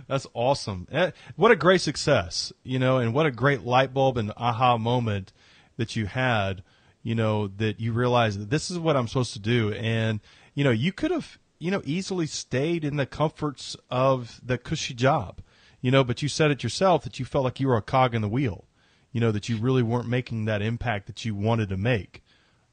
that's 0.08 0.28
awesome. 0.36 0.88
Eh, 0.92 1.10
what 1.36 1.52
a 1.52 1.56
great 1.56 1.82
success, 1.82 2.54
you 2.64 2.78
know, 2.78 3.00
and 3.00 3.14
what 3.14 3.26
a 3.26 3.32
great 3.32 3.62
light 3.62 3.96
bulb 3.96 4.18
and 4.18 4.32
aha 4.38 4.78
moment 4.78 5.34
that 5.78 5.96
you 5.96 6.06
had 6.06 6.62
you 7.10 7.16
know, 7.16 7.48
that 7.48 7.80
you 7.80 7.92
realize 7.92 8.38
that 8.38 8.52
this 8.52 8.70
is 8.70 8.78
what 8.78 8.96
I'm 8.96 9.08
supposed 9.08 9.34
to 9.34 9.40
do. 9.40 9.74
And, 9.74 10.20
you 10.54 10.64
know, 10.64 10.70
you 10.70 10.92
could 10.92 11.10
have, 11.10 11.40
you 11.58 11.72
know, 11.72 11.82
easily 11.84 12.28
stayed 12.28 12.86
in 12.86 12.98
the 12.98 13.08
comforts 13.08 13.76
of 13.90 14.40
the 14.46 14.60
cushy 14.60 14.94
job, 14.94 15.42
you 15.82 15.90
know, 15.90 16.04
but 16.04 16.22
you 16.22 16.30
said 16.30 16.52
it 16.52 16.62
yourself 16.62 17.04
that 17.06 17.18
you 17.18 17.26
felt 17.26 17.46
like 17.46 17.60
you 17.60 17.68
were 17.68 17.78
a 17.78 17.82
cog 17.82 18.14
in 18.14 18.22
the 18.22 18.30
wheel, 18.30 18.66
you 19.12 19.20
know, 19.20 19.32
that 19.32 19.50
you 19.50 19.58
really 19.58 19.82
weren't 19.82 20.08
making 20.08 20.46
that 20.46 20.62
impact 20.62 21.08
that 21.08 21.26
you 21.26 21.34
wanted 21.34 21.70
to 21.70 21.78
make, 21.78 22.22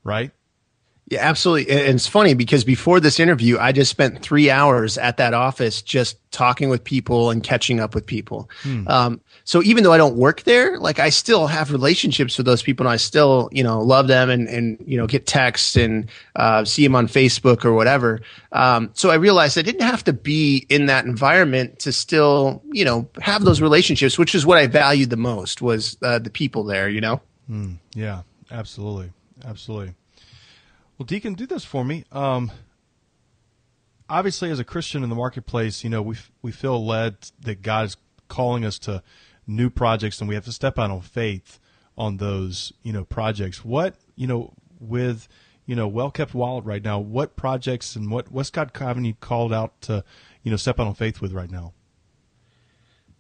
right? 0.05 0.33
Yeah, 1.09 1.21
absolutely. 1.21 1.73
And 1.73 1.95
it's 1.95 2.09
funny 2.09 2.35
because 2.35 2.64
before 2.64 2.99
this 2.99 3.21
interview, 3.21 3.59
I 3.59 3.71
just 3.71 3.92
spent 3.92 4.23
three 4.23 4.51
hours 4.51 4.99
at 4.99 5.19
that 5.19 5.35
office 5.35 5.81
just 5.81 6.19
talking 6.33 6.69
with 6.69 6.83
people 6.83 7.31
and 7.31 7.45
catching 7.45 7.79
up 7.79 7.95
with 7.95 8.05
people. 8.05 8.51
Hmm. 8.62 8.88
Um, 8.88 9.21
so 9.45 9.62
even 9.62 9.85
though 9.85 9.92
I 9.92 9.99
don't 9.99 10.16
work 10.16 10.42
there, 10.42 10.81
like 10.81 10.99
I 10.99 11.11
still 11.11 11.47
have 11.47 11.71
relationships 11.71 12.37
with 12.37 12.45
those 12.45 12.61
people 12.61 12.87
and 12.87 12.92
I 12.92 12.97
still, 12.97 13.49
you 13.53 13.62
know, 13.62 13.81
love 13.81 14.09
them 14.09 14.31
and, 14.31 14.49
and, 14.49 14.83
you 14.85 14.99
know, 14.99 15.07
get 15.07 15.29
texts 15.29 15.77
and, 15.77 16.11
uh, 16.35 16.64
see 16.64 16.83
them 16.83 16.97
on 16.97 17.07
Facebook 17.07 17.64
or 17.64 17.73
whatever. 17.73 18.21
Um, 18.51 18.90
so 18.95 19.11
I 19.11 19.14
realized 19.14 19.57
I 19.57 19.62
didn't 19.62 19.87
have 19.87 20.03
to 20.05 20.12
be 20.12 20.66
in 20.69 20.87
that 20.87 21.05
environment 21.05 21.79
to 21.81 21.92
still, 21.92 22.64
you 22.73 22.85
know, 22.85 23.09
have 23.21 23.45
those 23.45 23.61
relationships, 23.61 24.19
which 24.19 24.35
is 24.35 24.45
what 24.45 24.59
I 24.59 24.66
valued 24.66 25.11
the 25.11 25.16
most 25.16 25.62
was, 25.62 25.97
uh, 26.03 26.19
the 26.19 26.31
people 26.31 26.64
there, 26.64 26.88
you 26.88 27.01
know? 27.01 27.21
Hmm. 27.47 27.75
Yeah, 27.95 28.23
absolutely. 28.51 29.12
Absolutely. 29.45 29.95
Well, 30.99 31.07
Deacon, 31.07 31.35
do 31.35 31.47
this 31.47 31.65
for 31.65 31.85
me. 31.85 32.05
Um, 32.11 32.51
obviously, 34.09 34.51
as 34.51 34.59
a 34.59 34.65
Christian 34.65 35.03
in 35.03 35.11
the 35.11 35.17
marketplace, 35.17 35.85
you 35.85 35.91
know 35.91 36.01
we 36.01 36.17
we 36.41 36.53
feel 36.53 36.85
led 36.85 37.17
that 37.41 37.61
God 37.61 37.87
is 37.87 37.97
calling 38.29 38.65
us 38.65 38.79
to 38.81 39.03
new 39.47 39.69
projects, 39.69 40.21
and 40.21 40.29
we 40.29 40.35
have 40.35 40.45
to 40.47 40.53
step 40.53 40.79
out 40.79 40.91
on 40.91 41.03
faith 41.03 41.59
on 41.99 42.17
those 42.17 42.73
you 42.83 42.93
know 42.93 43.05
projects. 43.05 43.65
What 43.65 43.97
you 44.15 44.27
know 44.27 44.55
with 44.81 45.29
you 45.67 45.77
know 45.77 45.87
well 45.87 46.11
kept 46.11 46.35
wallet 46.35 46.65
right 46.65 46.83
now. 46.83 46.99
What 46.99 47.37
projects 47.37 47.95
and 47.95 48.11
what 48.11 48.33
what's 48.33 48.51
God 48.51 48.71
having 48.75 49.05
you 49.05 49.15
called 49.15 49.53
out 49.53 49.79
to 49.83 50.03
you 50.43 50.51
know 50.51 50.57
step 50.57 50.81
out 50.81 50.87
on 50.87 50.95
faith 50.95 51.21
with 51.21 51.33
right 51.33 51.51
now? 51.51 51.75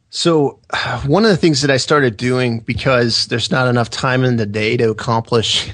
So, 0.08 0.60
one 1.04 1.24
of 1.24 1.30
the 1.30 1.36
things 1.36 1.60
that 1.60 1.70
I 1.70 1.76
started 1.76 2.16
doing 2.16 2.60
because 2.60 3.26
there's 3.26 3.50
not 3.50 3.68
enough 3.68 3.90
time 3.90 4.24
in 4.24 4.36
the 4.36 4.46
day 4.46 4.78
to 4.78 4.90
accomplish 4.90 5.70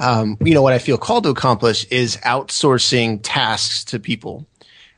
um, 0.00 0.38
you 0.42 0.54
know, 0.54 0.62
what 0.62 0.72
I 0.72 0.78
feel 0.78 0.98
called 0.98 1.24
to 1.24 1.30
accomplish 1.30 1.84
is 1.86 2.16
outsourcing 2.18 3.20
tasks 3.22 3.84
to 3.84 4.00
people. 4.00 4.46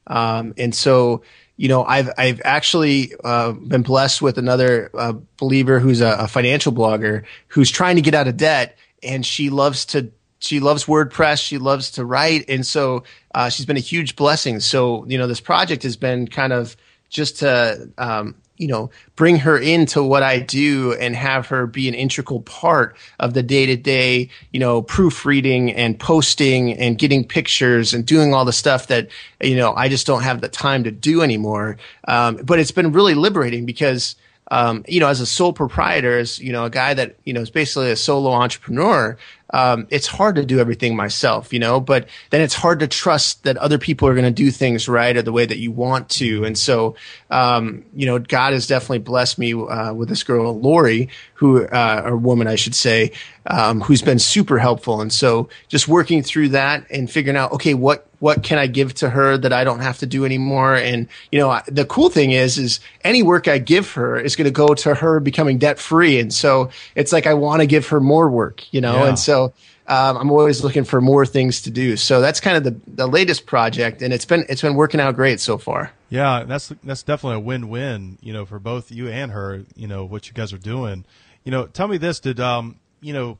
Um, 0.07 0.55
and 0.57 0.73
so, 0.75 1.23
you 1.57 1.69
know, 1.69 1.85
I've 1.85 2.11
I've 2.17 2.41
actually 2.45 3.13
uh, 3.23 3.53
been 3.53 3.83
blessed 3.83 4.23
with 4.23 4.39
another 4.39 4.91
uh, 4.95 5.15
believer 5.39 5.81
who's 5.81 6.01
a, 6.01 6.13
a, 6.21 6.29
financial 6.29 6.73
blogger 6.73 7.25
who's 7.49 7.71
trying 7.71 7.97
to 7.97 8.03
get 8.03 8.15
out 8.15 8.29
of 8.29 8.37
debt, 8.37 8.79
and 9.03 9.27
she 9.27 9.51
loves 9.51 9.85
to 9.87 10.13
she 10.39 10.61
loves 10.61 10.85
WordPress, 10.85 11.43
she 11.43 11.59
loves 11.59 11.93
to 11.93 12.05
write, 12.05 12.45
and 12.49 12.65
so 12.65 13.03
uh, 13.35 13.49
she's 13.49 13.67
been 13.67 13.77
a 13.77 13.81
huge 13.81 14.17
blessing. 14.17 14.61
So, 14.61 15.05
you 15.07 15.19
know, 15.19 15.27
this 15.27 15.41
project 15.41 15.83
has 15.83 15.97
been 15.97 16.27
kind 16.29 16.53
of 16.53 16.77
just 17.11 17.41
to 17.41 17.91
um, 17.99 18.37
you 18.57 18.69
know, 18.69 18.91
bring 19.17 19.37
her 19.39 19.59
into 19.59 20.03
what 20.03 20.23
I 20.23 20.39
do 20.39 20.93
and 20.95 21.17
have 21.17 21.49
her 21.49 21.67
be 21.67 21.89
an 21.89 21.95
integral 21.95 22.41
part 22.43 22.97
of 23.19 23.35
the 23.35 23.43
day 23.43 23.67
to 23.67 23.77
day, 23.77 24.29
you 24.53 24.61
know, 24.61 24.83
proofreading 24.83 25.73
and 25.73 25.99
posting 25.99 26.73
and 26.75 26.99
getting 26.99 27.25
pictures 27.25 27.95
and 27.95 28.07
doing 28.07 28.35
all 28.35 28.45
the 28.45 28.53
stuff 28.53 28.87
that, 28.89 29.09
you 29.41 29.57
know, 29.57 29.75
I 29.75 29.89
just 29.89 30.07
don't 30.07 30.23
have 30.23 30.41
the 30.41 30.49
time 30.49 30.85
to 30.85 30.91
do 30.91 31.23
anymore. 31.23 31.79
Um, 32.07 32.37
but 32.37 32.59
it's 32.59 32.71
been 32.71 32.93
really 32.93 33.15
liberating 33.15 33.67
because, 33.67 34.17
um, 34.51 34.85
you 34.87 35.01
know, 35.01 35.09
as 35.09 35.21
a 35.21 35.27
sole 35.27 35.53
proprietor, 35.53 36.19
as 36.19 36.39
you 36.39 36.53
know, 36.53 36.65
a 36.65 36.71
guy 36.71 36.93
that 36.95 37.17
you 37.25 37.33
know 37.33 37.41
is 37.41 37.51
basically 37.51 37.91
a 37.91 37.97
solo 37.97 38.33
entrepreneur, 38.33 39.17
um, 39.53 39.87
it's 39.91 40.07
hard 40.07 40.37
to 40.37 40.45
do 40.45 40.59
everything 40.59 40.97
myself, 40.97 41.53
you 41.53 41.59
know. 41.59 41.81
But 41.81 42.09
then 42.31 42.41
it's 42.41 42.55
hard 42.55 42.81
to 42.81 42.89
trust 42.89 43.45
that 43.45 43.57
other 43.57 43.79
people 43.79 44.09
are 44.09 44.15
going 44.15 44.25
to 44.25 44.31
do 44.31 44.51
things 44.51 44.89
right 44.89 45.17
or 45.17 45.23
the 45.23 45.33
way 45.33 45.47
that 45.47 45.59
you 45.59 45.71
want 45.71 46.09
to. 46.11 46.45
And 46.45 46.57
so, 46.57 46.97
um, 47.31 47.85
you 47.95 48.07
know, 48.07 48.19
God 48.19 48.53
has 48.53 48.67
definitely 48.67 49.01
blessed 49.01 49.39
me 49.39 49.55
uh, 49.55 49.93
with 49.93 50.09
this 50.09 50.23
girl, 50.23 50.59
Lori, 50.59 51.09
who 51.35 51.65
uh, 51.67 52.03
or 52.05 52.17
woman, 52.17 52.47
I 52.47 52.57
should 52.57 52.75
say, 52.75 53.13
um, 53.47 53.81
who's 53.81 54.03
been 54.03 54.19
super 54.19 54.59
helpful. 54.59 55.01
And 55.01 55.13
so, 55.13 55.49
just 55.69 55.89
working 55.89 56.23
through 56.23 56.51
that 56.51 56.87
and 56.91 57.11
figuring 57.11 57.37
out, 57.37 57.53
okay, 57.53 57.75
what 57.75 58.09
what 58.23 58.45
can 58.45 58.57
I 58.57 58.69
give 58.69 58.95
to 58.95 59.11
her 59.11 59.37
that 59.37 59.53
I 59.53 59.65
don't 59.65 59.81
have 59.81 59.99
to 59.99 60.07
do 60.07 60.25
anymore? 60.25 60.77
And, 60.77 61.09
you 61.33 61.41
know, 61.41 61.61
the 61.67 61.85
cool 61.85 62.09
thing 62.09 62.31
is, 62.31 62.57
is 62.57 62.79
any 63.03 63.21
work 63.21 63.49
I 63.49 63.59
give 63.59 63.91
her 63.95 64.17
is 64.17 64.37
going 64.37 64.45
to 64.45 64.53
go 64.53 64.75
to 64.75 64.95
her 64.95 65.19
becoming 65.19 65.59
debt 65.59 65.81
free. 65.81 66.21
And 66.21 66.33
so 66.33 66.71
it's 66.95 67.13
like, 67.13 67.27
I 67.27 67.35
want 67.35 67.63
to 67.63 67.67
give 67.67 67.89
her 67.89 67.99
more 67.99 68.31
work, 68.31 68.73
you 68.73 68.81
know? 68.81 68.95
Yeah. 68.95 69.09
And 69.09 69.19
so, 69.19 69.42
um, 69.87 70.17
I'm 70.17 70.31
always 70.31 70.63
looking 70.63 70.85
for 70.85 71.01
more 71.01 71.27
things 71.27 71.63
to 71.63 71.71
do. 71.71 71.97
So 71.97 72.21
that's 72.21 72.41
kind 72.41 72.57
of 72.57 72.65
the, 72.65 72.81
the 72.95 73.07
latest 73.07 73.47
project, 73.47 74.03
and 74.03 74.13
it's 74.13 74.25
been 74.25 74.45
it's 74.49 74.63
been 74.63 74.75
working 74.75 75.01
out 75.01 75.15
great 75.15 75.41
so 75.41 75.59
far. 75.59 75.93
Yeah, 76.09 76.45
that's 76.45 76.73
that's 76.85 77.03
definitely 77.03 77.37
a 77.37 77.41
win 77.41 77.69
win, 77.69 78.19
you 78.21 78.33
know, 78.33 78.45
for 78.45 78.59
both 78.59 78.91
you 78.91 79.09
and 79.09 79.33
her. 79.33 79.65
You 79.75 79.89
know 79.89 80.05
what 80.05 80.29
you 80.29 80.35
guys 80.35 80.53
are 80.53 80.59
doing. 80.59 81.05
You 81.45 81.51
know, 81.51 81.67
tell 81.67 81.89
me 81.89 81.99
this: 81.99 82.21
Did 82.21 82.41
um, 82.41 82.77
you 83.01 83.13
know, 83.13 83.39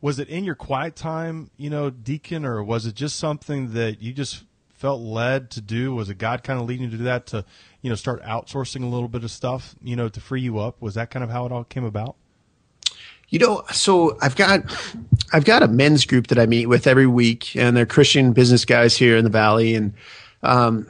was 0.00 0.18
it 0.18 0.28
in 0.28 0.44
your 0.44 0.56
quiet 0.56 0.96
time, 0.96 1.50
you 1.56 1.70
know, 1.70 1.88
Deacon, 1.90 2.44
or 2.44 2.62
was 2.62 2.86
it 2.86 2.94
just 2.94 3.16
something 3.16 3.72
that 3.74 4.02
you 4.02 4.12
just 4.12 4.44
felt 4.82 5.00
led 5.00 5.48
to 5.52 5.60
do? 5.60 5.94
Was 5.94 6.10
it 6.10 6.18
God 6.18 6.42
kind 6.42 6.60
of 6.60 6.66
leading 6.66 6.86
you 6.86 6.90
to 6.90 6.96
do 6.96 7.04
that 7.04 7.26
to, 7.26 7.44
you 7.82 7.88
know, 7.88 7.94
start 7.94 8.20
outsourcing 8.24 8.82
a 8.82 8.86
little 8.86 9.06
bit 9.06 9.22
of 9.22 9.30
stuff, 9.30 9.76
you 9.80 9.94
know, 9.94 10.08
to 10.08 10.20
free 10.20 10.40
you 10.40 10.58
up? 10.58 10.82
Was 10.82 10.94
that 10.94 11.08
kind 11.08 11.22
of 11.22 11.30
how 11.30 11.46
it 11.46 11.52
all 11.52 11.62
came 11.62 11.84
about? 11.84 12.16
You 13.32 13.38
know, 13.38 13.62
so 13.72 14.18
I've 14.20 14.36
got 14.36 14.60
I've 15.32 15.46
got 15.46 15.62
a 15.62 15.68
men's 15.68 16.04
group 16.04 16.26
that 16.26 16.38
I 16.38 16.44
meet 16.44 16.66
with 16.66 16.86
every 16.86 17.06
week, 17.06 17.56
and 17.56 17.74
they're 17.74 17.86
Christian 17.86 18.34
business 18.34 18.66
guys 18.66 18.94
here 18.94 19.16
in 19.16 19.24
the 19.24 19.30
valley, 19.30 19.74
and 19.74 19.94
um, 20.42 20.86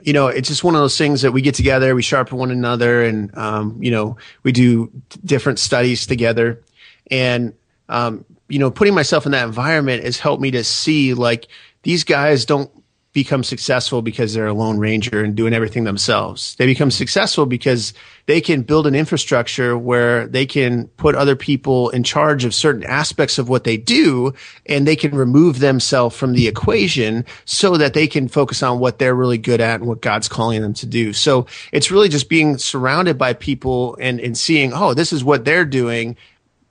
you 0.00 0.12
know, 0.12 0.28
it's 0.28 0.46
just 0.46 0.62
one 0.62 0.76
of 0.76 0.80
those 0.80 0.96
things 0.96 1.22
that 1.22 1.32
we 1.32 1.42
get 1.42 1.56
together, 1.56 1.96
we 1.96 2.02
sharpen 2.02 2.38
one 2.38 2.52
another, 2.52 3.02
and 3.02 3.36
um, 3.36 3.82
you 3.82 3.90
know, 3.90 4.16
we 4.44 4.52
do 4.52 4.92
different 5.24 5.58
studies 5.58 6.06
together, 6.06 6.62
and 7.10 7.52
um, 7.88 8.24
you 8.48 8.60
know, 8.60 8.70
putting 8.70 8.94
myself 8.94 9.26
in 9.26 9.32
that 9.32 9.44
environment 9.44 10.04
has 10.04 10.20
helped 10.20 10.40
me 10.40 10.52
to 10.52 10.62
see 10.62 11.14
like 11.14 11.48
these 11.82 12.04
guys 12.04 12.44
don't 12.44 12.70
become 13.12 13.44
successful 13.44 14.00
because 14.00 14.32
they're 14.32 14.46
a 14.46 14.54
lone 14.54 14.78
ranger 14.78 15.22
and 15.22 15.34
doing 15.34 15.52
everything 15.52 15.84
themselves. 15.84 16.54
They 16.56 16.64
become 16.64 16.90
successful 16.90 17.44
because 17.44 17.92
they 18.24 18.40
can 18.40 18.62
build 18.62 18.86
an 18.86 18.94
infrastructure 18.94 19.76
where 19.76 20.26
they 20.26 20.46
can 20.46 20.88
put 20.96 21.14
other 21.14 21.36
people 21.36 21.90
in 21.90 22.04
charge 22.04 22.46
of 22.46 22.54
certain 22.54 22.84
aspects 22.84 23.36
of 23.36 23.50
what 23.50 23.64
they 23.64 23.76
do 23.76 24.32
and 24.64 24.86
they 24.86 24.96
can 24.96 25.14
remove 25.14 25.58
themselves 25.58 26.16
from 26.16 26.32
the 26.32 26.48
equation 26.48 27.26
so 27.44 27.76
that 27.76 27.92
they 27.92 28.06
can 28.06 28.28
focus 28.28 28.62
on 28.62 28.78
what 28.78 28.98
they're 28.98 29.14
really 29.14 29.38
good 29.38 29.60
at 29.60 29.80
and 29.80 29.88
what 29.88 30.00
God's 30.00 30.28
calling 30.28 30.62
them 30.62 30.72
to 30.74 30.86
do. 30.86 31.12
So 31.12 31.46
it's 31.70 31.90
really 31.90 32.08
just 32.08 32.30
being 32.30 32.56
surrounded 32.56 33.18
by 33.18 33.34
people 33.34 33.94
and, 34.00 34.20
and 34.20 34.38
seeing, 34.38 34.72
oh, 34.72 34.94
this 34.94 35.12
is 35.12 35.22
what 35.22 35.44
they're 35.44 35.66
doing 35.66 36.16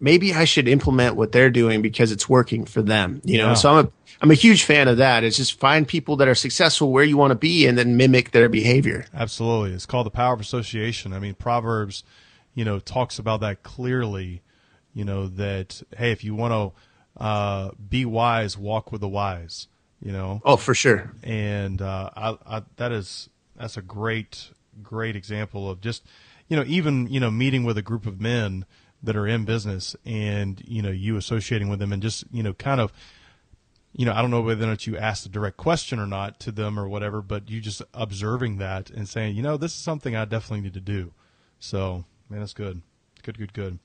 maybe 0.02 0.34
I 0.34 0.46
should 0.46 0.68
implement 0.68 1.16
what 1.16 1.32
they're 1.32 1.52
doing 1.52 1.82
because 1.82 2.12
it's 2.12 2.28
working 2.28 2.66
for 2.66 2.82
them. 2.82 3.22
You 3.24 3.38
know, 3.38 3.50
yeah. 3.50 3.54
so 3.54 3.70
I'm 3.70 3.86
a 3.86 3.92
I'm 4.22 4.30
a 4.30 4.36
huge 4.36 4.64
fan 4.64 4.88
of 4.88 4.98
that. 4.98 5.24
It's 5.24 5.38
just 5.38 5.60
find 5.60 5.88
people 5.88 6.16
that 6.18 6.28
are 6.28 6.36
successful 6.36 6.92
where 6.92 7.04
you 7.04 7.18
want 7.18 7.32
to 7.32 7.36
be 7.36 7.66
and 7.66 7.76
then 7.76 7.98
mimic 7.98 8.32
their 8.32 8.50
behavior. 8.50 9.06
Absolutely. 9.16 9.74
It's 9.74 9.88
called 9.88 10.06
the 10.06 10.12
power 10.12 10.36
of 10.36 10.40
association. 10.40 11.12
I 11.12 11.20
mean, 11.20 11.34
Proverbs, 11.34 12.04
you 12.54 12.64
know, 12.64 12.78
talks 12.80 13.18
about 13.18 13.42
that 13.42 13.64
clearly, 13.64 14.44
you 14.94 15.04
know, 15.04 15.28
that 15.28 15.82
hey, 15.98 16.12
if 16.12 16.24
you 16.24 16.36
want 16.36 16.54
to 16.54 17.22
uh, 17.24 17.72
be 17.90 18.06
wise, 18.06 18.58
walk 18.58 18.92
with 18.92 19.02
the 19.02 19.10
wise, 19.10 19.68
you 20.00 20.12
know. 20.12 20.40
Oh, 20.46 20.56
for 20.56 20.76
sure. 20.76 21.12
And 21.24 21.82
uh, 21.82 22.12
I, 22.16 22.38
I, 22.46 22.62
that 22.78 22.92
is 22.92 23.28
that's 23.56 23.78
a 23.78 23.82
great 23.82 24.52
great 24.84 25.16
example 25.16 25.70
of 25.70 25.82
just 25.82 26.04
you 26.48 26.56
know 26.56 26.64
even 26.66 27.08
you 27.08 27.20
know 27.20 27.30
meeting 27.30 27.64
with 27.64 27.78
a 27.78 27.82
group 27.82 28.06
of 28.06 28.22
men 28.22 28.66
that 29.04 29.16
are 29.16 29.28
in 29.28 29.46
business 29.46 29.96
and 30.06 30.64
you 30.66 30.82
know 30.82 30.90
you 30.90 31.18
associating 31.18 31.70
with 31.70 31.80
them 31.80 31.92
and 31.92 32.02
just 32.02 32.24
you 32.32 32.42
know 32.42 32.54
kind 32.54 32.80
of 32.80 32.94
you 33.94 34.06
know 34.06 34.14
I 34.14 34.22
don't 34.22 34.32
know 34.32 34.42
whether 34.42 34.64
or 34.64 34.68
not 34.68 34.88
you 34.88 34.98
asked 34.98 35.26
a 35.26 35.30
direct 35.30 35.58
question 35.58 36.00
or 36.00 36.08
not 36.08 36.40
to 36.42 36.52
them 36.52 36.80
or 36.80 36.88
whatever, 36.88 37.22
but 37.22 37.50
you 37.50 37.62
just 37.62 37.82
observing 37.94 38.58
that 38.58 38.90
and 38.90 39.08
saying 39.08 39.36
you 39.36 39.44
know 39.44 39.58
this 39.58 39.74
is 39.74 39.80
something 39.80 40.16
I 40.16 40.26
definitely 40.26 40.62
need 40.62 40.74
to 40.74 40.82
do. 40.82 41.14
So 41.60 42.06
man, 42.30 42.40
that's 42.40 42.54
good, 42.54 42.82
good, 43.24 43.38
good, 43.38 43.54
good. 43.54 43.80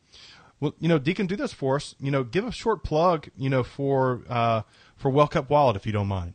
Well, 0.61 0.75
you 0.79 0.89
know, 0.89 0.99
Deacon, 0.99 1.27
do 1.27 1.37
this 1.37 1.53
for 1.53 1.77
us. 1.77 1.95
You 2.01 2.11
know, 2.11 2.25
give 2.25 2.47
a 2.47 2.53
short 2.53 2.83
plug, 2.83 3.29
you 3.37 3.51
know, 3.51 3.63
for 3.63 4.23
uh, 4.29 4.63
for 4.97 5.11
Well 5.11 5.29
Kept 5.29 5.51
Wallet, 5.51 5.77
if 5.77 5.85
you 5.85 5.93
don't 5.93 6.09
mind. 6.09 6.33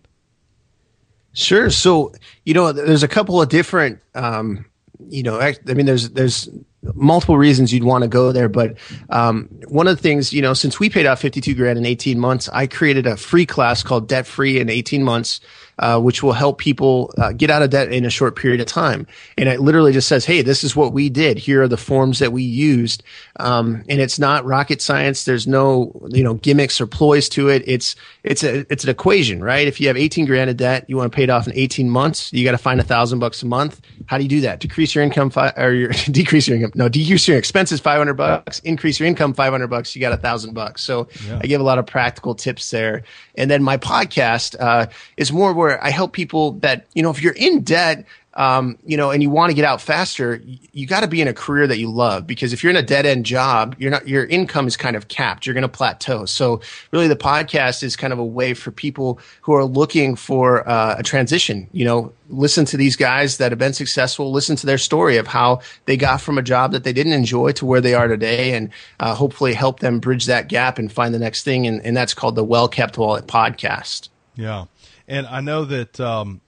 Sure. 1.33 1.69
So, 1.69 2.13
you 2.45 2.53
know, 2.53 2.71
there's 2.71 3.03
a 3.03 3.07
couple 3.07 3.41
of 3.41 3.49
different, 3.49 4.01
um, 4.15 4.65
you 5.07 5.23
know, 5.23 5.39
I 5.39 5.55
mean, 5.65 5.85
there's 5.85 6.09
there's 6.09 6.49
multiple 6.93 7.37
reasons 7.37 7.71
you'd 7.73 7.83
want 7.83 8.03
to 8.03 8.07
go 8.07 8.31
there. 8.31 8.49
But 8.49 8.77
um, 9.09 9.49
one 9.67 9.87
of 9.87 9.95
the 9.95 10.01
things, 10.01 10.33
you 10.33 10.41
know, 10.41 10.53
since 10.53 10.79
we 10.79 10.89
paid 10.89 11.05
out 11.05 11.19
52 11.19 11.53
grand 11.55 11.77
in 11.77 11.85
18 11.85 12.19
months, 12.19 12.49
I 12.49 12.67
created 12.67 13.05
a 13.07 13.17
free 13.17 13.45
class 13.45 13.83
called 13.83 14.07
Debt 14.07 14.25
Free 14.25 14.59
in 14.59 14.69
18 14.69 15.03
months 15.03 15.39
uh, 15.81 15.99
which 15.99 16.21
will 16.21 16.31
help 16.31 16.59
people 16.59 17.11
uh, 17.17 17.31
get 17.33 17.49
out 17.49 17.63
of 17.63 17.71
debt 17.71 17.91
in 17.91 18.05
a 18.05 18.09
short 18.09 18.35
period 18.35 18.61
of 18.61 18.67
time. 18.67 19.07
And 19.37 19.49
it 19.49 19.59
literally 19.59 19.91
just 19.91 20.07
says, 20.07 20.23
"Hey, 20.23 20.43
this 20.43 20.63
is 20.63 20.75
what 20.75 20.93
we 20.93 21.09
did. 21.09 21.37
Here 21.37 21.63
are 21.63 21.67
the 21.67 21.75
forms 21.75 22.19
that 22.19 22.31
we 22.31 22.43
used." 22.43 23.03
Um, 23.39 23.83
and 23.89 23.99
it's 23.99 24.19
not 24.19 24.45
rocket 24.45 24.81
science. 24.81 25.25
There's 25.25 25.47
no 25.47 25.91
you 26.09 26.23
know 26.23 26.35
gimmicks 26.35 26.79
or 26.79 26.85
ploys 26.87 27.27
to 27.29 27.49
it. 27.49 27.63
It's 27.65 27.95
it's 28.23 28.43
a 28.43 28.65
it's 28.71 28.83
an 28.83 28.91
equation, 28.91 29.43
right? 29.43 29.67
If 29.67 29.81
you 29.81 29.87
have 29.87 29.97
18 29.97 30.25
grand 30.25 30.49
of 30.51 30.57
debt, 30.57 30.85
you 30.87 30.97
want 30.97 31.11
to 31.11 31.15
pay 31.15 31.23
it 31.23 31.29
off 31.31 31.47
in 31.47 31.53
18 31.55 31.89
months. 31.89 32.31
You 32.31 32.43
got 32.45 32.51
to 32.51 32.57
find 32.59 32.79
a 32.79 32.83
thousand 32.83 33.19
bucks 33.19 33.41
a 33.41 33.47
month. 33.47 33.81
How 34.05 34.17
do 34.17 34.23
you 34.23 34.29
do 34.29 34.41
that? 34.41 34.59
Decrease 34.59 34.93
your 34.93 35.03
income 35.03 35.31
fi- 35.31 35.53
or 35.57 35.73
your 35.73 35.89
decrease 36.11 36.47
your 36.47 36.57
income. 36.57 36.73
No, 36.75 36.89
decrease 36.89 37.27
your 37.27 37.37
expenses 37.37 37.79
500 37.79 38.13
bucks. 38.13 38.59
Increase 38.59 38.99
your 38.99 39.07
income 39.07 39.33
500 39.33 39.67
bucks. 39.67 39.95
You 39.95 40.01
got 40.01 40.13
a 40.13 40.17
thousand 40.17 40.53
bucks. 40.53 40.83
So 40.83 41.07
yeah. 41.25 41.39
I 41.41 41.47
give 41.47 41.59
a 41.59 41.63
lot 41.63 41.79
of 41.79 41.87
practical 41.87 42.35
tips 42.35 42.69
there. 42.69 43.03
And 43.35 43.49
then 43.49 43.63
my 43.63 43.77
podcast 43.77 44.55
uh, 44.59 44.87
is 45.17 45.31
more 45.31 45.53
where 45.53 45.70
I 45.79 45.89
help 45.89 46.13
people 46.13 46.53
that 46.59 46.87
you 46.93 47.03
know 47.03 47.11
if 47.11 47.21
you're 47.21 47.33
in 47.33 47.61
debt, 47.61 48.05
um, 48.33 48.77
you 48.85 48.95
know, 48.95 49.11
and 49.11 49.21
you 49.21 49.29
want 49.29 49.49
to 49.49 49.53
get 49.53 49.65
out 49.65 49.81
faster, 49.81 50.41
you, 50.45 50.57
you 50.71 50.87
got 50.87 51.01
to 51.01 51.07
be 51.07 51.21
in 51.21 51.27
a 51.27 51.33
career 51.33 51.67
that 51.67 51.79
you 51.79 51.91
love 51.91 52.25
because 52.25 52.53
if 52.53 52.63
you're 52.63 52.69
in 52.69 52.77
a 52.77 52.81
dead 52.81 53.05
end 53.05 53.25
job, 53.25 53.75
you're 53.77 53.91
not, 53.91 54.07
your 54.07 54.25
income 54.25 54.67
is 54.67 54.77
kind 54.77 54.95
of 54.95 55.09
capped. 55.09 55.45
You're 55.45 55.53
going 55.53 55.63
to 55.63 55.67
plateau. 55.67 56.25
So 56.25 56.61
really 56.91 57.09
the 57.09 57.17
podcast 57.17 57.83
is 57.83 57.95
kind 57.97 58.13
of 58.13 58.19
a 58.19 58.25
way 58.25 58.53
for 58.53 58.71
people 58.71 59.19
who 59.41 59.53
are 59.53 59.65
looking 59.65 60.15
for 60.15 60.67
uh, 60.67 60.95
a 60.97 61.03
transition, 61.03 61.67
you 61.73 61.83
know, 61.83 62.13
listen 62.29 62.63
to 62.65 62.77
these 62.77 62.95
guys 62.95 63.37
that 63.37 63.51
have 63.51 63.59
been 63.59 63.73
successful, 63.73 64.31
listen 64.31 64.55
to 64.55 64.65
their 64.65 64.77
story 64.77 65.17
of 65.17 65.27
how 65.27 65.59
they 65.85 65.97
got 65.97 66.21
from 66.21 66.37
a 66.37 66.41
job 66.41 66.71
that 66.71 66.85
they 66.85 66.93
didn't 66.93 67.13
enjoy 67.13 67.51
to 67.51 67.65
where 67.65 67.81
they 67.81 67.93
are 67.93 68.07
today 68.07 68.53
and 68.53 68.69
uh, 69.01 69.13
hopefully 69.13 69.53
help 69.53 69.81
them 69.81 69.99
bridge 69.99 70.27
that 70.27 70.47
gap 70.47 70.79
and 70.79 70.89
find 70.89 71.13
the 71.13 71.19
next 71.19 71.43
thing. 71.43 71.67
And, 71.67 71.85
and 71.85 71.97
that's 71.97 72.13
called 72.13 72.35
the 72.35 72.45
Well 72.45 72.69
Kept 72.69 72.97
Wallet 72.97 73.27
podcast. 73.27 74.07
Yeah. 74.35 74.65
And 75.07 75.27
I 75.27 75.41
know 75.41 75.65
that, 75.65 75.99
um, 75.99 76.41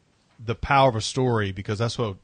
the 0.43 0.55
power 0.55 0.89
of 0.89 0.95
a 0.95 1.01
story 1.01 1.51
because 1.51 1.79
that's 1.79 1.97
what 1.97 2.17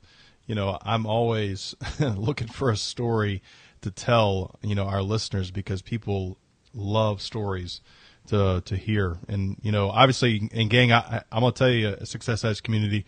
you 0.46 0.54
know 0.54 0.78
i'm 0.82 1.06
always 1.06 1.76
looking 2.00 2.48
for 2.48 2.70
a 2.70 2.76
story 2.76 3.42
to 3.82 3.92
tell 3.92 4.56
you 4.62 4.76
know 4.76 4.86
our 4.86 5.02
listeners 5.02 5.52
because 5.52 5.82
people 5.82 6.38
love 6.74 7.22
stories 7.22 7.82
to 8.28 8.62
to 8.65 8.76
hear. 8.76 9.18
And 9.28 9.58
you 9.62 9.72
know 9.72 9.89
obviously 9.89 10.50
and 10.54 10.70
gang 10.70 10.92
I, 10.92 11.24
i'm 11.32 11.42
gonna 11.42 11.52
tell 11.52 11.70
you 11.70 11.89
a 11.89 12.06
success 12.06 12.44
edge 12.44 12.62
community. 12.63 13.06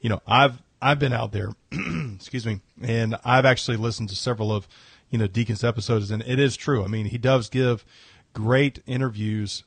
You 0.00 0.10
know 0.10 0.22
i've 0.26 0.62
i've 0.80 0.98
been 0.98 1.12
out 1.12 1.32
there 1.32 1.50
excuse 2.14 2.46
me 2.46 2.60
and 2.80 3.16
i've 3.24 3.44
actually 3.44 3.76
listened 3.76 4.08
to 4.10 4.16
several 4.16 4.52
of 4.52 4.68
you 5.10 5.18
know 5.18 5.26
deacon's 5.26 5.64
episodes 5.64 6.10
and 6.10 6.22
it 6.26 6.38
is 6.38 6.56
true. 6.56 6.84
I 6.84 6.86
mean 6.86 7.06
he 7.06 7.18
does 7.18 7.48
give 7.48 7.84
great 8.32 8.82
interviews 8.86 9.64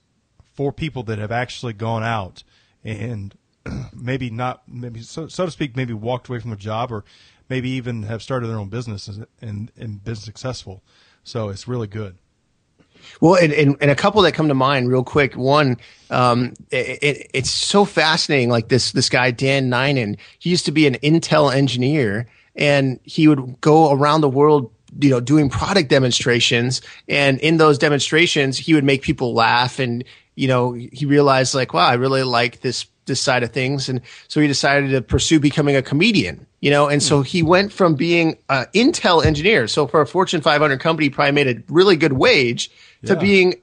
for 0.53 0.71
people 0.71 1.03
that 1.03 1.17
have 1.19 1.31
actually 1.31 1.73
gone 1.73 2.03
out 2.03 2.43
and 2.83 3.35
maybe 3.93 4.29
not 4.29 4.63
maybe 4.67 5.01
so, 5.01 5.27
so 5.27 5.45
to 5.45 5.51
speak 5.51 5.75
maybe 5.75 5.93
walked 5.93 6.27
away 6.29 6.39
from 6.39 6.51
a 6.51 6.57
job 6.57 6.91
or 6.91 7.03
maybe 7.49 7.69
even 7.69 8.03
have 8.03 8.21
started 8.21 8.47
their 8.47 8.57
own 8.57 8.69
business 8.69 9.09
and 9.41 9.71
and 9.77 10.03
been 10.03 10.15
successful 10.15 10.81
so 11.23 11.49
it's 11.49 11.67
really 11.67 11.87
good 11.87 12.17
well, 13.19 13.35
and, 13.35 13.51
and, 13.51 13.75
and, 13.81 13.91
a 13.91 13.95
couple 13.95 14.21
that 14.21 14.31
come 14.31 14.47
to 14.47 14.53
mind 14.53 14.89
real 14.89 15.03
quick. 15.03 15.35
One, 15.35 15.75
um, 16.09 16.53
it, 16.71 17.03
it, 17.03 17.31
it's 17.33 17.49
so 17.49 17.83
fascinating. 17.83 18.49
Like 18.49 18.69
this, 18.69 18.93
this 18.93 19.09
guy, 19.09 19.29
Dan 19.31 19.69
Nainan, 19.69 20.17
he 20.39 20.49
used 20.49 20.63
to 20.65 20.71
be 20.71 20.87
an 20.87 20.95
Intel 20.95 21.53
engineer 21.53 22.27
and 22.55 22.99
he 23.03 23.27
would 23.27 23.59
go 23.61 23.91
around 23.91 24.21
the 24.21 24.29
world 24.29 24.71
you 24.99 25.09
know 25.09 25.19
doing 25.19 25.49
product 25.49 25.89
demonstrations 25.89 26.81
and 27.07 27.39
in 27.39 27.57
those 27.57 27.79
demonstrations 27.79 28.57
he 28.57 28.73
would 28.73 28.83
make 28.83 29.01
people 29.01 29.33
laugh 29.33 29.79
and 29.79 30.03
you 30.35 30.47
know 30.47 30.73
he 30.73 31.05
realized 31.05 31.53
like 31.53 31.73
wow 31.73 31.87
i 31.87 31.93
really 31.93 32.23
like 32.23 32.61
this 32.61 32.85
this 33.05 33.19
side 33.19 33.43
of 33.43 33.51
things. 33.51 33.89
And 33.89 34.01
so 34.27 34.39
he 34.39 34.47
decided 34.47 34.91
to 34.91 35.01
pursue 35.01 35.39
becoming 35.39 35.75
a 35.75 35.81
comedian 35.81 36.45
you 36.61 36.71
know? 36.71 36.87
And 36.87 37.03
so 37.03 37.21
he 37.21 37.43
went 37.43 37.73
from 37.73 37.95
being 37.95 38.37
an 38.49 38.67
intel 38.73 39.25
engineer 39.25 39.67
so 39.67 39.87
for 39.87 40.01
a 40.01 40.07
fortune 40.07 40.41
500 40.41 40.79
company 40.79 41.09
probably 41.09 41.31
made 41.31 41.47
a 41.47 41.61
really 41.67 41.95
good 41.95 42.13
wage 42.13 42.71
to 43.05 43.15
being 43.15 43.55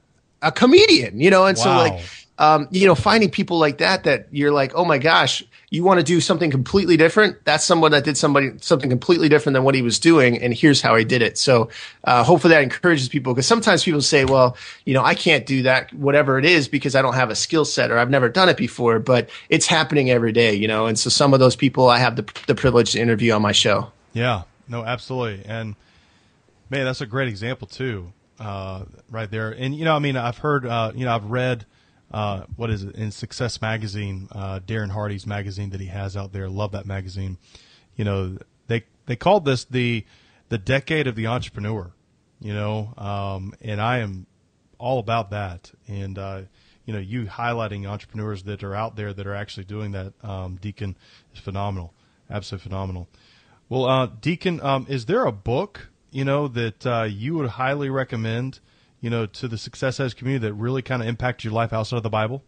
a 0.43 0.53
comedian 0.53 1.21
you 1.21 1.31
know? 1.31 1.47
And 1.47 1.57
so 1.59 1.71
like 1.71 2.01
um, 2.39 2.69
you 2.71 2.87
know 2.87 2.95
finding 2.95 3.31
people 3.31 3.59
like 3.59 3.79
that 3.79 4.05
that 4.05 4.29
you're 4.31 4.53
like 4.53 4.73
oh 4.75 4.85
my 4.85 4.99
gosh 4.99 5.45
you 5.71 5.85
want 5.85 5.99
to 5.99 6.05
do 6.05 6.21
something 6.21 6.51
completely 6.51 6.97
different 6.97 7.43
that's 7.45 7.65
someone 7.65 7.93
that 7.93 8.05
did 8.05 8.17
somebody 8.17 8.51
something 8.61 8.91
completely 8.91 9.29
different 9.29 9.55
than 9.55 9.65
what 9.65 9.75
he 9.75 9.83
was 9.83 9.99
doing 9.99 10.37
and 10.43 10.53
here's 10.53 10.81
how 10.81 10.97
he 10.97 11.05
did 11.05 11.23
it 11.23 11.39
so 11.39 11.69
uh, 12.05 12.23
hopefully 12.25 12.53
that 12.53 12.63
encourages 12.63 13.09
people 13.09 13.33
because 13.33 13.47
sometimes 13.47 13.85
people 13.85 14.03
say 14.03 14.25
well 14.25 14.57
you 14.85 14.93
know 14.93 15.05
i 15.05 15.15
can't 15.15 15.47
do 15.47 15.63
that 15.63 15.93
whatever 15.95 16.39
it 16.39 16.45
is 16.45 16.69
because 16.69 16.95
i 16.95 17.03
don't 17.03 17.15
have 17.15 17.31
a 17.31 17.37
skill 17.37 17.65
set 17.65 17.91
or 17.91 17.99
i've 17.99 18.11
never 18.11 18.29
done 18.29 18.49
it 18.49 18.57
before 18.57 18.99
but 18.99 19.31
it's 19.49 19.67
happening 19.67 20.11
every 20.11 20.33
day 20.33 20.53
you 20.53 20.69
know 20.69 20.87
and 20.87 20.99
so 20.99 21.09
some 21.09 21.33
of 21.33 21.41
those 21.41 21.57
people 21.57 21.89
i 21.89 21.99
have 21.99 22.17
the, 22.17 22.27
the 22.47 22.55
privilege 22.55 22.93
to 22.93 23.01
interview 23.01 23.33
on 23.33 23.41
my 23.41 23.53
show 23.53 23.91
Yeah, 24.13 24.43
no, 24.69 24.85
absolutely. 24.85 25.45
And 25.47 25.77
man, 26.69 26.85
that's 26.85 27.01
a 27.01 27.07
great 27.07 27.29
example 27.29 27.69
too, 27.69 28.13
uh, 28.39 28.85
right 29.11 29.31
there. 29.31 29.51
And 29.51 29.75
you 29.75 29.85
know, 29.85 29.95
I 29.95 29.99
mean, 29.99 30.17
I've 30.17 30.39
heard, 30.39 30.67
uh, 30.67 30.93
you 30.95 31.05
know, 31.05 31.15
I've 31.15 31.27
read, 31.27 31.65
uh, 32.11 32.43
what 32.57 32.71
is 32.71 32.83
it 32.83 32.95
in 32.95 33.11
Success 33.11 33.61
Magazine, 33.61 34.29
uh, 34.33 34.61
Darren 34.61 34.91
Hardy's 34.91 35.27
magazine 35.27 35.71
that 35.71 35.81
he 35.81 35.87
has 35.87 36.17
out 36.17 36.33
there. 36.33 36.49
Love 36.49 36.73
that 36.73 36.87
magazine. 36.87 37.39
You 37.97 38.05
know, 38.05 38.39
they 38.67 38.85
they 39.07 39.17
called 39.17 39.45
this 39.45 39.65
the 39.65 40.05
the 40.49 40.59
decade 40.59 41.07
of 41.07 41.15
the 41.15 41.27
entrepreneur. 41.27 41.93
You 42.41 42.55
know, 42.55 42.95
um, 42.97 43.55
and 43.61 43.81
I 43.81 43.99
am 43.99 44.27
all 44.79 44.99
about 44.99 45.31
that. 45.31 45.71
And 45.87 46.19
uh, 46.19 46.43
you 46.85 46.93
know, 46.93 46.99
you 46.99 47.27
highlighting 47.27 47.87
entrepreneurs 47.87 48.43
that 48.45 48.65
are 48.65 48.75
out 48.75 48.97
there 48.97 49.13
that 49.13 49.27
are 49.27 49.35
actually 49.35 49.65
doing 49.65 49.93
that, 49.93 50.13
um, 50.23 50.57
Deacon, 50.57 50.97
is 51.35 51.41
phenomenal. 51.41 51.95
Absolutely 52.29 52.65
phenomenal. 52.65 53.09
Well, 53.69 53.85
uh, 53.85 54.07
Deacon, 54.07 54.61
um, 54.63 54.87
is 54.89 55.07
there 55.07 55.25
a 55.25 55.33
book 55.33 55.91
you 56.11 56.25
know 56.25 56.49
that 56.49 56.87
uh, 56.87 57.05
you 57.05 57.35
would 57.35 57.51
highly 57.51 57.91
recommend, 57.91 58.61
you 59.01 59.11
know, 59.11 59.27
to 59.27 59.49
the 59.49 59.59
Success 59.59 60.01
Edge 60.01 60.17
community 60.17 60.47
that 60.47 60.55
really 60.55 60.83
kind 60.83 61.03
of 61.03 61.09
impacted 61.09 61.45
your 61.45 61.53
life 61.53 61.73
outside 61.73 61.97
of 61.97 62.03
the 62.03 62.11
Bible? 62.11 62.43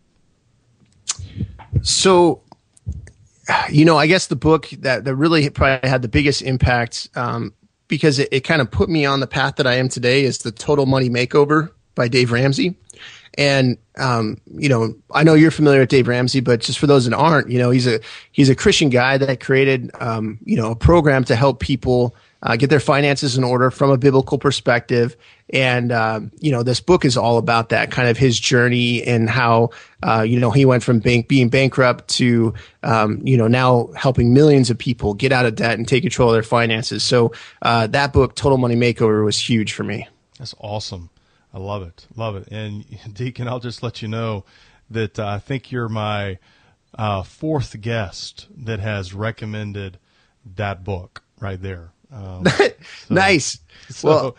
So, 1.83 2.43
you 3.71 3.85
know, 3.85 3.99
I 3.99 4.07
guess 4.07 4.27
the 4.27 4.37
book 4.37 4.69
that, 4.81 5.05
that 5.05 5.15
really 5.15 5.49
probably 5.51 5.89
had 5.89 6.03
the 6.03 6.09
biggest 6.09 6.43
impact 6.43 7.09
um, 7.15 7.55
because 7.89 8.19
it, 8.19 8.29
it 8.33 8.41
kind 8.41 8.61
of 8.61 8.71
put 8.71 8.89
me 8.89 9.05
on 9.05 9.21
the 9.21 9.27
path 9.27 9.57
that 9.57 9.67
I 9.67 9.75
am 9.75 9.89
today 9.89 10.25
is 10.25 10.39
the 10.39 10.53
Total 10.53 10.87
Money 10.87 11.11
Makeover 11.11 11.71
by 11.95 12.09
Dave 12.09 12.33
Ramsey. 12.33 12.77
And 13.39 13.79
um, 13.99 14.39
you 14.55 14.69
know, 14.69 14.95
I 15.11 15.23
know 15.23 15.35
you're 15.35 15.51
familiar 15.51 15.81
with 15.81 15.89
Dave 15.89 16.07
Ramsey, 16.07 16.41
but 16.41 16.61
just 16.61 16.79
for 16.79 16.87
those 16.87 17.07
that 17.07 17.17
aren't, 17.17 17.51
you 17.51 17.59
know, 17.59 17.71
he's 17.71 17.87
a 17.87 18.01
he's 18.31 18.51
a 18.51 18.55
Christian 18.55 18.91
guy 18.91 19.17
that 19.19 19.41
created 19.41 19.91
um, 20.01 20.39
you 20.45 20.57
know 20.57 20.71
a 20.71 20.77
program 20.77 21.25
to 21.25 21.37
help 21.37 21.61
people 21.61 22.15
uh, 22.43 22.57
get 22.57 22.71
their 22.71 22.81
finances 22.81 23.37
in 23.37 23.45
order 23.45 23.71
from 23.71 23.91
a 23.91 23.97
biblical 23.97 24.39
perspective. 24.39 25.17
And 25.51 25.93
um, 25.93 26.33
you 26.41 26.51
know, 26.51 26.63
this 26.63 26.81
book 26.81 27.05
is 27.05 27.17
all 27.17 27.39
about 27.39 27.69
that 27.69 27.91
kind 27.91 28.09
of 28.09 28.17
his 28.17 28.39
journey 28.39 29.03
and 29.03 29.29
how 29.29 29.71
uh, 30.03 30.23
you 30.23 30.41
know 30.41 30.51
he 30.51 30.65
went 30.65 30.83
from 30.83 30.99
bank 30.99 31.29
being 31.29 31.49
bankrupt 31.49 32.09
to 32.17 32.55
um, 32.83 33.21
you 33.25 33.37
know 33.37 33.49
now 33.49 33.91
helping 33.97 34.33
millions 34.33 34.71
of 34.71 34.79
people 34.79 35.15
get 35.15 35.33
out 35.33 35.47
of 35.47 35.55
debt 35.55 35.79
and 35.79 35.87
take 35.87 36.03
control 36.03 36.31
of 36.31 36.35
their 36.35 36.43
finances. 36.43 37.03
So 37.03 37.33
uh, 37.63 37.87
that 37.89 38.13
book, 38.13 38.35
Total 38.35 38.59
Money 38.59 38.77
Makeover, 38.77 39.25
was 39.25 39.39
huge 39.39 39.73
for 39.73 39.85
me. 39.85 40.09
That's 40.39 40.55
awesome. 40.59 41.11
I 41.55 41.59
love 41.59 41.83
it. 41.83 42.07
Love 42.17 42.37
it. 42.37 42.49
And 42.51 42.85
Deacon, 43.13 43.47
I'll 43.47 43.61
just 43.61 43.83
let 43.83 44.03
you 44.03 44.09
know 44.09 44.45
that 44.91 45.19
uh, 45.19 45.27
I 45.27 45.39
think 45.39 45.71
you're 45.71 45.89
my 45.89 46.39
uh, 46.99 47.23
fourth 47.23 47.81
guest 47.81 48.49
that 48.57 48.81
has 48.81 49.15
recommended 49.15 49.99
that 50.57 50.85
book 50.85 51.23
right 51.41 51.61
there. 51.61 51.93
Um, 52.13 52.45
nice. 53.11 53.59
so 53.89 54.09
Well- 54.09 54.37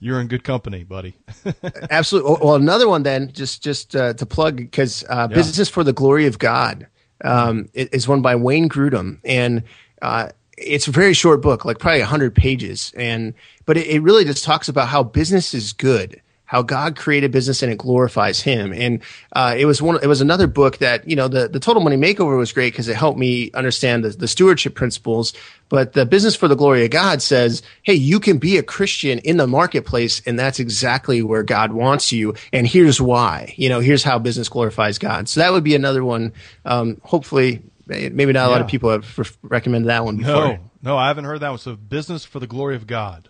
you're 0.00 0.20
in 0.20 0.28
good 0.28 0.44
company, 0.44 0.84
buddy. 0.84 1.16
Absolutely. 1.90 2.36
Well, 2.40 2.54
another 2.54 2.88
one 2.88 3.02
then, 3.02 3.32
just 3.32 3.64
just 3.64 3.96
uh, 3.96 4.12
to 4.14 4.24
plug, 4.26 4.56
because 4.58 5.04
uh, 5.08 5.26
Business 5.26 5.68
for 5.68 5.82
the 5.82 5.92
Glory 5.92 6.26
of 6.26 6.38
God 6.38 6.86
um, 7.24 7.68
it- 7.74 7.92
is 7.92 8.06
one 8.06 8.22
by 8.22 8.36
Wayne 8.36 8.68
Grudem, 8.68 9.18
and 9.24 9.64
uh, 10.00 10.28
it's 10.56 10.86
a 10.86 10.92
very 10.92 11.14
short 11.14 11.42
book, 11.42 11.64
like 11.64 11.80
probably 11.80 12.00
hundred 12.02 12.32
pages, 12.36 12.92
and 12.96 13.34
but 13.66 13.76
it, 13.76 13.88
it 13.88 14.00
really 14.00 14.24
just 14.24 14.44
talks 14.44 14.68
about 14.68 14.86
how 14.86 15.02
business 15.02 15.52
is 15.52 15.72
good. 15.72 16.22
How 16.48 16.62
God 16.62 16.96
created 16.96 17.30
business 17.30 17.62
and 17.62 17.70
it 17.70 17.76
glorifies 17.76 18.40
Him, 18.40 18.72
and 18.72 19.02
uh, 19.34 19.54
it 19.56 19.66
was 19.66 19.82
one. 19.82 19.98
It 20.02 20.06
was 20.06 20.22
another 20.22 20.46
book 20.46 20.78
that 20.78 21.06
you 21.06 21.14
know 21.14 21.28
the 21.28 21.46
the 21.46 21.60
Total 21.60 21.82
Money 21.82 21.98
Makeover 21.98 22.38
was 22.38 22.52
great 22.52 22.72
because 22.72 22.88
it 22.88 22.96
helped 22.96 23.18
me 23.18 23.50
understand 23.52 24.02
the, 24.02 24.08
the 24.08 24.26
stewardship 24.26 24.74
principles. 24.74 25.34
But 25.68 25.92
the 25.92 26.06
Business 26.06 26.34
for 26.34 26.48
the 26.48 26.56
Glory 26.56 26.86
of 26.86 26.90
God 26.90 27.20
says, 27.20 27.60
hey, 27.82 27.92
you 27.92 28.18
can 28.18 28.38
be 28.38 28.56
a 28.56 28.62
Christian 28.62 29.18
in 29.18 29.36
the 29.36 29.46
marketplace, 29.46 30.22
and 30.24 30.38
that's 30.38 30.58
exactly 30.58 31.20
where 31.20 31.42
God 31.42 31.72
wants 31.72 32.12
you. 32.12 32.34
And 32.50 32.66
here's 32.66 32.98
why. 32.98 33.52
You 33.58 33.68
know, 33.68 33.80
here's 33.80 34.02
how 34.02 34.18
business 34.18 34.48
glorifies 34.48 34.96
God. 34.96 35.28
So 35.28 35.40
that 35.40 35.52
would 35.52 35.64
be 35.64 35.74
another 35.74 36.02
one. 36.02 36.32
Um, 36.64 36.98
hopefully, 37.02 37.62
maybe 37.86 38.32
not 38.32 38.48
a 38.48 38.50
lot 38.50 38.62
of 38.62 38.68
people 38.68 38.90
have 38.90 39.18
re- 39.18 39.26
recommended 39.42 39.88
that 39.88 40.02
one 40.02 40.16
before. 40.16 40.32
no, 40.32 40.58
no, 40.82 40.96
I 40.96 41.08
haven't 41.08 41.24
heard 41.24 41.40
that 41.40 41.50
one. 41.50 41.58
So, 41.58 41.76
business 41.76 42.24
for 42.24 42.40
the 42.40 42.46
glory 42.46 42.74
of 42.74 42.86
God. 42.86 43.28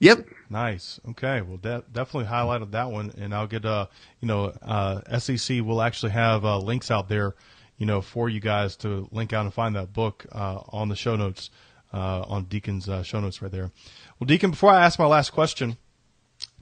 Yep. 0.00 0.26
Nice. 0.50 0.98
Okay. 1.10 1.42
Well, 1.42 1.58
de- 1.58 1.84
definitely 1.92 2.30
highlighted 2.30 2.70
that 2.70 2.90
one, 2.90 3.12
and 3.18 3.34
I'll 3.34 3.46
get 3.46 3.64
uh, 3.64 3.86
you 4.20 4.28
know, 4.28 4.46
uh, 4.62 5.18
SEC 5.18 5.62
will 5.62 5.82
actually 5.82 6.12
have 6.12 6.44
uh, 6.44 6.58
links 6.58 6.90
out 6.90 7.08
there, 7.08 7.34
you 7.76 7.86
know, 7.86 8.00
for 8.00 8.28
you 8.28 8.40
guys 8.40 8.76
to 8.76 9.08
link 9.12 9.32
out 9.32 9.44
and 9.44 9.52
find 9.52 9.76
that 9.76 9.92
book 9.92 10.26
uh, 10.32 10.60
on 10.68 10.88
the 10.88 10.96
show 10.96 11.16
notes, 11.16 11.50
uh, 11.92 12.22
on 12.22 12.44
Deacon's 12.44 12.88
uh, 12.88 13.02
show 13.02 13.20
notes 13.20 13.42
right 13.42 13.52
there. 13.52 13.70
Well, 14.18 14.26
Deacon, 14.26 14.50
before 14.50 14.70
I 14.70 14.84
ask 14.84 14.98
my 14.98 15.06
last 15.06 15.30
question, 15.30 15.76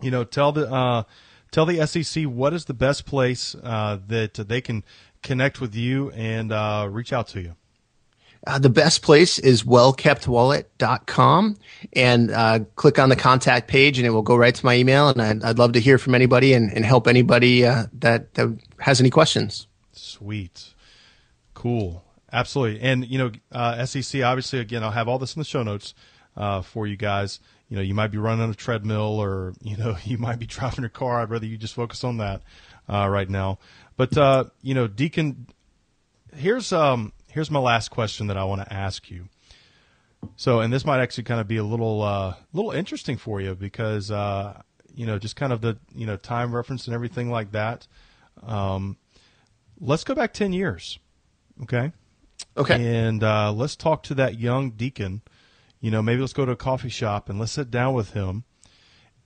you 0.02 0.10
know, 0.10 0.24
tell 0.24 0.52
the 0.52 0.70
uh, 0.70 1.04
tell 1.52 1.66
the 1.66 1.86
SEC 1.86 2.24
what 2.24 2.52
is 2.52 2.64
the 2.64 2.74
best 2.74 3.06
place 3.06 3.54
uh, 3.62 3.98
that 4.08 4.34
they 4.34 4.60
can 4.60 4.84
connect 5.22 5.60
with 5.60 5.74
you 5.74 6.10
and 6.10 6.52
uh, 6.52 6.88
reach 6.90 7.12
out 7.12 7.28
to 7.28 7.40
you. 7.40 7.54
Uh, 8.46 8.60
the 8.60 8.70
best 8.70 9.02
place 9.02 9.40
is 9.40 9.64
wellkeptwallet.com 9.64 11.56
and 11.94 12.30
uh, 12.30 12.60
click 12.76 12.98
on 13.00 13.08
the 13.08 13.16
contact 13.16 13.66
page 13.66 13.98
and 13.98 14.06
it 14.06 14.10
will 14.10 14.22
go 14.22 14.36
right 14.36 14.54
to 14.54 14.64
my 14.64 14.76
email. 14.76 15.08
And 15.08 15.20
I'd, 15.20 15.42
I'd 15.42 15.58
love 15.58 15.72
to 15.72 15.80
hear 15.80 15.98
from 15.98 16.14
anybody 16.14 16.52
and, 16.52 16.72
and 16.72 16.84
help 16.84 17.08
anybody 17.08 17.66
uh, 17.66 17.86
that, 17.94 18.34
that 18.34 18.56
has 18.78 19.00
any 19.00 19.10
questions. 19.10 19.66
Sweet. 19.92 20.74
Cool. 21.54 22.04
Absolutely. 22.32 22.80
And, 22.82 23.04
you 23.04 23.18
know, 23.18 23.32
uh, 23.50 23.84
SEC, 23.84 24.22
obviously, 24.22 24.60
again, 24.60 24.84
I'll 24.84 24.92
have 24.92 25.08
all 25.08 25.18
this 25.18 25.34
in 25.34 25.40
the 25.40 25.44
show 25.44 25.64
notes 25.64 25.94
uh, 26.36 26.62
for 26.62 26.86
you 26.86 26.96
guys. 26.96 27.40
You 27.68 27.76
know, 27.76 27.82
you 27.82 27.94
might 27.94 28.12
be 28.12 28.18
running 28.18 28.42
on 28.42 28.50
a 28.50 28.54
treadmill 28.54 29.18
or, 29.18 29.54
you 29.60 29.76
know, 29.76 29.96
you 30.04 30.18
might 30.18 30.38
be 30.38 30.46
driving 30.46 30.82
your 30.82 30.88
car. 30.88 31.20
I'd 31.20 31.30
rather 31.30 31.46
you 31.46 31.56
just 31.56 31.74
focus 31.74 32.04
on 32.04 32.18
that 32.18 32.42
uh, 32.88 33.08
right 33.08 33.28
now. 33.28 33.58
But, 33.96 34.14
you 34.62 34.74
know, 34.74 34.86
Deacon, 34.86 35.48
here's, 36.32 36.72
um, 36.72 37.12
here's 37.36 37.50
my 37.50 37.60
last 37.60 37.90
question 37.90 38.28
that 38.28 38.38
I 38.38 38.44
want 38.44 38.62
to 38.62 38.72
ask 38.72 39.10
you. 39.10 39.28
So, 40.36 40.60
and 40.60 40.72
this 40.72 40.86
might 40.86 41.02
actually 41.02 41.24
kind 41.24 41.38
of 41.38 41.46
be 41.46 41.58
a 41.58 41.62
little, 41.62 42.00
uh, 42.00 42.34
little 42.54 42.70
interesting 42.70 43.18
for 43.18 43.42
you 43.42 43.54
because, 43.54 44.10
uh, 44.10 44.62
you 44.94 45.04
know, 45.04 45.18
just 45.18 45.36
kind 45.36 45.52
of 45.52 45.60
the, 45.60 45.76
you 45.94 46.06
know, 46.06 46.16
time 46.16 46.54
reference 46.54 46.86
and 46.86 46.94
everything 46.94 47.30
like 47.30 47.52
that. 47.52 47.86
Um, 48.42 48.96
let's 49.78 50.02
go 50.02 50.14
back 50.14 50.32
10 50.32 50.54
years. 50.54 50.98
Okay. 51.62 51.92
Okay. 52.56 53.04
And 53.04 53.22
uh, 53.22 53.52
let's 53.52 53.76
talk 53.76 54.02
to 54.04 54.14
that 54.14 54.40
young 54.40 54.70
deacon. 54.70 55.20
You 55.78 55.90
know, 55.90 56.00
maybe 56.00 56.22
let's 56.22 56.32
go 56.32 56.46
to 56.46 56.52
a 56.52 56.56
coffee 56.56 56.88
shop 56.88 57.28
and 57.28 57.38
let's 57.38 57.52
sit 57.52 57.70
down 57.70 57.92
with 57.92 58.14
him. 58.14 58.44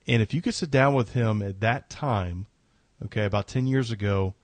And 0.08 0.20
if 0.20 0.34
you 0.34 0.42
could 0.42 0.54
sit 0.54 0.72
down 0.72 0.94
with 0.94 1.12
him 1.12 1.42
at 1.42 1.60
that 1.60 1.88
time, 1.88 2.48
okay, 3.04 3.24
about 3.24 3.46
10 3.46 3.68
years 3.68 3.92
ago, 3.92 4.34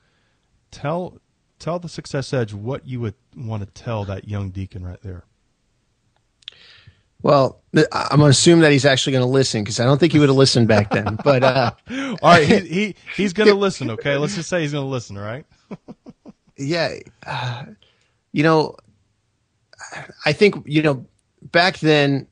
tell 0.71 1.19
tell 1.59 1.79
the 1.79 1.89
Success 1.89 2.33
Edge 2.33 2.53
what 2.53 2.87
you 2.87 3.01
would 3.01 3.15
want 3.37 3.63
to 3.63 3.83
tell 3.83 4.05
that 4.05 4.29
young 4.29 4.51
deacon 4.51 4.85
right 4.85 5.01
there. 5.03 5.25
Well, 7.23 7.63
I'm 7.75 8.19
going 8.19 8.21
to 8.21 8.27
assume 8.27 8.61
that 8.61 8.73
he's 8.73 8.85
actually 8.85 9.13
going 9.13 9.25
to 9.25 9.31
listen 9.31 9.65
because 9.65 9.81
I 9.81 9.85
don't 9.85 9.99
think 9.99 10.13
he 10.13 10.19
would 10.19 10.29
have 10.29 10.37
listened 10.37 10.69
back 10.69 10.91
then. 10.91 11.19
But 11.25 11.43
uh, 11.43 11.73
All 11.91 12.19
right, 12.23 12.47
he, 12.47 12.61
he 12.61 12.97
he's 13.17 13.33
going 13.33 13.49
to 13.49 13.55
listen, 13.55 13.91
okay? 13.93 14.17
Let's 14.17 14.35
just 14.35 14.49
say 14.49 14.61
he's 14.61 14.73
going 14.73 14.85
to 14.85 14.89
listen, 14.89 15.17
all 15.17 15.25
right? 15.25 15.45
yeah, 16.57 16.95
uh, 17.27 17.65
you 18.33 18.43
know, 18.43 18.77
I 20.25 20.33
think 20.33 20.63
you 20.67 20.83
know 20.83 21.07
back 21.43 21.79
then 21.79 22.27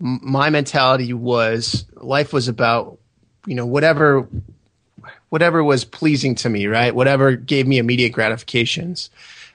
my 0.00 0.50
mentality 0.50 1.12
was 1.12 1.84
life 1.96 2.32
was 2.32 2.48
about 2.48 2.98
you 3.46 3.54
know 3.54 3.66
whatever 3.66 4.28
whatever 5.32 5.64
was 5.64 5.82
pleasing 5.82 6.34
to 6.34 6.50
me, 6.50 6.66
right? 6.66 6.94
Whatever 6.94 7.36
gave 7.36 7.66
me 7.66 7.78
immediate 7.78 8.10
gratifications, 8.12 9.08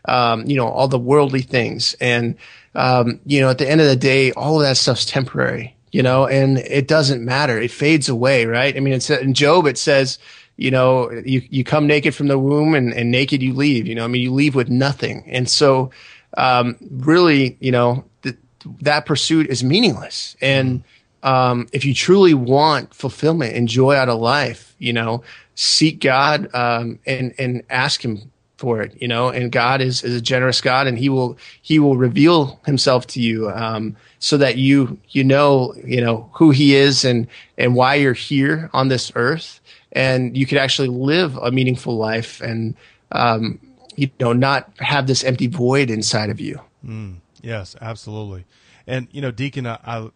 um, 0.05 0.43
you 0.47 0.55
know, 0.55 0.67
all 0.67 0.87
the 0.87 0.97
worldly 0.97 1.43
things. 1.43 1.95
And, 2.01 2.35
um, 2.73 3.19
you 3.27 3.39
know, 3.41 3.51
at 3.51 3.59
the 3.59 3.69
end 3.69 3.79
of 3.79 3.85
the 3.85 3.95
day, 3.95 4.31
all 4.31 4.55
of 4.55 4.63
that 4.63 4.77
stuff's 4.77 5.05
temporary, 5.05 5.75
you 5.91 6.01
know, 6.01 6.25
and 6.25 6.57
it 6.57 6.87
doesn't 6.87 7.23
matter. 7.23 7.61
It 7.61 7.69
fades 7.69 8.09
away, 8.09 8.47
right? 8.47 8.75
I 8.75 8.79
mean, 8.79 8.95
it's 8.95 9.11
in 9.11 9.35
Job, 9.35 9.67
it 9.67 9.77
says, 9.77 10.17
you 10.55 10.71
know, 10.71 11.11
you, 11.11 11.43
you 11.47 11.63
come 11.63 11.85
naked 11.85 12.15
from 12.15 12.27
the 12.27 12.39
womb 12.39 12.73
and, 12.73 12.91
and 12.91 13.11
naked 13.11 13.43
you 13.43 13.53
leave, 13.53 13.85
you 13.85 13.93
know, 13.93 14.03
I 14.03 14.07
mean, 14.07 14.23
you 14.23 14.33
leave 14.33 14.55
with 14.55 14.69
nothing. 14.69 15.25
And 15.27 15.47
so, 15.47 15.91
um, 16.37 16.75
really, 16.89 17.55
you 17.59 17.71
know, 17.71 18.03
th- 18.23 18.37
that 18.81 19.05
pursuit 19.05 19.45
is 19.51 19.63
meaningless. 19.63 20.35
And, 20.41 20.83
um, 21.21 21.67
if 21.71 21.85
you 21.85 21.93
truly 21.93 22.33
want 22.33 22.95
fulfillment 22.95 23.55
and 23.55 23.67
joy 23.67 23.95
out 23.95 24.09
of 24.09 24.19
life, 24.19 24.75
you 24.79 24.93
know, 24.93 25.23
seek 25.57 25.99
God, 25.99 26.53
um, 26.53 26.99
and, 27.05 27.33
and 27.37 27.63
ask 27.69 28.03
him 28.03 28.31
for 28.57 28.81
it, 28.81 28.99
you 28.99 29.07
know, 29.07 29.29
and 29.29 29.51
God 29.51 29.81
is, 29.81 30.03
is 30.03 30.15
a 30.15 30.21
generous 30.21 30.61
God 30.61 30.87
and 30.87 30.97
he 30.97 31.09
will, 31.09 31.37
he 31.61 31.77
will 31.77 31.95
reveal 31.95 32.59
himself 32.65 33.05
to 33.07 33.21
you, 33.21 33.49
um, 33.51 33.95
so 34.19 34.37
that 34.37 34.57
you, 34.57 34.97
you 35.09 35.23
know, 35.23 35.75
you 35.83 36.01
know, 36.01 36.29
who 36.33 36.51
he 36.51 36.73
is 36.73 37.03
and, 37.03 37.27
and 37.57 37.75
why 37.75 37.95
you're 37.95 38.13
here 38.13 38.69
on 38.73 38.87
this 38.87 39.11
earth 39.15 39.59
and 39.91 40.37
you 40.37 40.45
could 40.45 40.57
actually 40.57 40.87
live 40.87 41.37
a 41.37 41.51
meaningful 41.51 41.97
life 41.97 42.41
and 42.41 42.75
um, 43.11 43.59
you 43.95 44.09
know 44.19 44.33
not 44.33 44.71
have 44.79 45.07
this 45.07 45.23
empty 45.23 45.47
void 45.47 45.89
inside 45.89 46.29
of 46.29 46.39
you. 46.39 46.61
Mm, 46.85 47.17
yes, 47.41 47.75
absolutely. 47.81 48.45
And 48.85 49.07
you 49.11 49.21
know, 49.21 49.31
Deacon, 49.31 49.65
I, 49.65 49.79
I 49.83 50.09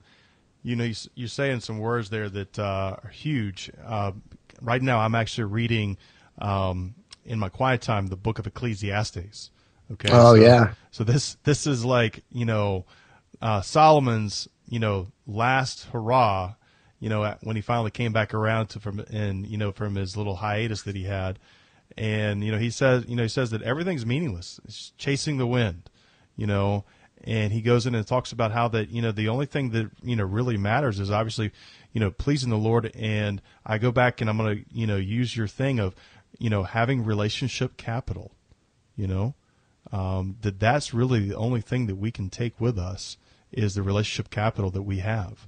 you 0.64 0.76
know, 0.76 0.84
you, 1.16 1.26
are 1.26 1.28
saying 1.28 1.62
some 1.62 1.80
words 1.80 2.10
there 2.10 2.30
that 2.30 2.60
uh, 2.60 2.98
are 3.04 3.10
huge. 3.10 3.72
Uh, 3.86 4.12
right 4.62 4.82
now, 4.82 5.00
I'm 5.00 5.16
actually 5.16 5.46
reading 5.46 5.98
um, 6.40 6.96
in 7.26 7.40
my 7.40 7.50
quiet 7.50 7.82
time 7.82 8.08
the 8.08 8.16
book 8.16 8.40
of 8.40 8.48
Ecclesiastes. 8.48 9.52
Okay. 9.94 10.10
Oh 10.12 10.36
so, 10.36 10.42
yeah. 10.42 10.74
So 10.92 11.04
this 11.04 11.38
this 11.44 11.68
is 11.68 11.84
like 11.84 12.24
you 12.32 12.46
know 12.46 12.86
uh, 13.42 13.62
Solomon's 13.62 14.48
you 14.68 14.80
know 14.80 15.08
last 15.28 15.86
hurrah 15.86 16.56
you 17.02 17.10
know, 17.10 17.36
when 17.42 17.56
he 17.56 17.64
finally 17.64 17.90
came 17.90 18.14
back 18.14 18.34
around 18.34 18.68
to 18.68 18.80
from 18.80 19.00
and 19.12 19.46
you 19.46 19.58
know 19.58 19.72
from 19.72 19.96
his 19.96 20.16
little 20.16 20.36
hiatus 20.36 20.84
that 20.84 20.96
he 20.96 21.04
had, 21.04 21.40
and 21.98 22.44
you 22.44 22.52
know 22.52 22.60
he 22.60 22.70
says 22.70 23.06
you 23.08 23.16
know 23.16 23.24
he 23.24 23.30
says 23.30 23.50
that 23.50 23.64
everything's 23.64 24.06
meaningless, 24.06 24.62
it's 24.66 24.94
chasing 25.00 25.38
the 25.38 25.48
wind, 25.48 25.90
you 26.36 26.46
know, 26.46 26.86
and 27.24 27.52
he 27.52 27.62
goes 27.62 27.88
in 27.88 27.96
and 27.96 28.06
talks 28.06 28.32
about 28.32 28.52
how 28.52 28.68
that 28.68 28.92
you 28.92 29.02
know 29.02 29.12
the 29.12 29.30
only 29.30 29.48
thing 29.48 29.72
that 29.72 29.90
you 30.04 30.16
know 30.16 30.24
really 30.24 30.58
matters 30.58 31.00
is 31.00 31.10
obviously 31.10 31.52
you 31.94 32.00
know 32.00 32.12
pleasing 32.12 32.50
the 32.50 32.58
Lord, 32.58 32.92
and 32.96 33.42
I 33.66 33.78
go 33.78 33.92
back 33.92 34.22
and 34.22 34.30
I'm 34.30 34.38
gonna 34.38 34.58
you 34.72 34.88
know 34.88 34.98
use 34.98 35.36
your 35.36 35.48
thing 35.48 35.80
of 35.80 35.96
you 36.38 36.50
know 36.50 36.64
having 36.64 37.04
relationship 37.06 37.78
capital, 37.78 38.32
you 38.96 39.08
know, 39.08 39.36
um, 39.92 40.38
that 40.42 40.60
that's 40.60 40.94
really 40.94 41.28
the 41.28 41.36
only 41.36 41.62
thing 41.62 41.88
that 41.88 41.96
we 41.96 42.12
can 42.12 42.30
take 42.30 42.60
with 42.60 42.78
us 42.78 43.18
is 43.52 43.76
the 43.76 43.84
relationship 43.84 44.30
capital 44.30 44.72
that 44.72 44.84
we 44.84 45.00
have 45.00 45.48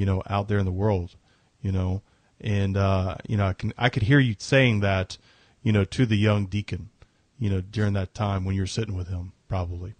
you 0.00 0.06
know, 0.06 0.22
out 0.30 0.48
there 0.48 0.58
in 0.58 0.64
the 0.64 0.72
world, 0.72 1.14
you 1.60 1.70
know, 1.70 2.00
and 2.40 2.74
uh, 2.74 3.16
you 3.28 3.36
know, 3.36 3.48
I 3.48 3.52
can 3.52 3.74
I 3.76 3.90
could 3.90 4.04
hear 4.04 4.18
you 4.18 4.34
saying 4.38 4.80
that, 4.80 5.18
you 5.62 5.72
know, 5.72 5.84
to 5.84 6.06
the 6.06 6.16
young 6.16 6.46
deacon, 6.46 6.88
you 7.38 7.50
know, 7.50 7.60
during 7.60 7.92
that 7.94 8.14
time 8.14 8.46
when 8.46 8.56
you're 8.56 8.66
sitting 8.66 8.96
with 8.96 9.08
him, 9.08 9.32
probably. 9.46 9.94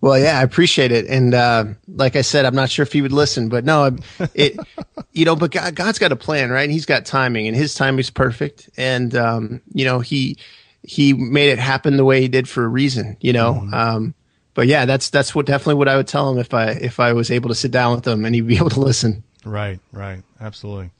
Well, 0.00 0.18
yeah, 0.18 0.38
I 0.38 0.42
appreciate 0.42 0.92
it, 0.92 1.06
and 1.06 1.34
uh, 1.34 1.64
like 1.88 2.16
I 2.16 2.22
said, 2.22 2.44
I'm 2.44 2.54
not 2.54 2.70
sure 2.70 2.82
if 2.82 2.92
he 2.92 3.02
would 3.02 3.12
listen, 3.12 3.48
but 3.48 3.64
no, 3.64 3.96
it, 4.34 4.58
you 5.12 5.24
know, 5.24 5.36
but 5.36 5.50
God, 5.50 5.74
God's 5.74 5.98
got 5.98 6.12
a 6.12 6.16
plan, 6.16 6.50
right? 6.50 6.62
And 6.62 6.72
He's 6.72 6.86
got 6.86 7.04
timing, 7.06 7.46
and 7.46 7.56
His 7.56 7.74
timing 7.74 8.00
is 8.00 8.10
perfect, 8.10 8.70
and 8.76 9.14
um, 9.14 9.60
you 9.72 9.84
know, 9.84 10.00
He 10.00 10.36
He 10.82 11.12
made 11.12 11.50
it 11.50 11.58
happen 11.58 11.96
the 11.96 12.04
way 12.04 12.20
He 12.20 12.28
did 12.28 12.48
for 12.48 12.64
a 12.64 12.68
reason, 12.68 13.16
you 13.20 13.32
know. 13.32 13.54
Mm-hmm. 13.54 13.74
Um, 13.74 14.14
but 14.54 14.66
yeah, 14.66 14.84
that's 14.84 15.10
that's 15.10 15.34
what 15.34 15.46
definitely 15.46 15.74
what 15.74 15.88
I 15.88 15.96
would 15.96 16.08
tell 16.08 16.30
him 16.30 16.38
if 16.38 16.52
I 16.52 16.70
if 16.70 17.00
I 17.00 17.12
was 17.12 17.30
able 17.30 17.48
to 17.48 17.54
sit 17.54 17.70
down 17.70 17.94
with 17.94 18.06
him 18.06 18.24
and 18.24 18.34
he'd 18.34 18.46
be 18.46 18.56
able 18.58 18.70
to 18.70 18.80
listen. 18.80 19.22
Right, 19.44 19.80
right, 19.92 20.22
absolutely. 20.40 20.90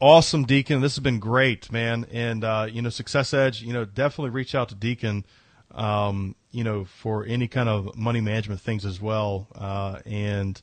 Awesome, 0.00 0.44
Deacon. 0.44 0.80
This 0.80 0.94
has 0.96 1.02
been 1.02 1.18
great, 1.18 1.70
man. 1.70 2.06
And 2.10 2.42
uh, 2.42 2.66
you 2.70 2.80
know, 2.80 2.88
Success 2.88 3.34
Edge. 3.34 3.62
You 3.62 3.72
know, 3.72 3.84
definitely 3.84 4.30
reach 4.30 4.54
out 4.54 4.70
to 4.70 4.74
Deacon. 4.74 5.26
Um, 5.72 6.34
you 6.50 6.64
know, 6.64 6.84
for 6.84 7.24
any 7.24 7.48
kind 7.48 7.68
of 7.68 7.96
money 7.96 8.20
management 8.20 8.60
things 8.60 8.84
as 8.84 9.00
well. 9.00 9.48
Uh, 9.54 10.00
and 10.04 10.60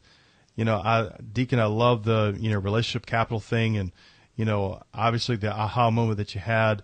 you 0.56 0.66
know, 0.66 0.78
I 0.78 1.12
Deacon, 1.34 1.60
I 1.60 1.66
love 1.66 2.04
the 2.04 2.36
you 2.40 2.50
know 2.52 2.60
relationship 2.60 3.06
capital 3.06 3.40
thing, 3.40 3.78
and 3.78 3.92
you 4.36 4.46
know, 4.46 4.82
obviously 4.94 5.36
the 5.36 5.52
aha 5.52 5.90
moment 5.90 6.18
that 6.18 6.36
you 6.36 6.42
had 6.42 6.84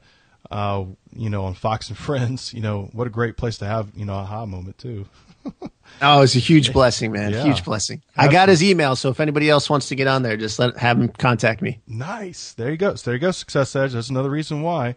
uh, 0.51 0.85
you 1.15 1.29
know, 1.29 1.45
on 1.45 1.53
Fox 1.53 1.89
and 1.89 1.97
Friends. 2.07 2.53
You 2.53 2.61
know, 2.61 2.89
what 2.93 3.07
a 3.07 3.09
great 3.09 3.37
place 3.37 3.57
to 3.59 3.65
have, 3.65 3.89
you 3.95 4.05
know, 4.05 4.13
aha 4.13 4.45
moment 4.45 4.77
too. 4.77 5.05
oh, 6.01 6.21
it's 6.21 6.35
a 6.35 6.39
huge 6.39 6.71
blessing, 6.71 7.11
man. 7.11 7.31
Yeah. 7.31 7.43
Huge 7.43 7.65
blessing. 7.65 8.01
Absolutely. 8.15 8.37
I 8.37 8.39
got 8.39 8.49
his 8.49 8.63
email, 8.63 8.95
so 8.95 9.09
if 9.09 9.19
anybody 9.19 9.49
else 9.49 9.69
wants 9.69 9.89
to 9.89 9.95
get 9.95 10.07
on 10.07 10.23
there, 10.23 10.37
just 10.37 10.57
let 10.59 10.77
have 10.77 10.99
him 10.99 11.09
contact 11.09 11.61
me. 11.61 11.81
Nice. 11.85 12.53
There 12.53 12.71
you 12.71 12.77
go. 12.77 12.95
So 12.95 13.11
there 13.11 13.15
you 13.15 13.19
go. 13.19 13.31
Success 13.31 13.75
Edge. 13.75 13.93
That's 13.93 14.09
another 14.09 14.29
reason 14.29 14.61
why. 14.61 14.95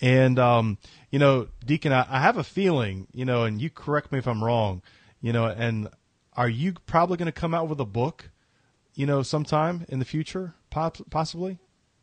And 0.00 0.38
um, 0.38 0.78
you 1.10 1.18
know, 1.18 1.48
Deacon, 1.64 1.92
I, 1.92 2.06
I 2.08 2.20
have 2.20 2.38
a 2.38 2.44
feeling, 2.44 3.06
you 3.12 3.24
know, 3.24 3.44
and 3.44 3.60
you 3.60 3.70
correct 3.70 4.12
me 4.12 4.18
if 4.18 4.26
I'm 4.26 4.42
wrong, 4.42 4.82
you 5.20 5.32
know, 5.32 5.46
and 5.46 5.88
are 6.34 6.48
you 6.48 6.74
probably 6.86 7.16
going 7.16 7.26
to 7.26 7.32
come 7.32 7.54
out 7.54 7.68
with 7.68 7.80
a 7.80 7.84
book, 7.84 8.30
you 8.94 9.06
know, 9.06 9.22
sometime 9.22 9.84
in 9.88 9.98
the 9.98 10.04
future, 10.04 10.54
possibly? 10.70 11.58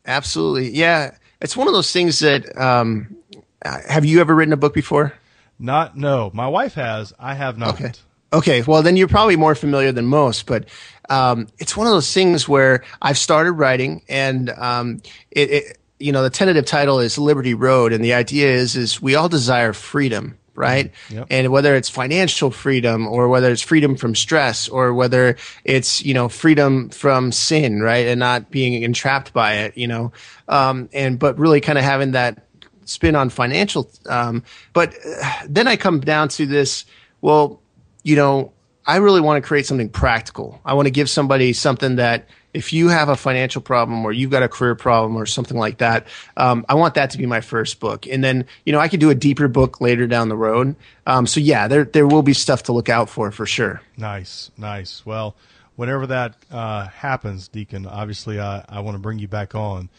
Absolutely. 0.06 0.70
Yeah. 0.72 1.16
It's 1.41 1.56
one 1.56 1.68
of 1.68 1.74
those 1.74 1.91
things 1.91 2.20
that, 2.20 2.56
um, 2.60 3.16
have 3.64 4.06
you 4.06 4.22
ever 4.22 4.36
written 4.36 4.54
a 4.54 4.58
book 4.58 4.74
before? 4.74 5.14
Not, 5.60 5.98
no. 5.98 6.30
My 6.34 6.48
wife 6.48 6.76
has. 6.76 7.14
I 7.20 7.34
have 7.34 7.58
not. 7.58 7.76
Okay. 7.76 7.91
Okay. 8.34 8.62
Well, 8.62 8.84
then 8.84 8.98
you're 8.98 9.08
probably 9.08 9.38
more 9.38 9.56
familiar 9.56 9.91
than 9.91 10.06
most, 10.06 10.45
but, 10.45 10.68
um, 11.10 11.48
it's 11.58 11.76
one 11.76 11.88
of 11.88 11.93
those 11.93 12.14
things 12.14 12.48
where 12.48 12.84
I've 13.02 13.18
started 13.18 13.54
writing 13.54 14.04
and, 14.08 14.50
um, 14.52 15.02
it, 15.32 15.50
it 15.50 15.78
you 16.00 16.12
know, 16.12 16.24
the 16.24 16.30
tentative 16.30 16.66
title 16.66 17.00
is 17.00 17.18
Liberty 17.18 17.54
Road. 17.54 17.93
And 17.93 18.04
the 18.04 18.14
idea 18.14 18.52
is, 18.52 18.76
is 18.76 19.02
we 19.02 19.16
all 19.16 19.30
desire 19.30 19.74
freedom 19.74 20.38
right? 20.58 20.91
Yep. 21.10 21.28
And 21.30 21.52
whether 21.52 21.76
it's 21.76 21.88
financial 21.88 22.50
freedom 22.50 23.08
or 23.08 23.30
whether 23.30 23.52
it's 23.52 23.62
freedom 23.62 23.95
from 23.95 24.16
stress 24.16 24.68
or 24.68 24.91
whether 24.91 25.38
it's, 25.64 26.04
you 26.04 26.16
know, 26.16 26.28
freedom 26.28 26.89
from 26.89 27.32
sin, 27.32 27.80
right? 27.80 28.08
And 28.08 28.20
not 28.20 28.50
being 28.50 28.82
entrapped 28.82 29.34
by 29.34 29.54
it, 29.58 29.78
you 29.78 29.88
know, 29.88 30.12
um, 30.48 30.89
and, 30.93 31.20
but 31.20 31.38
really 31.38 31.62
kind 31.62 31.78
of 31.78 31.84
having 31.84 32.14
that 32.14 32.48
spin 32.86 33.16
on 33.16 33.30
financial. 33.30 33.89
Um, 34.10 34.43
but 34.74 34.95
uh, 35.06 35.32
then 35.48 35.68
I 35.68 35.78
come 35.78 36.00
down 36.00 36.28
to 36.30 36.48
this, 36.48 36.86
well, 37.22 37.62
you 38.04 38.16
know, 38.16 38.52
I 38.88 38.98
really 38.98 39.20
want 39.20 39.44
to 39.44 39.46
create 39.46 39.66
something 39.66 39.90
practical. 39.90 40.62
I 40.64 40.74
want 40.74 40.86
to 40.86 40.92
give 40.92 41.10
somebody 41.10 41.52
something 41.52 41.98
that 41.98 42.30
if 42.54 42.72
you 42.72 42.88
have 42.88 43.10
a 43.10 43.18
financial 43.18 43.62
problem 43.62 44.06
or 44.06 44.14
you've 44.14 44.32
got 44.32 44.44
a 44.44 44.48
career 44.48 44.76
problem 44.76 45.18
or 45.18 45.26
something 45.26 45.58
like 45.58 45.80
that, 45.80 46.08
um, 46.38 46.66
I 46.70 46.76
want 46.76 46.94
that 46.94 47.10
to 47.10 47.18
be 47.18 47.26
my 47.26 47.42
first 47.42 47.82
book. 47.82 48.08
And 48.08 48.24
then, 48.24 48.46
you 48.66 48.72
know, 48.72 48.80
I 48.80 48.88
could 48.88 49.02
do 49.02 49.10
a 49.10 49.16
deeper 49.16 49.50
book 49.50 49.82
later 49.82 50.08
down 50.08 50.30
the 50.30 50.38
road. 50.38 50.78
Um, 51.06 51.28
so 51.28 51.42
yeah, 51.42 51.68
there, 51.68 51.84
there 51.84 52.08
will 52.08 52.24
be 52.24 52.34
stuff 52.34 52.64
to 52.64 52.72
look 52.72 52.88
out 52.88 53.10
for, 53.10 53.30
for 53.32 53.46
sure. 53.46 53.82
Nice. 53.98 54.52
Nice. 54.58 55.06
Well, 55.06 55.36
whenever 55.76 56.08
that, 56.08 56.38
uh, 56.50 56.88
happens, 56.88 57.50
Deacon, 57.50 57.86
obviously 57.86 58.40
I, 58.40 58.64
I 58.70 58.80
want 58.80 58.96
to 58.96 59.00
bring 59.00 59.20
you 59.20 59.28
back 59.28 59.54
on, 59.54 59.90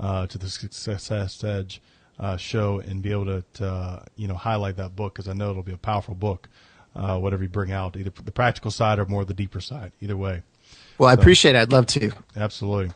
uh, 0.00 0.26
to 0.26 0.38
the 0.38 0.48
Success 0.48 1.44
Edge, 1.44 1.82
uh, 2.18 2.38
show 2.38 2.80
and 2.80 3.02
be 3.02 3.12
able 3.12 3.26
to, 3.26 3.44
to 3.54 4.04
you 4.16 4.26
know, 4.26 4.34
highlight 4.34 4.76
that 4.76 4.96
book 4.96 5.14
because 5.14 5.28
I 5.28 5.34
know 5.34 5.50
it'll 5.50 5.62
be 5.62 5.72
a 5.72 5.76
powerful 5.76 6.14
book. 6.14 6.48
Uh, 6.96 7.18
whatever 7.18 7.42
you 7.42 7.48
bring 7.48 7.70
out, 7.70 7.96
either 7.96 8.10
the 8.10 8.32
practical 8.32 8.70
side 8.70 8.98
or 8.98 9.06
more 9.06 9.24
the 9.24 9.34
deeper 9.34 9.60
side. 9.60 9.92
Either 10.00 10.16
way. 10.16 10.42
Well, 10.98 11.08
I 11.08 11.14
so, 11.14 11.20
appreciate 11.20 11.54
it. 11.54 11.58
I'd 11.58 11.72
love 11.72 11.86
to. 11.86 12.10
Absolutely. 12.36 12.92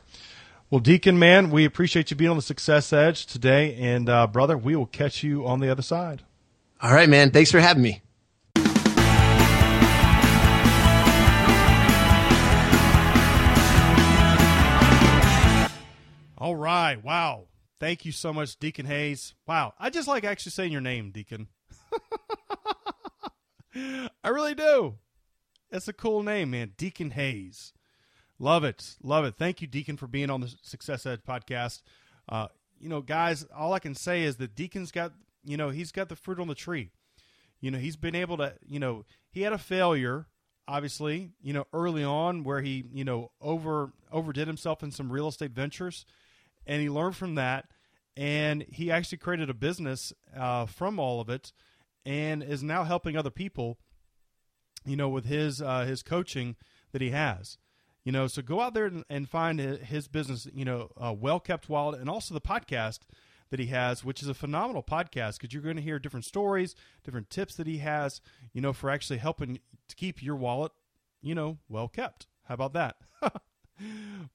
Well, 0.71 0.81
Deacon, 0.81 1.19
man, 1.19 1.51
we 1.51 1.65
appreciate 1.65 2.11
you 2.11 2.17
being 2.17 2.31
on 2.31 2.37
the 2.37 2.43
Success 2.43 2.93
Edge 2.93 3.27
today. 3.27 3.77
And, 3.77 4.09
uh, 4.09 4.27
brother, 4.27 4.57
we 4.57 4.75
will 4.75 4.87
catch 4.87 5.23
you 5.23 5.47
on 5.47 5.61
the 5.61 5.71
other 5.71 5.83
side. 5.83 6.23
All 6.81 6.93
right, 6.93 7.09
man. 7.09 7.31
Thanks 7.31 7.53
for 7.53 7.61
having 7.61 7.83
me. 7.83 8.03
All 16.39 16.57
right. 16.57 16.97
Wow. 17.05 17.45
Thank 17.79 18.05
you 18.05 18.11
so 18.11 18.33
much, 18.33 18.59
Deacon 18.59 18.87
Hayes. 18.87 19.35
Wow. 19.47 19.75
I 19.79 19.91
just 19.91 20.09
like 20.09 20.25
actually 20.25 20.51
saying 20.51 20.73
your 20.73 20.81
name, 20.81 21.11
Deacon. 21.11 21.47
I 23.75 24.29
really 24.29 24.55
do. 24.55 24.95
It's 25.71 25.89
a 25.89 25.93
cool 25.93 26.23
name, 26.23 26.51
man. 26.51 26.73
Deacon 26.77 27.11
Hayes. 27.13 27.73
Love 28.39 28.65
it. 28.65 28.97
Love 29.03 29.25
it. 29.25 29.37
Thank 29.37 29.61
you, 29.63 29.67
Deacon, 29.67 29.97
for 29.97 30.07
being 30.07 30.31
on 30.31 30.41
the 30.41 30.55
Success 30.63 31.07
Edge 31.07 31.21
podcast. 31.27 31.83
Uh, 32.29 32.49
you 32.79 32.89
know, 32.89 33.01
guys, 33.01 33.47
all 33.57 33.73
I 33.73 33.79
can 33.79 33.95
say 33.95 34.23
is 34.23 34.37
that 34.37 34.55
Deacon's 34.55 34.91
got, 34.91 35.13
you 35.45 35.57
know, 35.57 35.71
he's 35.71 35.93
got 35.93 36.09
the 36.09 36.17
fruit 36.17 36.41
on 36.41 36.49
the 36.49 36.55
tree. 36.55 36.91
You 37.61 37.71
know, 37.71 37.79
he's 37.79 37.97
been 37.97 38.17
able 38.17 38.37
to, 38.39 38.55
you 38.67 38.81
know, 38.81 39.05
he 39.31 39.43
had 39.43 39.53
a 39.53 39.59
failure, 39.59 40.27
obviously, 40.67 41.31
you 41.41 41.53
know, 41.53 41.67
early 41.73 42.03
on 42.03 42.43
where 42.43 42.61
he, 42.61 42.85
you 42.93 43.05
know, 43.05 43.31
over 43.41 43.93
overdid 44.11 44.49
himself 44.49 44.83
in 44.83 44.91
some 44.91 45.13
real 45.13 45.29
estate 45.29 45.53
ventures. 45.53 46.05
and 46.67 46.83
he 46.83 46.89
learned 46.91 47.17
from 47.17 47.35
that, 47.37 47.67
and 48.17 48.65
he 48.69 48.91
actually 48.91 49.19
created 49.19 49.51
a 49.51 49.55
business 49.55 50.13
uh, 50.37 50.67
from 50.67 50.99
all 50.99 51.21
of 51.21 51.29
it, 51.29 51.53
and 52.05 52.43
is 52.43 52.63
now 52.63 52.85
helping 52.85 53.17
other 53.17 53.31
people. 53.31 53.79
You 54.85 54.97
know, 54.97 55.09
with 55.09 55.27
his 55.27 55.63
uh, 55.63 55.85
his 55.85 56.03
coaching 56.03 56.57
that 56.93 57.01
he 57.01 57.11
has. 57.11 57.59
You 58.05 58.11
know, 58.11 58.27
so 58.27 58.43
go 58.43 58.61
out 58.61 58.75
there 58.75 58.87
and, 58.87 59.05
and 59.09 59.29
find 59.29 59.61
his 59.61 60.09
business. 60.09 60.49
You 60.53 60.65
know, 60.65 60.91
uh, 60.97 61.15
well 61.17 61.39
kept 61.39 61.69
wallet, 61.69 62.01
and 62.01 62.11
also 62.11 62.35
the 62.35 62.41
podcast 62.41 63.01
that 63.51 63.61
he 63.61 63.67
has, 63.67 64.05
which 64.05 64.23
is 64.23 64.29
a 64.29 64.35
phenomenal 64.35 64.83
podcast 64.83 65.39
because 65.39 65.53
you're 65.53 65.63
going 65.63 65.77
to 65.77 65.83
hear 65.83 65.99
different 65.99 66.25
stories, 66.25 66.75
different 67.05 67.31
tips 67.31 67.55
that 67.55 67.67
he 67.67 67.79
has. 67.79 68.21
You 68.53 68.61
know, 68.61 68.73
for 68.73 68.91
actually 68.91 69.19
helping 69.19 69.61
to 69.89 69.95
keep 69.95 70.23
your 70.23 70.37
wallet, 70.37 70.73
you 71.21 71.35
know, 71.35 71.59
well 71.69 71.87
kept. 71.87 72.27
How 72.45 72.55
about 72.55 72.73
that? 72.73 72.97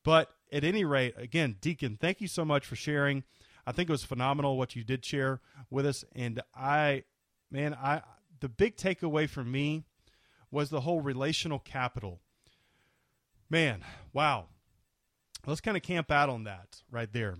but 0.03 0.31
at 0.51 0.63
any 0.63 0.85
rate, 0.85 1.15
again, 1.17 1.57
Deacon, 1.59 1.97
thank 1.99 2.21
you 2.21 2.27
so 2.27 2.45
much 2.45 2.65
for 2.65 2.75
sharing. 2.75 3.23
I 3.65 3.73
think 3.73 3.89
it 3.89 3.91
was 3.91 4.03
phenomenal 4.03 4.57
what 4.57 4.75
you 4.75 4.83
did 4.83 5.03
share 5.03 5.41
with 5.69 5.85
us, 5.85 6.05
and 6.15 6.41
I, 6.55 7.03
man, 7.51 7.73
I 7.73 8.01
the 8.39 8.49
big 8.49 8.77
takeaway 8.77 9.29
for 9.29 9.43
me 9.43 9.83
was 10.51 10.69
the 10.69 10.81
whole 10.81 11.01
relational 11.01 11.59
capital. 11.59 12.21
Man, 13.49 13.83
wow. 14.13 14.47
Let's 15.45 15.61
kind 15.61 15.77
of 15.77 15.83
camp 15.83 16.11
out 16.11 16.29
on 16.29 16.43
that 16.43 16.81
right 16.91 17.11
there. 17.11 17.35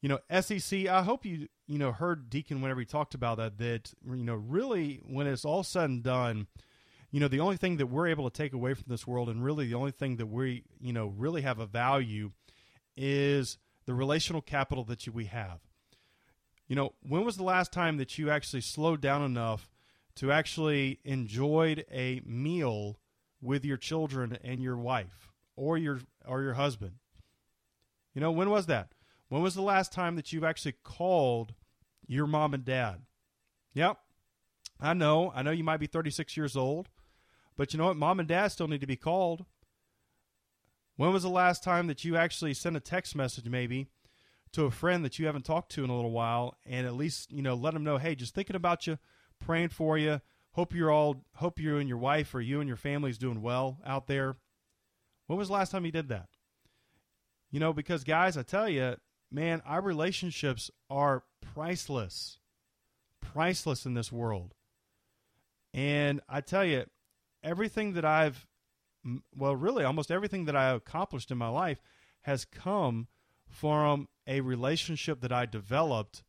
You 0.00 0.08
know, 0.08 0.40
SEC, 0.40 0.86
I 0.86 1.02
hope 1.02 1.24
you, 1.24 1.48
you 1.66 1.78
know, 1.78 1.90
heard 1.90 2.30
Deacon 2.30 2.60
whenever 2.60 2.80
he 2.80 2.86
talked 2.86 3.14
about 3.14 3.38
that, 3.38 3.58
that, 3.58 3.92
you 4.06 4.24
know, 4.24 4.34
really 4.34 5.00
when 5.04 5.26
it's 5.26 5.44
all 5.44 5.64
said 5.64 5.90
and 5.90 6.02
done, 6.02 6.46
you 7.10 7.18
know, 7.18 7.28
the 7.28 7.40
only 7.40 7.56
thing 7.56 7.78
that 7.78 7.86
we're 7.86 8.06
able 8.06 8.28
to 8.28 8.36
take 8.36 8.52
away 8.52 8.74
from 8.74 8.84
this 8.88 9.06
world 9.06 9.28
and 9.28 9.42
really 9.42 9.66
the 9.66 9.74
only 9.74 9.90
thing 9.90 10.16
that 10.16 10.26
we, 10.26 10.64
you 10.80 10.92
know, 10.92 11.06
really 11.16 11.42
have 11.42 11.58
a 11.58 11.66
value 11.66 12.30
is 12.96 13.58
the 13.86 13.94
relational 13.94 14.42
capital 14.42 14.84
that 14.84 15.06
you, 15.06 15.12
we 15.12 15.24
have. 15.24 15.60
You 16.66 16.76
know, 16.76 16.94
when 17.00 17.24
was 17.24 17.36
the 17.36 17.44
last 17.44 17.72
time 17.72 17.96
that 17.98 18.18
you 18.18 18.30
actually 18.30 18.62
slowed 18.62 19.00
down 19.00 19.22
enough 19.22 19.68
to 20.16 20.32
actually 20.32 20.98
enjoyed 21.04 21.84
a 21.92 22.20
meal 22.24 22.98
with 23.40 23.64
your 23.64 23.76
children 23.76 24.38
and 24.42 24.60
your 24.60 24.76
wife 24.76 25.32
or 25.54 25.78
your 25.78 26.00
or 26.26 26.42
your 26.42 26.54
husband. 26.54 26.92
You 28.14 28.20
know, 28.20 28.32
when 28.32 28.50
was 28.50 28.66
that? 28.66 28.88
When 29.28 29.42
was 29.42 29.54
the 29.54 29.62
last 29.62 29.92
time 29.92 30.16
that 30.16 30.32
you've 30.32 30.44
actually 30.44 30.74
called 30.82 31.54
your 32.06 32.26
mom 32.26 32.54
and 32.54 32.64
dad? 32.64 33.02
Yep. 33.74 33.98
I 34.80 34.94
know. 34.94 35.32
I 35.34 35.42
know 35.42 35.50
you 35.50 35.64
might 35.64 35.80
be 35.80 35.86
36 35.86 36.36
years 36.36 36.56
old, 36.56 36.88
but 37.56 37.72
you 37.72 37.78
know 37.78 37.86
what? 37.86 37.96
Mom 37.96 38.20
and 38.20 38.28
dad 38.28 38.48
still 38.48 38.68
need 38.68 38.80
to 38.80 38.86
be 38.86 38.96
called. 38.96 39.44
When 40.96 41.12
was 41.12 41.22
the 41.22 41.28
last 41.28 41.62
time 41.62 41.88
that 41.88 42.04
you 42.04 42.16
actually 42.16 42.54
sent 42.54 42.76
a 42.76 42.80
text 42.80 43.14
message 43.14 43.48
maybe 43.48 43.88
to 44.52 44.64
a 44.64 44.70
friend 44.70 45.04
that 45.04 45.18
you 45.18 45.26
haven't 45.26 45.44
talked 45.44 45.72
to 45.72 45.84
in 45.84 45.90
a 45.90 45.96
little 45.96 46.10
while 46.10 46.56
and 46.64 46.86
at 46.86 46.94
least, 46.94 47.32
you 47.32 47.42
know, 47.42 47.54
let 47.54 47.74
them 47.74 47.84
know, 47.84 47.98
"Hey, 47.98 48.14
just 48.14 48.34
thinking 48.34 48.56
about 48.56 48.86
you, 48.86 48.98
praying 49.40 49.68
for 49.70 49.98
you. 49.98 50.20
Hope 50.52 50.74
you're 50.74 50.90
all 50.90 51.24
hope 51.36 51.60
you 51.60 51.76
and 51.76 51.88
your 51.88 51.98
wife 51.98 52.34
or 52.34 52.40
you 52.40 52.60
and 52.60 52.68
your 52.68 52.76
family's 52.76 53.18
doing 53.18 53.42
well 53.42 53.78
out 53.84 54.06
there. 54.06 54.36
When 55.26 55.38
was 55.38 55.48
the 55.48 55.54
last 55.54 55.70
time 55.70 55.84
you 55.84 55.92
did 55.92 56.08
that? 56.08 56.28
You 57.50 57.60
know, 57.60 57.72
because 57.72 58.04
guys, 58.04 58.36
I 58.36 58.42
tell 58.42 58.68
you, 58.68 58.96
man, 59.30 59.60
our 59.66 59.82
relationships 59.82 60.70
are 60.88 61.24
priceless. 61.40 62.38
Priceless 63.20 63.84
in 63.84 63.94
this 63.94 64.10
world. 64.10 64.54
And 65.74 66.22
I 66.28 66.40
tell 66.40 66.64
you, 66.64 66.86
everything 67.42 67.92
that 67.92 68.04
I've 68.04 68.46
well, 69.34 69.54
really 69.54 69.84
almost 69.84 70.10
everything 70.10 70.46
that 70.46 70.56
I 70.56 70.70
accomplished 70.70 71.30
in 71.30 71.38
my 71.38 71.48
life 71.48 71.80
has 72.22 72.44
come 72.44 73.08
from 73.48 74.08
a 74.26 74.40
relationship 74.40 75.20
that 75.20 75.32
I 75.32 75.46
developed 75.46 76.24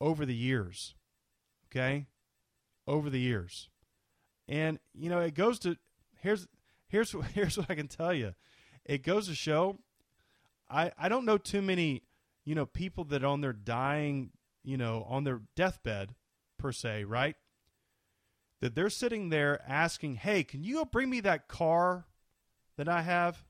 over 0.00 0.24
the 0.24 0.34
years. 0.34 0.94
Okay? 1.70 2.06
over 2.90 3.08
the 3.08 3.20
years. 3.20 3.70
And 4.48 4.78
you 4.92 5.08
know, 5.08 5.20
it 5.20 5.34
goes 5.34 5.58
to 5.60 5.76
here's 6.18 6.48
here's 6.88 7.14
here's 7.34 7.56
what 7.56 7.70
I 7.70 7.74
can 7.74 7.88
tell 7.88 8.12
you. 8.12 8.34
It 8.84 9.02
goes 9.02 9.28
to 9.28 9.34
show 9.34 9.78
I 10.68 10.92
I 10.98 11.08
don't 11.08 11.24
know 11.24 11.38
too 11.38 11.62
many, 11.62 12.02
you 12.44 12.54
know, 12.54 12.66
people 12.66 13.04
that 13.04 13.24
on 13.24 13.40
their 13.40 13.52
dying, 13.52 14.30
you 14.64 14.76
know, 14.76 15.06
on 15.08 15.24
their 15.24 15.42
deathbed 15.54 16.14
per 16.58 16.72
se, 16.72 17.04
right? 17.04 17.36
That 18.60 18.74
they're 18.74 18.90
sitting 18.90 19.30
there 19.30 19.62
asking, 19.66 20.16
"Hey, 20.16 20.44
can 20.44 20.64
you 20.64 20.74
go 20.74 20.84
bring 20.84 21.08
me 21.08 21.20
that 21.20 21.48
car 21.48 22.06
that 22.76 22.88
I 22.88 23.02
have? 23.02 23.44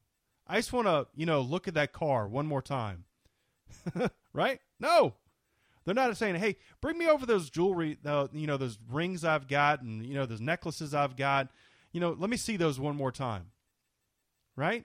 I 0.47 0.57
just 0.57 0.73
want 0.73 0.87
to, 0.87 1.09
you 1.15 1.27
know, 1.27 1.41
look 1.41 1.67
at 1.67 1.75
that 1.75 1.93
car 1.93 2.29
one 2.29 2.47
more 2.47 2.63
time." 2.63 3.07
right? 4.33 4.61
No. 4.79 5.15
They're 5.85 5.95
not 5.95 6.17
saying, 6.17 6.37
"Hey, 6.37 6.57
bring 6.81 6.99
me 6.99 7.09
over 7.09 7.27
those 7.27 7.51
jewelry, 7.51 7.99
uh, 8.05 8.29
you 8.33 8.47
know, 8.47 8.57
those 8.57 8.79
rings 8.91 9.25
I've 9.25 9.49
got, 9.49 9.83
and 9.83 10.05
you 10.05 10.15
know, 10.15 10.27
those 10.27 10.41
necklaces 10.41 10.95
I've 10.95 11.17
got. 11.17 11.49
You 11.93 12.01
know, 12.01 12.15
let 12.17 12.31
me 12.31 12.37
see 12.37 12.57
those 12.57 12.79
one 12.79 12.97
more 12.97 13.11
time." 13.11 13.51
Right? 14.57 14.85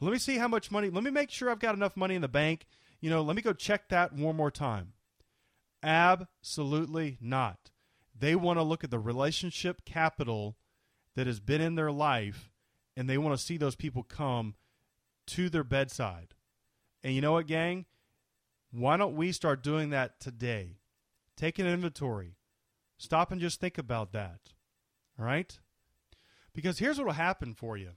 Let 0.00 0.12
me 0.12 0.18
see 0.18 0.36
how 0.36 0.48
much 0.48 0.70
money. 0.70 0.90
Let 0.90 1.04
me 1.04 1.10
make 1.10 1.30
sure 1.30 1.48
I've 1.48 1.60
got 1.60 1.74
enough 1.74 1.96
money 1.96 2.14
in 2.14 2.22
the 2.22 2.28
bank. 2.28 2.66
You 3.00 3.08
know, 3.08 3.22
let 3.22 3.36
me 3.36 3.42
go 3.42 3.52
check 3.52 3.88
that 3.88 4.12
one 4.12 4.36
more 4.36 4.50
time. 4.50 4.92
Absolutely 5.82 7.18
not. 7.20 7.70
They 8.16 8.34
want 8.34 8.58
to 8.58 8.62
look 8.62 8.84
at 8.84 8.90
the 8.90 8.98
relationship 8.98 9.84
capital 9.84 10.56
that 11.16 11.26
has 11.26 11.40
been 11.40 11.60
in 11.60 11.74
their 11.74 11.90
life, 11.90 12.50
and 12.96 13.08
they 13.08 13.18
want 13.18 13.36
to 13.36 13.44
see 13.44 13.56
those 13.56 13.74
people 13.74 14.02
come 14.02 14.54
to 15.26 15.48
their 15.48 15.64
bedside. 15.64 16.34
And 17.02 17.14
you 17.14 17.20
know 17.20 17.32
what, 17.32 17.46
gang? 17.46 17.86
Why 18.72 18.96
don't 18.96 19.14
we 19.14 19.32
start 19.32 19.62
doing 19.62 19.90
that 19.90 20.18
today? 20.18 20.78
Take 21.36 21.58
an 21.58 21.66
inventory. 21.66 22.36
Stop 22.96 23.30
and 23.30 23.40
just 23.40 23.60
think 23.60 23.76
about 23.76 24.12
that. 24.12 24.40
All 25.18 25.26
right? 25.26 25.58
Because 26.54 26.78
here's 26.78 26.98
what 26.98 27.06
will 27.06 27.12
happen 27.12 27.54
for 27.54 27.76
you. 27.76 27.90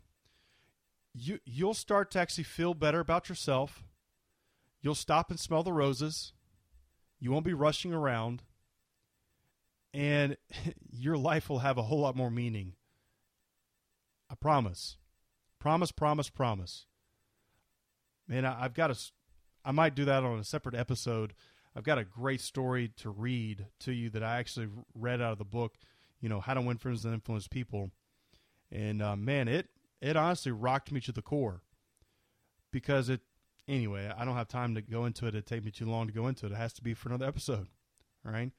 You 1.14 1.40
you'll 1.46 1.74
start 1.74 2.12
to 2.12 2.20
actually 2.20 2.44
feel 2.44 2.74
better 2.74 3.00
about 3.00 3.30
yourself. 3.30 3.86
You'll 4.82 4.96
stop 4.96 5.30
and 5.30 5.40
smell 5.40 5.64
the 5.64 5.72
roses. 5.72 6.34
You 7.20 7.32
won't 7.32 7.46
be 7.46 7.54
rushing 7.54 7.94
around. 7.94 8.44
And 9.94 10.36
your 10.92 11.18
life 11.18 11.50
will 11.50 11.60
have 11.60 11.78
a 11.78 11.84
whole 11.84 12.02
lot 12.02 12.18
more 12.18 12.30
meaning. 12.30 12.74
I 14.30 14.36
promise. 14.36 14.98
Promise, 15.60 15.92
promise, 15.92 16.30
promise. 16.30 16.86
Man, 18.28 18.44
I, 18.44 18.60
have 18.64 18.74
got 18.74 18.92
a 18.92 18.98
I 19.66 19.72
might 19.72 19.96
do 19.96 20.06
that 20.06 20.24
on 20.24 20.40
a 20.40 20.44
separate 20.44 20.76
episode. 20.76 21.34
I've 21.76 21.84
got 21.84 21.98
a 21.98 22.06
great 22.06 22.40
story 22.40 22.92
to 22.98 23.10
read 23.10 23.66
to 23.80 23.92
you 23.92 24.10
that 24.12 24.24
I 24.24 24.38
actually 24.38 24.70
read 24.94 25.22
out 25.22 25.34
of 25.34 25.40
the 25.40 25.44
book. 25.44 25.76
You 26.22 26.30
know 26.30 26.40
how 26.40 26.54
to 26.54 26.62
win 26.62 26.78
friends 26.78 27.04
and 27.04 27.14
influence 27.14 27.48
people, 27.48 27.92
and 28.72 29.02
uh, 29.02 29.16
man, 29.16 29.48
it 29.48 29.68
it 30.02 30.16
honestly 30.16 30.52
rocked 30.52 30.92
me 30.92 31.02
to 31.02 31.12
the 31.12 31.22
core 31.22 31.62
because 32.72 33.10
it. 33.10 33.22
Anyway, 33.68 34.12
I 34.16 34.26
don't 34.26 34.36
have 34.36 34.48
time 34.48 34.76
to 34.76 34.82
go 34.84 35.06
into 35.06 35.26
it. 35.26 35.30
It'd 35.30 35.48
take 35.48 35.66
me 35.66 35.72
too 35.72 35.90
long 35.90 36.06
to 36.06 36.14
go 36.14 36.28
into 36.28 36.46
it. 36.46 36.52
It 36.52 36.56
has 36.56 36.72
to 36.74 36.84
be 36.84 36.94
for 36.94 37.10
another 37.10 37.26
episode. 37.26 37.68
All 38.24 38.32
right, 38.32 38.52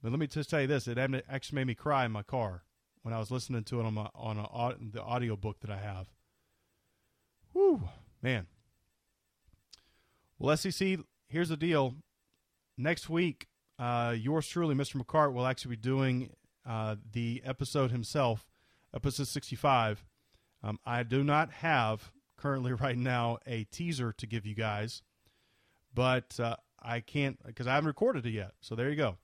but 0.00 0.12
let 0.12 0.20
me 0.20 0.28
just 0.28 0.48
tell 0.48 0.60
you 0.60 0.68
this: 0.68 0.86
it 0.86 0.98
actually 0.98 1.56
made 1.56 1.66
me 1.66 1.74
cry 1.74 2.04
in 2.04 2.12
my 2.12 2.22
car 2.22 2.62
when 3.02 3.12
I 3.12 3.18
was 3.18 3.30
listening 3.30 3.64
to 3.64 3.80
it 3.80 3.86
on 3.86 3.94
my 3.94 4.08
on 4.14 4.38
a, 4.38 4.74
the 4.80 5.02
audio 5.02 5.36
book 5.36 5.60
that 5.60 5.70
I 5.70 5.78
have. 5.78 6.06
Whew, 7.52 7.88
man. 8.22 8.46
Well, 10.38 10.56
SEC, 10.56 10.98
here's 11.28 11.48
the 11.48 11.56
deal. 11.56 11.94
Next 12.76 13.08
week, 13.08 13.46
uh, 13.78 14.14
yours 14.16 14.46
truly, 14.46 14.74
Mr. 14.74 15.02
McCart, 15.02 15.32
will 15.32 15.46
actually 15.46 15.76
be 15.76 15.82
doing 15.82 16.30
uh, 16.68 16.96
the 17.12 17.42
episode 17.44 17.90
himself, 17.90 18.46
episode 18.94 19.28
65. 19.28 20.04
Um, 20.62 20.78
I 20.84 21.04
do 21.04 21.24
not 21.24 21.52
have 21.52 22.10
currently 22.36 22.72
right 22.80 22.98
now 22.98 23.38
a 23.46 23.64
teaser 23.64 24.12
to 24.12 24.26
give 24.26 24.44
you 24.44 24.54
guys, 24.54 25.02
but 25.94 26.38
uh, 26.38 26.56
I 26.82 27.00
can't 27.00 27.38
because 27.46 27.66
I 27.66 27.74
haven't 27.74 27.88
recorded 27.88 28.26
it 28.26 28.30
yet. 28.30 28.52
So 28.60 28.74
there 28.74 28.90
you 28.90 28.96
go. 28.96 29.16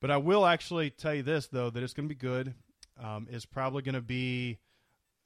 But 0.00 0.12
I 0.12 0.18
will 0.18 0.46
actually 0.46 0.90
tell 0.90 1.14
you 1.14 1.22
this 1.22 1.48
though 1.48 1.70
that 1.70 1.82
it's 1.82 1.94
going 1.94 2.08
to 2.08 2.14
be 2.14 2.18
good. 2.18 2.54
Um, 3.02 3.26
it's 3.30 3.46
probably 3.46 3.82
going 3.82 3.96
to 3.96 4.00
be, 4.00 4.58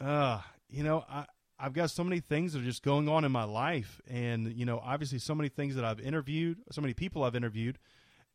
uh, 0.00 0.40
you 0.70 0.82
know, 0.82 1.04
I 1.10 1.26
I've 1.58 1.72
got 1.72 1.90
so 1.90 2.04
many 2.04 2.20
things 2.20 2.52
that 2.52 2.60
are 2.60 2.64
just 2.64 2.82
going 2.82 3.08
on 3.08 3.24
in 3.24 3.32
my 3.32 3.44
life, 3.44 4.00
and 4.08 4.52
you 4.52 4.64
know, 4.64 4.80
obviously, 4.84 5.18
so 5.18 5.34
many 5.34 5.48
things 5.48 5.74
that 5.74 5.84
I've 5.84 6.00
interviewed, 6.00 6.58
so 6.70 6.80
many 6.80 6.94
people 6.94 7.24
I've 7.24 7.34
interviewed, 7.34 7.78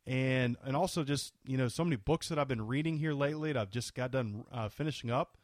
and 0.06 0.56
and 0.64 0.76
also 0.76 1.04
just 1.04 1.32
you 1.44 1.56
know, 1.56 1.68
so 1.68 1.84
many 1.84 1.96
books 1.96 2.28
that 2.28 2.38
I've 2.38 2.48
been 2.48 2.66
reading 2.66 2.98
here 2.98 3.14
lately 3.14 3.52
that 3.52 3.60
I've 3.60 3.70
just 3.70 3.94
got 3.94 4.10
done 4.10 4.44
uh, 4.52 4.68
finishing 4.68 5.10
up 5.10 5.38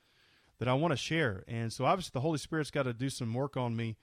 that 0.58 0.68
I 0.68 0.74
want 0.74 0.92
to 0.92 0.96
share. 0.96 1.42
And 1.48 1.72
so, 1.72 1.86
obviously, 1.86 2.10
the 2.12 2.20
Holy 2.20 2.38
Spirit's 2.38 2.70
got 2.70 2.82
to 2.82 2.92
do 2.92 3.08
some 3.08 3.32
work 3.32 3.56
on 3.56 3.74
me 3.74 3.96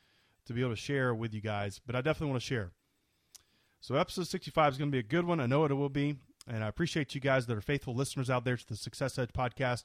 to 0.46 0.54
be 0.54 0.62
able 0.62 0.72
to 0.72 0.76
share 0.76 1.14
with 1.14 1.34
you 1.34 1.42
guys, 1.42 1.80
but 1.86 1.96
I 1.96 2.02
definitely 2.02 2.32
want 2.32 2.42
to 2.42 2.48
share. 2.48 2.72
So, 3.80 3.96
episode 3.96 4.28
65 4.28 4.74
is 4.74 4.78
going 4.80 4.90
to 4.90 4.96
be 4.96 5.00
a 5.00 5.04
good 5.04 5.26
one. 5.26 5.40
I 5.40 5.46
know 5.46 5.66
it 5.66 5.74
will 5.74 5.90
be. 5.90 6.16
And 6.50 6.64
I 6.64 6.68
appreciate 6.68 7.14
you 7.14 7.20
guys 7.20 7.46
that 7.46 7.58
are 7.58 7.62
faithful 7.62 7.94
listeners 7.94 8.30
out 8.30 8.46
there 8.46 8.56
to 8.56 8.68
the 8.68 8.78
Success 8.78 9.20
Edge 9.20 9.34
podcast 9.34 9.84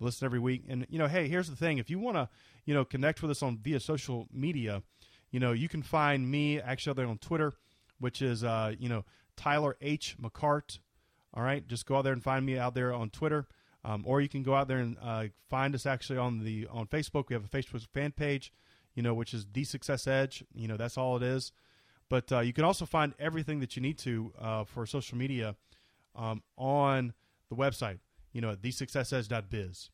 listen 0.00 0.24
every 0.24 0.38
week. 0.38 0.64
And 0.68 0.86
you 0.88 0.98
know, 0.98 1.06
hey, 1.06 1.28
here's 1.28 1.48
the 1.48 1.56
thing: 1.56 1.78
if 1.78 1.90
you 1.90 1.98
want 1.98 2.16
to, 2.16 2.28
you 2.64 2.74
know, 2.74 2.84
connect 2.84 3.22
with 3.22 3.30
us 3.30 3.42
on 3.42 3.58
via 3.58 3.80
social 3.80 4.26
media, 4.32 4.82
you 5.30 5.40
know, 5.40 5.52
you 5.52 5.68
can 5.68 5.82
find 5.82 6.30
me 6.30 6.60
actually 6.60 6.90
out 6.90 6.96
there 6.96 7.06
on 7.06 7.18
Twitter, 7.18 7.52
which 7.98 8.22
is, 8.22 8.44
uh, 8.44 8.72
you 8.78 8.88
know, 8.88 9.04
Tyler 9.36 9.76
H. 9.80 10.16
McCart. 10.20 10.78
All 11.34 11.42
right, 11.42 11.66
just 11.66 11.86
go 11.86 11.96
out 11.96 12.04
there 12.04 12.12
and 12.12 12.22
find 12.22 12.46
me 12.46 12.58
out 12.58 12.74
there 12.74 12.92
on 12.92 13.10
Twitter. 13.10 13.48
Um, 13.84 14.04
or 14.06 14.20
you 14.20 14.28
can 14.28 14.42
go 14.42 14.54
out 14.54 14.68
there 14.68 14.78
and 14.78 14.96
uh, 15.02 15.24
find 15.50 15.74
us 15.74 15.84
actually 15.84 16.18
on 16.18 16.44
the 16.44 16.66
on 16.70 16.86
Facebook. 16.86 17.28
We 17.28 17.34
have 17.34 17.44
a 17.44 17.48
Facebook 17.48 17.86
fan 17.92 18.12
page, 18.12 18.52
you 18.94 19.02
know, 19.02 19.12
which 19.12 19.34
is 19.34 19.46
the 19.52 19.64
Success 19.64 20.06
Edge. 20.06 20.44
You 20.54 20.68
know, 20.68 20.76
that's 20.76 20.96
all 20.96 21.16
it 21.16 21.22
is. 21.22 21.52
But 22.08 22.30
uh, 22.32 22.40
you 22.40 22.52
can 22.52 22.64
also 22.64 22.86
find 22.86 23.14
everything 23.18 23.60
that 23.60 23.76
you 23.76 23.82
need 23.82 23.98
to 23.98 24.32
uh, 24.38 24.64
for 24.64 24.86
social 24.86 25.18
media 25.18 25.56
um, 26.14 26.42
on 26.56 27.12
the 27.48 27.56
website. 27.56 27.98
You 28.34 28.42
know, 28.42 28.50
at 28.50 28.60
thesuccessedge.biz. 28.60 29.88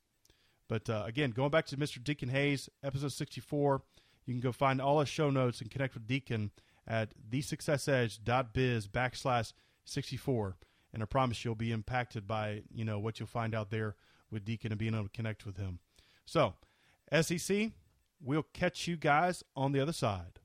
But 0.68 0.90
uh, 0.90 1.04
again, 1.06 1.30
going 1.30 1.50
back 1.50 1.66
to 1.66 1.76
Mr. 1.76 2.02
Deacon 2.02 2.30
Hayes, 2.30 2.68
episode 2.82 3.12
sixty-four, 3.12 3.82
you 4.26 4.34
can 4.34 4.40
go 4.40 4.50
find 4.50 4.80
all 4.80 4.98
his 4.98 5.08
show 5.08 5.30
notes 5.30 5.60
and 5.60 5.70
connect 5.70 5.94
with 5.94 6.08
Deacon 6.08 6.50
at 6.88 7.12
thesuccessedge.biz 7.30 8.88
backslash 8.88 9.52
sixty-four 9.84 10.56
and 10.92 11.02
I 11.02 11.06
promise 11.06 11.44
you'll 11.44 11.54
be 11.54 11.72
impacted 11.72 12.26
by 12.26 12.62
you 12.72 12.84
know 12.84 12.98
what 12.98 13.18
you'll 13.18 13.26
find 13.26 13.54
out 13.54 13.70
there 13.70 13.96
with 14.30 14.44
Deacon 14.44 14.72
and 14.72 14.78
being 14.78 14.94
able 14.94 15.04
to 15.04 15.10
connect 15.10 15.44
with 15.44 15.56
him. 15.56 15.80
So, 16.24 16.54
SEC, 17.20 17.70
we'll 18.20 18.46
catch 18.54 18.86
you 18.86 18.96
guys 18.96 19.42
on 19.56 19.72
the 19.72 19.80
other 19.80 19.92
side. 19.92 20.39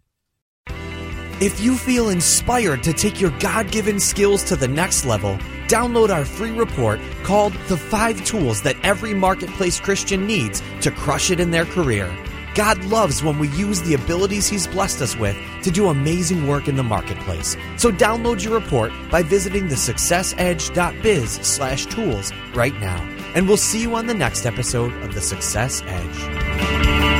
If 1.41 1.59
you 1.59 1.75
feel 1.75 2.07
inspired 2.07 2.81
to 2.83 2.93
take 2.93 3.19
your 3.19 3.31
God 3.39 3.69
given 3.69 3.99
skills 3.99 4.41
to 4.45 4.55
the 4.55 4.69
next 4.69 5.03
level, 5.03 5.37
download 5.67 6.09
our 6.09 6.23
free 6.23 6.51
report 6.51 7.01
called 7.23 7.51
The 7.67 7.75
Five 7.75 8.23
Tools 8.23 8.61
That 8.61 8.77
Every 8.83 9.13
Marketplace 9.13 9.77
Christian 9.77 10.25
Needs 10.25 10.63
to 10.79 10.91
Crush 10.91 11.31
It 11.31 11.41
in 11.41 11.51
Their 11.51 11.65
Career. 11.65 12.09
God 12.53 12.81
loves 12.85 13.21
when 13.21 13.37
we 13.37 13.49
use 13.49 13.81
the 13.81 13.95
abilities 13.95 14.47
He's 14.47 14.65
blessed 14.65 15.01
us 15.01 15.17
with 15.17 15.35
to 15.63 15.71
do 15.71 15.89
amazing 15.89 16.47
work 16.47 16.69
in 16.69 16.77
the 16.77 16.83
marketplace. 16.83 17.57
So 17.75 17.91
download 17.91 18.41
your 18.41 18.53
report 18.53 18.93
by 19.11 19.21
visiting 19.21 19.67
the 19.67 19.75
thesuccessedge.biz 19.75 21.31
slash 21.31 21.85
tools 21.87 22.31
right 22.53 22.79
now. 22.79 23.03
And 23.35 23.45
we'll 23.45 23.57
see 23.57 23.81
you 23.81 23.93
on 23.95 24.07
the 24.07 24.13
next 24.13 24.45
episode 24.45 24.93
of 25.03 25.13
The 25.13 25.19
Success 25.19 25.83
Edge. 25.85 27.14